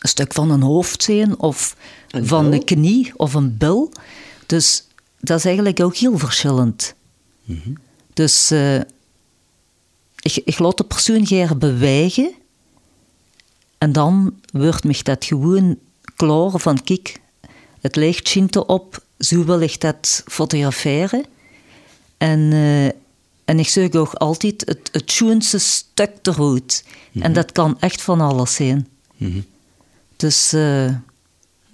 [0.00, 1.76] stuk van een hoofd zijn, of
[2.08, 3.92] van een knie, of een bil.
[4.46, 4.86] Dus
[5.20, 6.94] dat is eigenlijk ook heel verschillend.
[8.14, 8.76] Dus eh,
[10.20, 12.32] ik, ik laat de persoon graag bewegen.
[13.78, 15.78] En dan wordt me dat gewoon
[16.18, 17.20] klaar van, kijk,
[17.80, 21.24] het licht schijnt erop, zo wil ik dat fotograferen.
[22.18, 22.84] En, eh,
[23.44, 26.84] en ik zeg ook altijd het, het schoonste stuk eruit.
[27.20, 28.88] En dat kan echt van alles zijn.
[30.16, 30.94] Dus eh,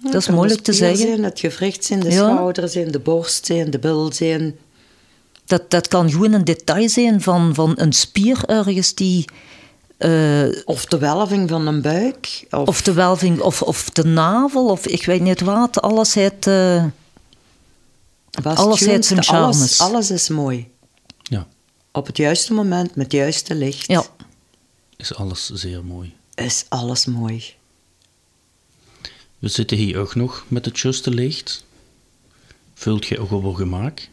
[0.03, 0.97] dat is moeilijk te zeggen.
[0.97, 2.29] Zijn, het gewricht zijn, de Ja.
[2.33, 4.55] schouders zijn, de borst zijn, de bil zijn.
[5.45, 9.25] Dat, dat kan gewoon een detail zijn van, van een spier ergens die...
[9.97, 12.45] eh, Of de welving van een buik.
[12.51, 15.81] Of, Of de welving, of, of de navel, of ik weet niet wat.
[15.81, 16.47] Alles heeft...
[16.47, 16.85] eh,
[18.43, 20.71] was alles het heeft zijn alles, alles is mooi.
[21.23, 21.47] ja,
[21.91, 24.03] Op het juiste moment, met het juiste licht, ja,
[24.97, 26.13] is alles zeer mooi.
[26.35, 27.43] is alles mooi.
[29.39, 31.63] We zitten hier ook nog met het juiste licht.
[32.73, 34.09] Vult je ook op gemaakt?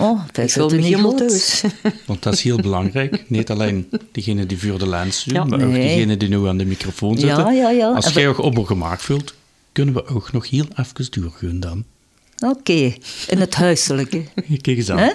[0.00, 1.18] Oh, Ik dat me niet helemaal goed.
[1.28, 1.62] thuis.
[2.06, 3.24] Want dat is heel belangrijk.
[3.30, 5.44] Niet alleen degene die voor de lens doen, Ja.
[5.44, 7.44] maar ook degene die nu aan de microfoon zitten.
[7.44, 7.92] Ja, ja, ja.
[7.92, 9.34] Als jij ook op gemaakt vult,
[9.72, 11.84] kunnen we ook nog heel even doorgaan dan.
[12.38, 12.94] Oké,
[13.28, 14.24] in het huiselijke.
[14.62, 15.12] Kijk eens aan.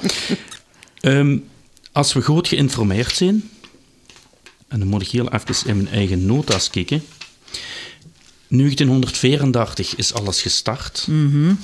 [0.99, 1.37] Ehm,
[1.91, 3.49] als we goed geïnformeerd zijn,
[4.67, 7.03] en dan moet ik heel even in mijn eigen notas kijken.
[8.47, 11.07] 1934 is alles gestart.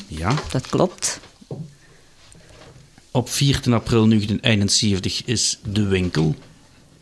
[0.07, 0.33] Ja.
[0.51, 1.19] Dat klopt.
[3.15, 6.35] Op 14 april 1971 is de winkel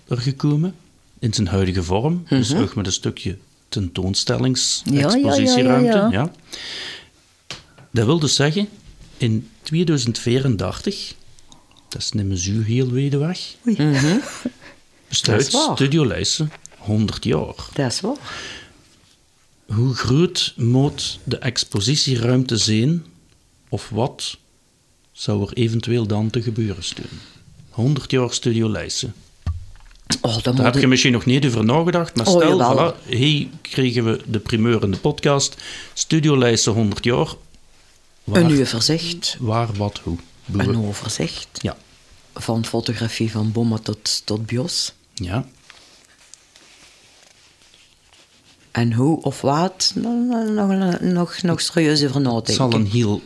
[0.07, 0.75] er gekomen.
[1.19, 2.23] In zijn huidige vorm.
[2.29, 3.37] Dus ook met een stukje
[3.69, 5.87] tentoonstellings-expositieruimte.
[5.87, 6.31] Ja, ja, ja, ja, ja.
[7.91, 8.67] Dat wil dus zeggen,
[9.17, 11.13] in 2084
[11.89, 13.55] Dat is niet meer zo heel weder weg.
[13.67, 13.75] Oei.
[13.85, 14.01] Dat is
[15.07, 15.75] Bestuit waar.
[15.75, 17.55] Studio Leijsen 100 jaar.
[17.73, 18.17] Dat is waar.
[19.65, 23.05] Hoe groot moet de expositieruimte zijn?
[23.69, 24.37] Of wat
[25.13, 27.05] zou er eventueel dan te gebeuren staan?
[27.69, 29.13] 100 jaar Studio Leijsen.
[30.21, 34.03] Oh, Daar heb je misschien nog niet over nagedacht, maar Oh, stel, voilà, hier kregen
[34.05, 35.55] we de primeur in de podcast.
[35.93, 37.27] Studio Leijsen 100 jaar.
[38.23, 39.37] Waar, een overzicht.
[39.39, 40.17] waar wat, hoe?
[40.45, 41.47] Boe- Een overzicht.
[41.61, 41.77] Ja.
[42.33, 44.93] Van fotografie van bommen tot, tot bios.
[45.13, 45.45] ja.
[48.71, 52.53] En hoe of wat, nog, nog, nog, nog serieus over Het nadenken.
[52.53, 53.21] zal een heel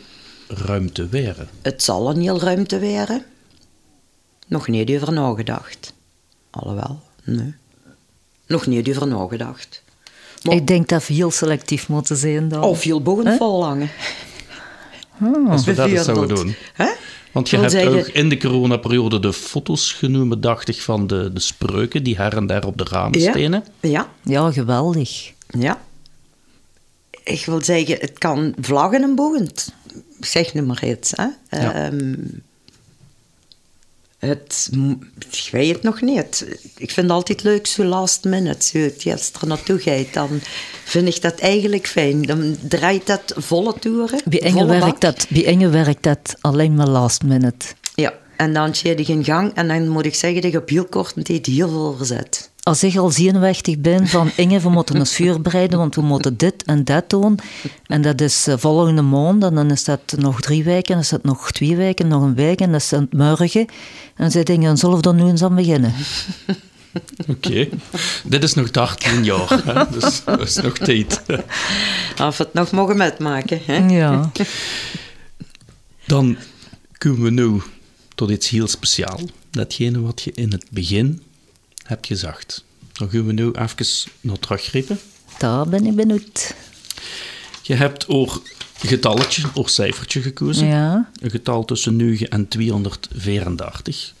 [0.48, 1.48] ruimte werden.
[1.62, 3.24] Het zal een heel ruimte werden.
[4.46, 5.92] Nog niet over nagedacht.
[6.50, 7.54] Alhoewel, nee.
[8.46, 9.82] Nog niet over nagedacht.
[10.42, 12.62] Maar- Ik denk dat we heel selectief moeten zijn dan.
[12.62, 13.90] Of heel boven vol hangen.
[15.48, 16.54] Als we dat eens zouden doen.
[16.72, 16.88] Hè?
[17.32, 21.30] Want je hebt zeggen- ook in de coronaperiode de foto's genomen, dacht ik, van de,
[21.32, 23.30] de spreuken die her en der op de ramen Ja.
[23.30, 23.64] stenen.
[23.80, 25.32] Ja, Ja, geweldig.
[25.58, 25.80] ja.
[27.24, 29.48] Ik wil zeggen, het kan vlaggen en bogen.
[30.20, 31.12] Zeg nu maar iets.
[31.16, 31.26] Hè?
[31.58, 31.74] Ja.
[31.74, 32.14] Ehm,
[34.18, 34.70] het,
[35.30, 36.46] ik weet het nog niet.
[36.76, 38.66] Ik vind het altijd leuk, zo last minute.
[38.66, 40.40] Zo, het eerst er naartoe gaat, dan
[40.84, 42.22] vind ik dat eigenlijk fijn.
[42.22, 44.20] Dan draait dat volle toeren.
[44.24, 47.66] Bij Enge, volle werkt dat, bij werkt dat alleen maar last minute.
[47.94, 50.68] Ja, en dan zit je in gang en dan moet ik zeggen dat je op
[50.68, 52.50] heel korte tijd heel veel verzet.
[52.68, 56.36] Als ik al zenuwachtig ben van Inge, we moeten een vuur bereiden, want we moeten
[56.36, 57.38] dit en dat doen.
[57.86, 61.08] En dat is eh, volgende maand, en dan is dat nog drie weken, dan is
[61.08, 63.66] dat nog twee weken, nog een week, en dat is dan morgen.
[64.16, 65.94] En zij denken, zullen we dan nu eens aan beginnen?
[67.28, 67.68] Oké.
[68.24, 69.98] Dit is nog 18 jaar, hè?
[69.98, 71.22] dus dat is nog tijd.
[72.22, 73.60] Of we het nog mogen metmaken.
[73.64, 73.76] Hè?
[73.76, 74.30] Ja.
[76.06, 76.36] Dan
[76.98, 77.62] komen we nu
[78.14, 79.22] tot iets heel speciaals.
[79.50, 81.22] Datgene wat je in het begin
[81.88, 82.64] hebt gezegd.
[82.92, 83.86] Dan gaan we nu even
[84.20, 84.98] naar teruggrijpen.
[85.38, 86.54] Daar ben ik benieuwd.
[87.62, 88.42] Je hebt oor
[88.78, 90.66] getalletje, oor cijfertje gekozen.
[90.66, 91.10] Ja.
[91.20, 94.12] Een getal tussen 9 en 234.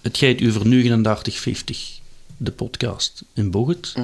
[0.00, 1.98] Het gaat over 3950,
[2.36, 3.94] de podcast in Boget.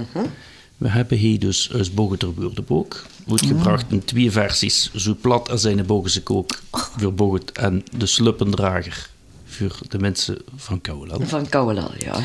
[0.77, 3.05] We hebben hier dus uit Bogeter woordenboek.
[3.29, 9.11] Uitgebracht in twee versies, zo plat als zijn Bogense kook voor Boget en de sluppendrager
[9.45, 11.29] voor de mensen van Kouweland.
[11.29, 12.21] Van Kouwelal, ja.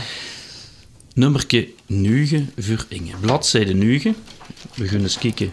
[1.13, 3.11] Nummerke 9 voor Inge.
[3.19, 4.15] Bladzijde 9.
[4.73, 5.51] We gaan eens kijken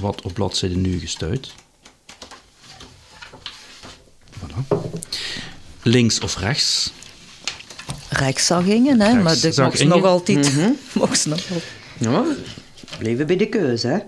[0.00, 1.52] wat op bladzijde 9 stuit.
[4.38, 4.76] Voilà.
[5.82, 6.92] Links of rechts?
[8.08, 10.52] Rechts zag Inge, hè, maar dat mocht nog altijd.
[10.92, 11.64] Mocht ze nog altijd.
[11.98, 12.24] ja.
[12.98, 13.98] Blijven bij de keuze, hè.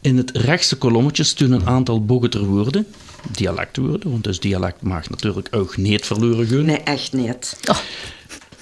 [0.00, 2.86] In het rechtse kolommetje staan een aantal bogeter woorden,
[3.30, 6.64] dialectwoorden, want dus dialect mag natuurlijk ook niet verloren gaan.
[6.64, 7.56] Nee, echt niet.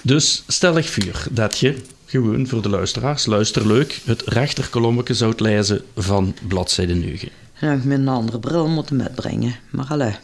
[0.05, 5.33] Dus stel ik voor dat je, gewoon voor de luisteraars, luister leuk, het rechterkolommetje zou
[5.37, 7.29] lezen van bladzijde 9.
[7.59, 9.55] Ja, ik met een andere bril moeten metbrengen.
[9.69, 10.15] Maar alle.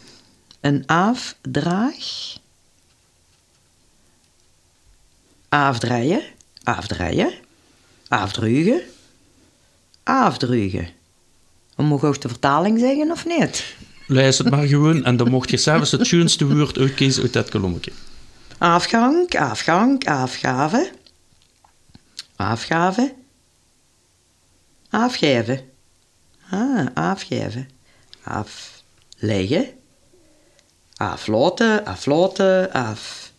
[0.60, 2.36] Een afdraag.
[5.48, 6.22] Afdraaien.
[6.62, 7.32] Afdraaien.
[8.08, 8.80] Afdrugen.
[10.02, 10.88] Afdrugen.
[11.76, 13.74] We mogen ook de vertaling zeggen of niet?
[14.06, 17.50] Lees het maar gewoon en dan mocht je zelfs het schoonste woord uitkiezen uit dat
[17.50, 17.92] kolommetje.
[18.60, 20.90] Afgang, afgang, afgave.
[22.36, 23.14] Afgave.
[24.90, 25.70] Afgeven.
[26.50, 27.68] Ah, afgeven.
[28.22, 29.66] Afleggen.
[30.96, 33.32] Afloten, afloten, af...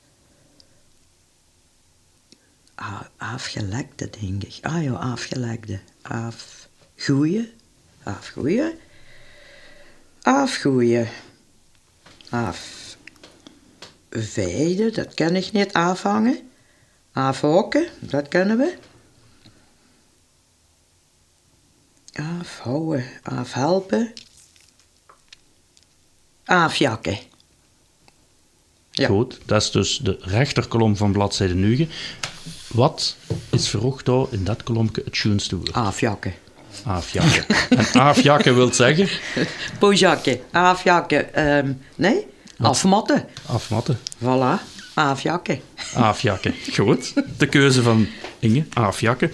[3.17, 4.57] Afgelekte, denk ik.
[4.61, 5.79] Ah ja, afgelekte.
[6.01, 7.49] Afgoeien.
[8.03, 8.73] Afgoeien.
[10.21, 11.07] Afgoeien.
[14.17, 15.73] Afveiden, dat ken ik niet.
[15.73, 16.49] Afhangen.
[17.13, 18.73] Afhokken, dat kennen we.
[22.39, 24.13] Afhouden, afhelpen.
[26.45, 27.17] Afjakken.
[28.91, 29.07] Ja.
[29.07, 31.89] Goed, dat is dus de rechterkolom van bladzijde 9.
[32.67, 33.15] Wat
[33.49, 35.73] is verrocht daar in dat kolompje het schoonste woord?
[35.73, 36.33] Afjakken.
[36.83, 37.45] Afjakken.
[37.69, 39.09] En afjakken wil zeggen
[39.79, 41.33] Pojakken, afjakken.
[41.33, 42.27] ehm, nee,
[42.61, 43.25] afmatten.
[43.45, 43.99] afmatten.
[44.17, 44.61] Voilà,
[44.93, 45.61] afjakken.
[45.93, 46.53] Afjakken.
[46.73, 47.13] Goed.
[47.37, 48.07] De keuze van
[48.39, 48.65] Inge.
[48.73, 49.31] Afjakken.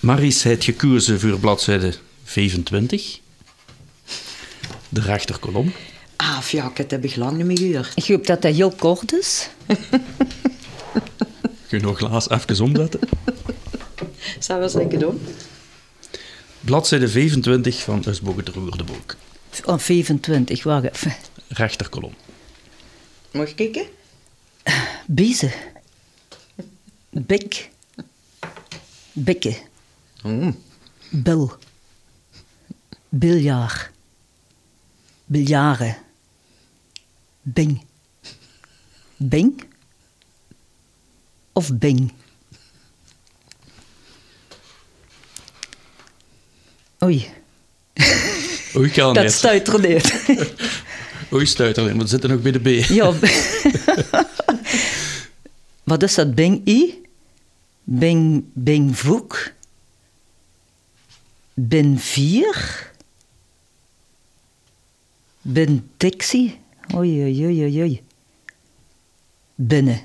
[0.00, 1.94] Maries heeft gekozen voor bladzijde
[2.24, 3.20] 25.
[4.88, 5.72] De rechterkolom.
[6.16, 7.92] Afjakken, dat heb ik lang niet meer gehoord.
[7.94, 9.48] Ik hoop dat dat heel kort is.
[11.68, 13.00] Kun je nog glaas even omzetten?
[14.38, 15.20] Zou we zeker doen?
[16.60, 19.14] Bladzijde 25 van ter Woordenboek.
[19.64, 21.14] Aan 25, wacht even.
[21.48, 22.14] Rechterkolom.
[23.30, 23.86] Mag ik kijken?
[25.06, 25.52] Biezen.
[27.10, 27.70] Bik.
[29.12, 29.56] Bikke.
[30.22, 30.62] Mm.
[31.10, 31.58] Bil.
[33.08, 33.90] Biljaar.
[35.24, 35.96] Biljaren.
[37.42, 37.84] Bing.
[39.16, 39.64] Bing?
[41.52, 42.12] Of bing?
[47.02, 47.30] Oei,
[48.76, 49.24] Oei, kan dat
[49.80, 50.24] niet.
[51.30, 51.36] er.
[51.36, 52.66] Oei, stuit erin, want we zitten nog bij de B.
[52.88, 53.12] ja.
[55.84, 56.34] Wat is dat?
[56.34, 57.02] Bing I?
[57.84, 59.50] Bing, bing voek?
[61.54, 62.90] Bin vier?
[65.42, 66.58] Bin Dixie?
[66.94, 68.02] Oei, oei, oei, oei.
[69.54, 70.00] Binnen.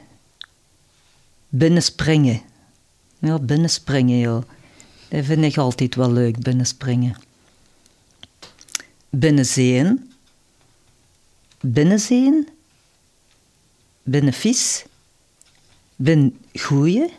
[1.49, 2.41] Binnenspringen.
[3.19, 4.43] Ja, binnenspringen, ja.
[5.07, 7.15] Dat vind ik altijd wel leuk, binnenspringen.
[9.09, 10.10] Binnenzeen.
[11.61, 12.47] Binnenzeen.
[14.03, 14.85] Binnenvies.
[15.95, 17.09] Bin goeie.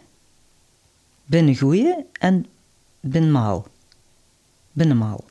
[1.27, 2.47] Binnen goeie en
[3.01, 3.67] binnenmaal.
[4.73, 5.25] Binnenmaal.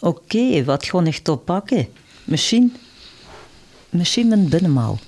[0.00, 1.88] Oké, wat ga ik toch pakken?
[2.24, 2.76] Misschien,
[3.88, 4.98] misschien mijn binnenmaal.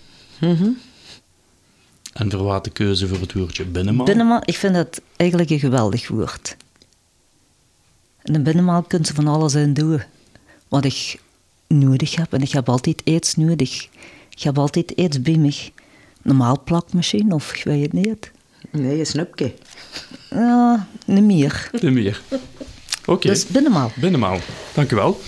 [2.12, 4.06] En verwaat de keuze voor het woordje binnenmaal.
[4.06, 6.56] Binnenmaal, ik vind dat eigenlijk een geweldig woord.
[8.22, 10.02] En een binnenmaal kun je van alles in doen.
[10.72, 11.18] Wat ik
[11.66, 12.32] nodig heb.
[12.32, 13.88] En ik heb altijd iets nodig.
[14.30, 15.54] Ik heb altijd iets bij me.
[16.22, 18.30] Normaal plakmachine of ik weet het niet.
[18.70, 19.54] Nee, een snoepje.
[20.30, 21.70] Ja, niet meer.
[21.80, 22.20] De meer.
[23.06, 23.92] Oké, Dus binnenmaal.
[23.96, 24.38] binnenmaal.
[24.74, 25.20] Dank u wel.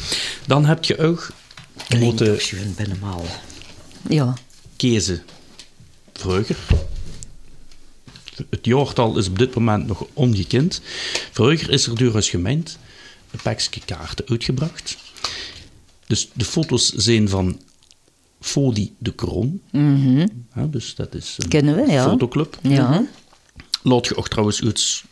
[0.46, 1.30] Dan heb je ook
[1.88, 3.24] Klinkt toch schoon binnenmaal.
[4.08, 4.34] Ja.
[4.76, 5.22] kiezen.
[6.12, 6.56] Vroeger.
[8.50, 10.80] Het jaartal is op dit moment nog ongekend.
[11.32, 12.72] Vroeger is er door als gemeente
[13.30, 14.96] een pakje kaarten uitgebracht.
[16.14, 17.60] Dus de foto's zijn van
[18.40, 19.60] Fodi de Kroon.
[20.54, 22.08] Ja, dus dat is een Kennen we, ja.
[22.08, 22.58] fotoclub.
[22.62, 23.04] Ja.
[23.82, 25.04] Laat je ook trouwens iets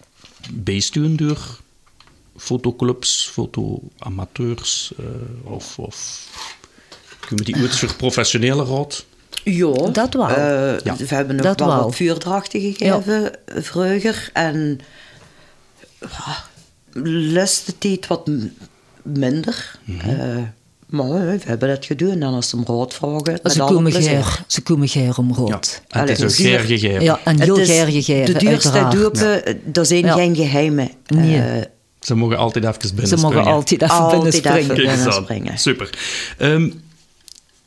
[0.52, 1.60] bijsturen door
[2.36, 5.04] fotoclubs, fotoamateurs eh,
[5.52, 6.26] of, of
[7.20, 9.04] kun je die iets voor professionele raad?
[9.44, 9.72] Ja.
[9.92, 10.28] Dat wel.
[10.28, 10.96] Eh, Ja.
[10.96, 11.82] We hebben nog Dat wel, wel.
[11.82, 14.30] wat vuurdrachten gegeven vroeger.
[14.32, 14.80] En
[16.00, 16.44] ja,
[17.02, 18.52] lust de tijd wat m-
[19.02, 19.78] minder.
[19.84, 20.08] Mhm.
[20.08, 20.42] Eh,
[20.92, 22.10] maar we hebben dat gedaan.
[22.10, 25.82] En als ze hem rood vragen, Ze komen geer, ze komen geer om Ja, rood.
[25.88, 27.02] en het is geer gegeven.
[27.02, 29.42] Ja, en Het heel geer gegeven, De duurste doepen,
[29.72, 30.14] er zijn Ja.
[30.14, 30.90] geen geheimen.
[31.06, 31.38] Nee.
[31.42, 31.62] Eh,
[32.00, 33.36] Ze mogen altijd even Ze binnenspringen.
[33.36, 34.58] mogen altijd even Altijd even.
[34.58, 34.74] Eens aan.
[34.76, 35.58] binnenspringen.
[35.58, 35.90] Super.
[36.38, 36.70] Ehm,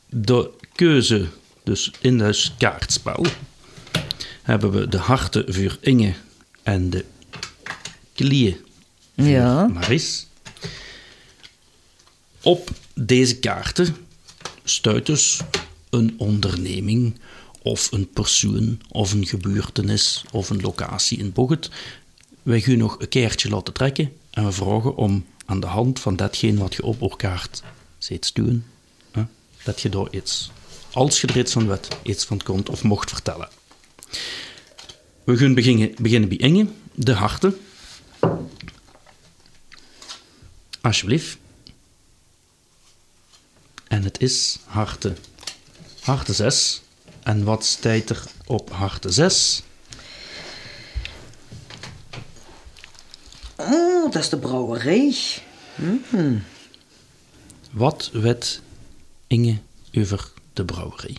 [0.10, 1.26] de keuze,
[1.64, 3.26] dus in het kaartspel,
[4.44, 6.14] hebben we de harten voor Inge
[6.64, 7.06] en de
[8.14, 8.56] klieën
[9.18, 9.68] voor Ja.
[9.68, 10.28] Maris.
[12.42, 13.96] Op deze kaarten
[14.64, 15.42] stuit dus
[15.90, 17.16] een onderneming
[17.62, 21.70] of een persoon of een gebeurtenis of een locatie in Boget.
[22.44, 26.16] Wij gaan nog een keertje laten trekken en we vragen om aan de hand van
[26.16, 27.64] datgene wat je op haar kaart
[27.98, 28.66] ziet doen,
[29.12, 29.24] hè,
[29.64, 30.52] dat je daar iets,
[30.92, 33.50] als je er iets van weet, iets van komt of mocht vertellen.
[35.24, 37.58] We gaan beginnen, beginnen bij Inge, de harten.
[40.82, 41.38] Alsjeblieft.
[43.88, 45.14] En het is harte.
[46.02, 46.82] Harte 6.
[47.24, 49.64] En wat staat er op harte 6?
[53.56, 55.16] oh, dat is de brouwerij.
[57.72, 58.62] Wat weet
[59.28, 59.58] Inge
[59.98, 61.18] over de brouwerij?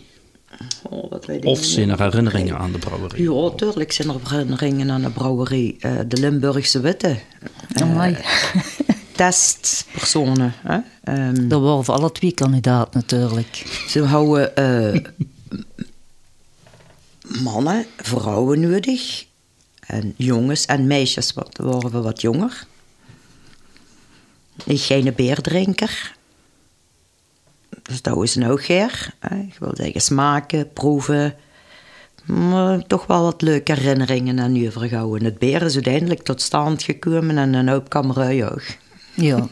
[0.83, 3.21] Oh, dat weet ik Of zijn er herinneringen aan de brouwerij?
[3.21, 5.75] Ja, tuurlijk zijn er herinneringen aan de brouwerij.
[5.79, 7.19] Eh, de Limburgse Witte.
[7.73, 8.17] Amai.
[9.17, 10.53] Testpersonen.
[10.63, 10.79] Hè?
[11.03, 13.83] Ehm, Dat waren voor alle twee kandidaat natuurlijk.
[13.87, 15.01] ze houden eh,
[17.43, 19.25] mannen, vrouwen nodig.
[19.79, 22.65] En jongens en meisjes wat, waren we wat jonger.
[24.65, 26.15] Ik geen beerdrinker.
[27.81, 29.13] Dus dat is nou geer.
[29.29, 31.35] Ik wil zeggen smaken, proeven.
[32.25, 35.25] Maar toch wel wat leuke herinneringen aan nu overgehouden.
[35.25, 38.63] Het beer is uiteindelijk tot stand gekomen en een hoop kamerui ook.
[39.17, 39.47] Ja.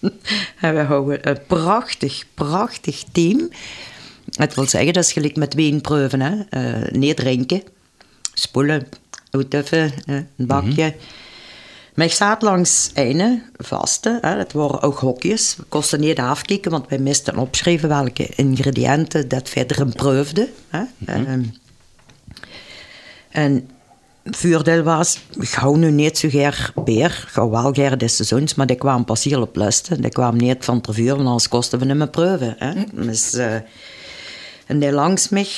[0.60, 3.50] En we houden een prachtig, prachtig team.
[4.30, 6.20] Het wil zeggen, dat is gelijk met wijnproeven.
[6.20, 6.40] Hè?
[6.48, 7.62] Eh, niet drinken,
[8.34, 8.88] spoelen,
[9.30, 10.94] uitduffen, hè, een bakje.
[11.94, 14.18] Maar ik staat langs ene vaste.
[14.20, 14.36] Hè?
[14.36, 15.56] Dat waren ook hokjes.
[15.56, 20.48] We kosten niet afkijken, want wij moesten opschrijven welke ingrediënten dat verder proefde.
[20.68, 20.82] Hè?
[21.04, 21.42] Ehm,
[23.30, 23.68] en
[24.24, 27.24] voordeel was, ik hou nu niet zo graag beer.
[27.28, 30.00] Ik hou wel graag de seizoens, maar die kwam pas hier op lusten.
[30.00, 32.54] Die kwam niet van ter vuur, want anders kosten we niet meer proeven.
[32.58, 32.84] Hè?
[32.92, 33.54] Dus, eh,
[34.66, 35.48] en die langs mij,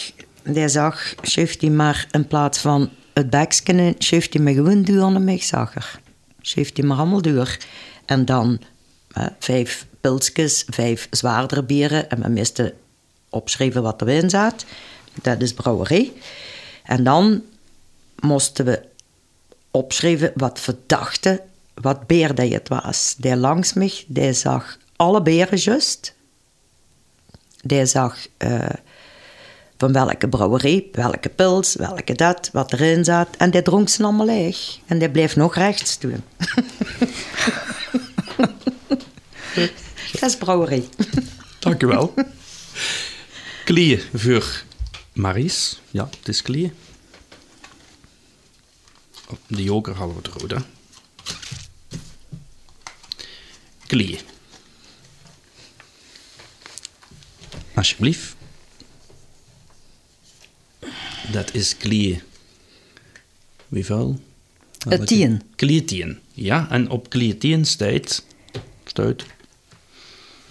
[0.43, 5.10] die zag, schuift hij maar in plaats van het bekje, schuift hij me gewoon duur
[5.10, 6.01] naar mij, zag er.
[6.40, 7.59] Schuift hij maar allemaal duur.
[8.05, 8.60] En dan
[9.12, 12.10] eh, vijf pilsjes, vijf zwaardere bieren.
[12.10, 12.72] En we moesten
[13.30, 14.64] opschrijven wat erin zat.
[15.22, 16.12] Dat is brouwerij.
[16.84, 17.43] En dan
[18.20, 18.82] moesten we
[19.70, 21.40] opschrijven wat we dachten,
[21.74, 23.14] wat beer dat het was.
[23.18, 26.14] Die langs mij, die zag alle beren juist.
[27.62, 28.68] Die zag eh,
[29.76, 33.28] van welke brouwerij, welke pils, welke dat, wat erin zat.
[33.38, 34.78] En die dronk ze allemaal leeg.
[34.86, 36.22] En die bleef nog rechts doen.
[40.20, 40.88] dat is brouwerij.
[41.59, 42.14] Dank u wel.
[43.64, 44.62] Klieën voor
[45.12, 45.80] Maries.
[45.90, 46.72] Ja, het is klieën.
[49.28, 50.59] Oh, de joker halen we het rood, hè.
[53.86, 54.20] Klieën.
[57.74, 58.35] Alsjeblieft.
[61.32, 62.23] Dat is klieën.
[63.69, 64.20] Wie vuil?
[64.89, 65.43] Het tien.
[65.57, 66.19] Klieën.
[66.32, 68.24] Ja, en op klieën staat...
[68.85, 69.24] Staat...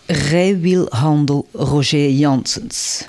[0.05, 3.07] Rijwielhandel Roger Janssens.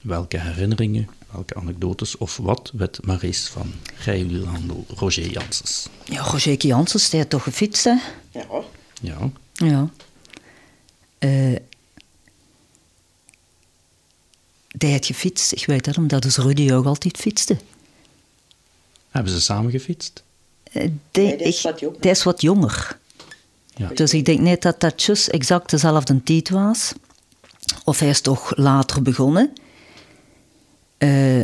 [0.00, 3.72] Welke herinneringen, welke anekdotes of wat weet Maries van
[4.04, 5.88] rijwielhandel Roger Janssens?
[6.04, 7.94] Ja, Roger Janssens, die had toch gefietst, hè?
[8.30, 8.46] Ja.
[9.00, 9.88] Ja, Ja.
[11.18, 11.56] Eh
[14.68, 17.56] die had gefietst, ik weet dat, omdat dus Rudy ook altijd fietste.
[19.10, 20.22] hebben ze samen gefietst?
[20.62, 22.00] Eh, die, Nee, die is ik- wat jonger.
[22.00, 22.98] die is wat jonger.
[23.76, 23.88] Ja.
[23.88, 26.92] Dus ik denk niet dat dat juist exact dezelfde tijd was.
[27.84, 29.52] Of hij is toch later begonnen.
[30.98, 31.40] Eh,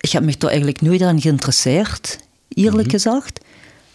[0.00, 2.18] ik heb me toch eigenlijk nooit aan geïnteresseerd,
[2.48, 3.40] eerlijk gezegd.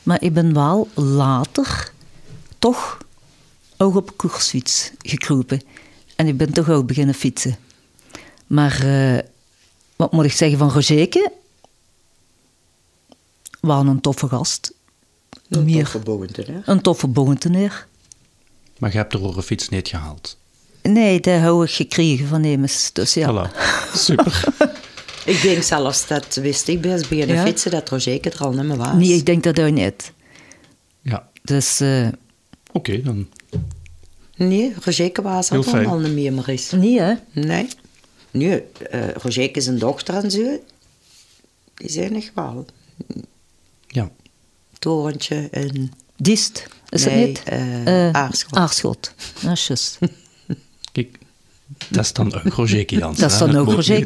[0.03, 1.91] Maar ik ben wel later
[2.59, 2.97] toch
[3.77, 5.61] ook op een koersfiets gekropen.
[6.15, 7.57] En ik ben toch ook beginnen fietsen.
[8.47, 9.23] Maar eh,
[9.95, 11.31] wat moet ik zeggen van Rogerke?
[13.59, 14.73] Was een toffe gast.
[15.47, 16.59] Meer Verbogen, hè?
[16.65, 17.87] een toffe boventeneer.
[18.77, 20.37] Maar je hebt de rorenfiets niet gehaald.
[20.93, 22.89] Nee, die hou ik gekregen van Emes.
[22.93, 23.27] Dus ja.
[23.49, 23.57] Voilà,
[23.95, 24.43] super.
[25.25, 27.45] Ik denk zelfs, dat wist ik best bij de Ja?
[27.45, 28.93] fietsen, dat Roger er al niet meer was.
[28.93, 30.11] Nee, ik denk dat ook niet.
[31.01, 32.07] Ja, Dus eh,
[32.71, 33.27] oké, dan
[34.35, 35.85] Nee, Roger was er fijn.
[35.85, 36.71] al niet meer, maar is.
[36.71, 37.13] nee, hè?
[37.31, 37.67] Nee.
[38.31, 38.63] Nee,
[38.93, 40.59] uh, Roger is een dochter en zo.
[41.73, 42.65] Die zijn nog wel.
[43.87, 44.11] ja.
[44.79, 45.91] Torentje en...
[46.15, 47.43] Dist, is Nee, het niet?
[47.43, 48.55] Eh, Aarschot.
[48.55, 49.13] Aarschot,
[51.87, 53.21] dat is dan ook Roger Jansen.
[53.21, 53.95] Dat is dan ook Roger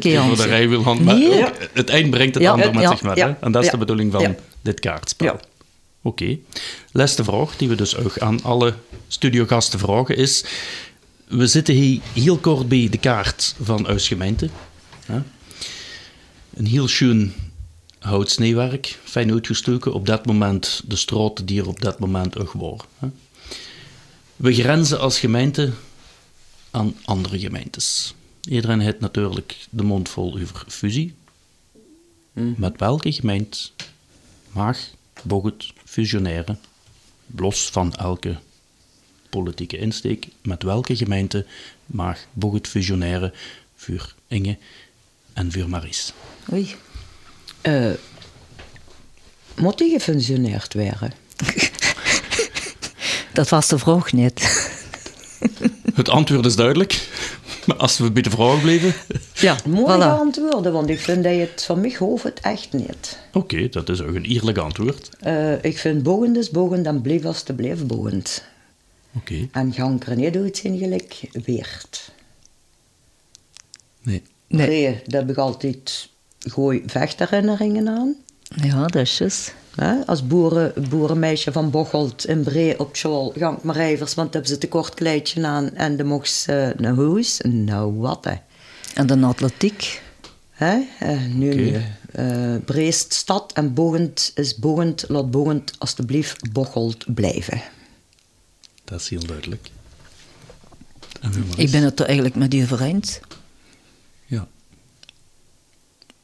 [0.96, 1.46] de maar Nee.
[1.46, 3.14] ook het eind brengt het Ja, ander met ja, zich mee.
[3.14, 3.30] hè.
[3.40, 5.26] En dat is de bedoeling van dit kaartspel.
[5.26, 5.40] Ja.
[6.02, 6.36] Oké.
[6.92, 8.74] Laatste vraag die we dus ook aan alle
[9.08, 10.44] studiogasten vragen is...
[11.28, 14.48] We zitten hier heel kort bij de kaart van Uis gemeente.
[15.06, 15.20] hè.
[16.54, 17.32] Een heel schoon
[17.98, 19.92] houtsneewerk, fijn uitgestoken.
[19.92, 22.86] Op dat moment de straten die er op dat moment ook waren.
[22.98, 23.08] hè.
[24.36, 25.70] We grenzen als gemeente
[26.74, 28.14] aan andere gemeentes.
[28.48, 31.14] Iedereen heeft natuurlijk de mond vol over fusie.
[32.32, 33.58] Met welke gemeente
[34.52, 34.78] mag
[35.22, 36.58] Bogut fusioneren,
[37.36, 38.36] los van elke
[39.30, 41.46] politieke insteek, met welke gemeente
[41.86, 43.32] mag Bogut fusioneren
[43.74, 44.58] voor Inge
[45.32, 46.12] en voor Maries?
[46.52, 46.74] Oei.
[47.60, 47.90] eh
[49.56, 51.12] moet die gefunctioneerd worden?
[53.32, 54.40] Dat was de vraag niet.
[55.94, 57.08] Het antwoord is duidelijk,
[57.66, 58.94] maar als we bij de vraag bleven...
[59.34, 60.04] Ja, Mooi voilà.
[60.18, 63.18] antwoorden, want ik vind dat je het van mij hoeft het echt niet.
[63.32, 65.08] Oké, dat is ook een eerlijk antwoord.
[65.20, 68.44] Eh, ik vind bogen is bogen, dan blijf als te blijven bogend.
[69.16, 72.10] Oké, En gaan er niet uit zijn gelijk weert.
[74.02, 74.22] nee.
[74.48, 74.66] Nee.
[74.68, 76.08] Nee, daar heb ik altijd
[76.38, 78.14] gooi vechtherinneringen aan.
[78.62, 79.54] Ja, dat is juist.
[79.76, 80.06] Hè?
[80.06, 84.50] Als boeren, boerenmeisje van Bocholt in Bree op school, gang maar rijvers, want dan hebben
[84.50, 87.40] ze te kort kleedje aan en dan mocht ze naar huis.
[87.48, 88.34] Nou, wat hè.
[88.94, 90.02] En de atletiek.
[90.50, 90.80] Hè?
[90.98, 91.96] Eh, nu, Oké.
[92.12, 97.62] eh, Breest stad en Bogend is Bogend, laat Bogend alstublieft Bocholt blijven.
[98.84, 99.70] Dat is heel duidelijk.
[101.56, 103.20] Ik ben het er eigenlijk met u over eens.
[104.26, 104.46] Ja.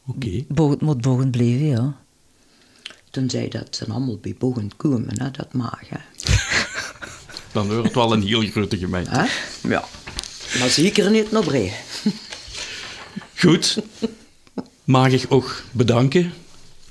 [0.07, 0.45] Oké.
[0.79, 1.97] Moet boven blijven, ja.
[3.11, 5.31] Toen zei dat ze allemaal bij Bogend komen, hè?
[5.31, 5.81] dat mag.
[5.89, 5.99] Hè?
[7.53, 9.11] Dan wordt het wel een heel grote gemeente.
[9.11, 9.25] Hè?
[9.69, 9.85] Ja.
[10.59, 11.73] Maar zeker niet naar Bree.
[13.41, 13.83] Goed.
[14.85, 16.33] mag ik ook bedanken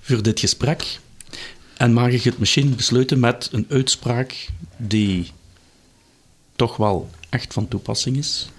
[0.01, 0.99] voor dit gesprek.
[1.77, 4.47] En mag ik het misschien besluiten met een uitspraak
[4.77, 5.31] die
[6.55, 8.49] toch wel echt van toepassing is.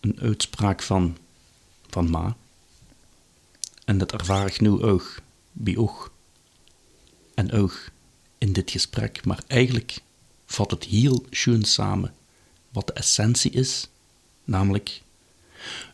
[0.00, 1.16] Een uitspraak van,
[1.88, 2.36] van Ma.
[3.84, 5.20] En dat ervaar ik nu ook
[5.52, 6.12] bij ook.
[7.34, 7.90] En ook
[8.38, 9.24] in dit gesprek.
[9.24, 9.98] Maar eigenlijk
[10.46, 12.14] vat het heel schoon samen
[12.70, 13.88] wat de essentie is.
[14.44, 15.02] Namelijk,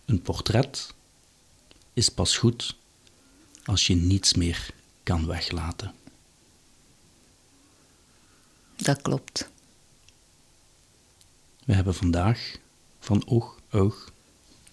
[0.04, 0.94] een portret
[1.92, 2.76] is pas goed
[3.64, 4.70] als je niets meer
[5.02, 5.94] kan weglaten.
[8.76, 9.50] Dat klopt.
[11.64, 12.56] We hebben vandaag
[13.00, 14.12] van oog oog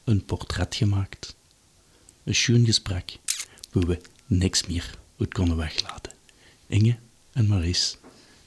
[0.04, 1.36] een portret gemaakt.
[2.24, 3.20] Een schoon gesprek
[3.72, 6.12] waar we niks meer uit konden weglaten.
[6.68, 6.96] Inge
[7.34, 7.96] en Maurice,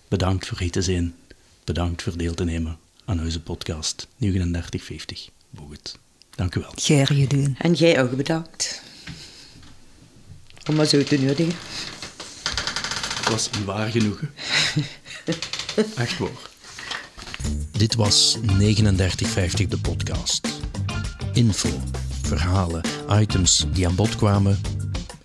[0.08, 1.14] bedankt voor hier te zijn.
[1.64, 5.28] Bedankt voor deel te nemen aan onze podcast 3950.
[5.50, 5.98] Boeit.
[6.34, 6.72] Dank u wel.
[6.74, 7.56] Ger je doen.
[7.58, 8.82] En jij ook bedankt.
[10.68, 11.54] Om maar zo te nuttigen.
[13.18, 14.30] Het was een waar genoegen.
[15.96, 16.50] Echt waar.
[17.72, 20.48] Dit was 3950 de podcast.
[21.32, 21.68] Info,
[22.22, 24.60] verhalen, items die aan bod kwamen,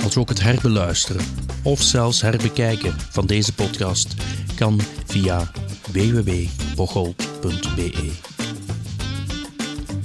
[0.04, 1.26] als ook het herbeluisteren
[1.64, 4.14] of zelfs herbekijken van deze podcast
[4.56, 5.52] kan via
[5.92, 8.12] www.bocholt.be.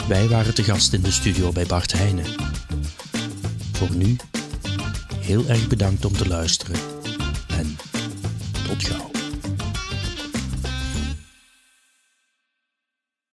[0.09, 2.27] Wij waren te gast in de studio bij Bart Heijnen.
[3.73, 4.17] Voor nu,
[5.17, 6.77] heel erg bedankt om te luisteren
[7.49, 7.77] en
[8.67, 9.08] tot gauw.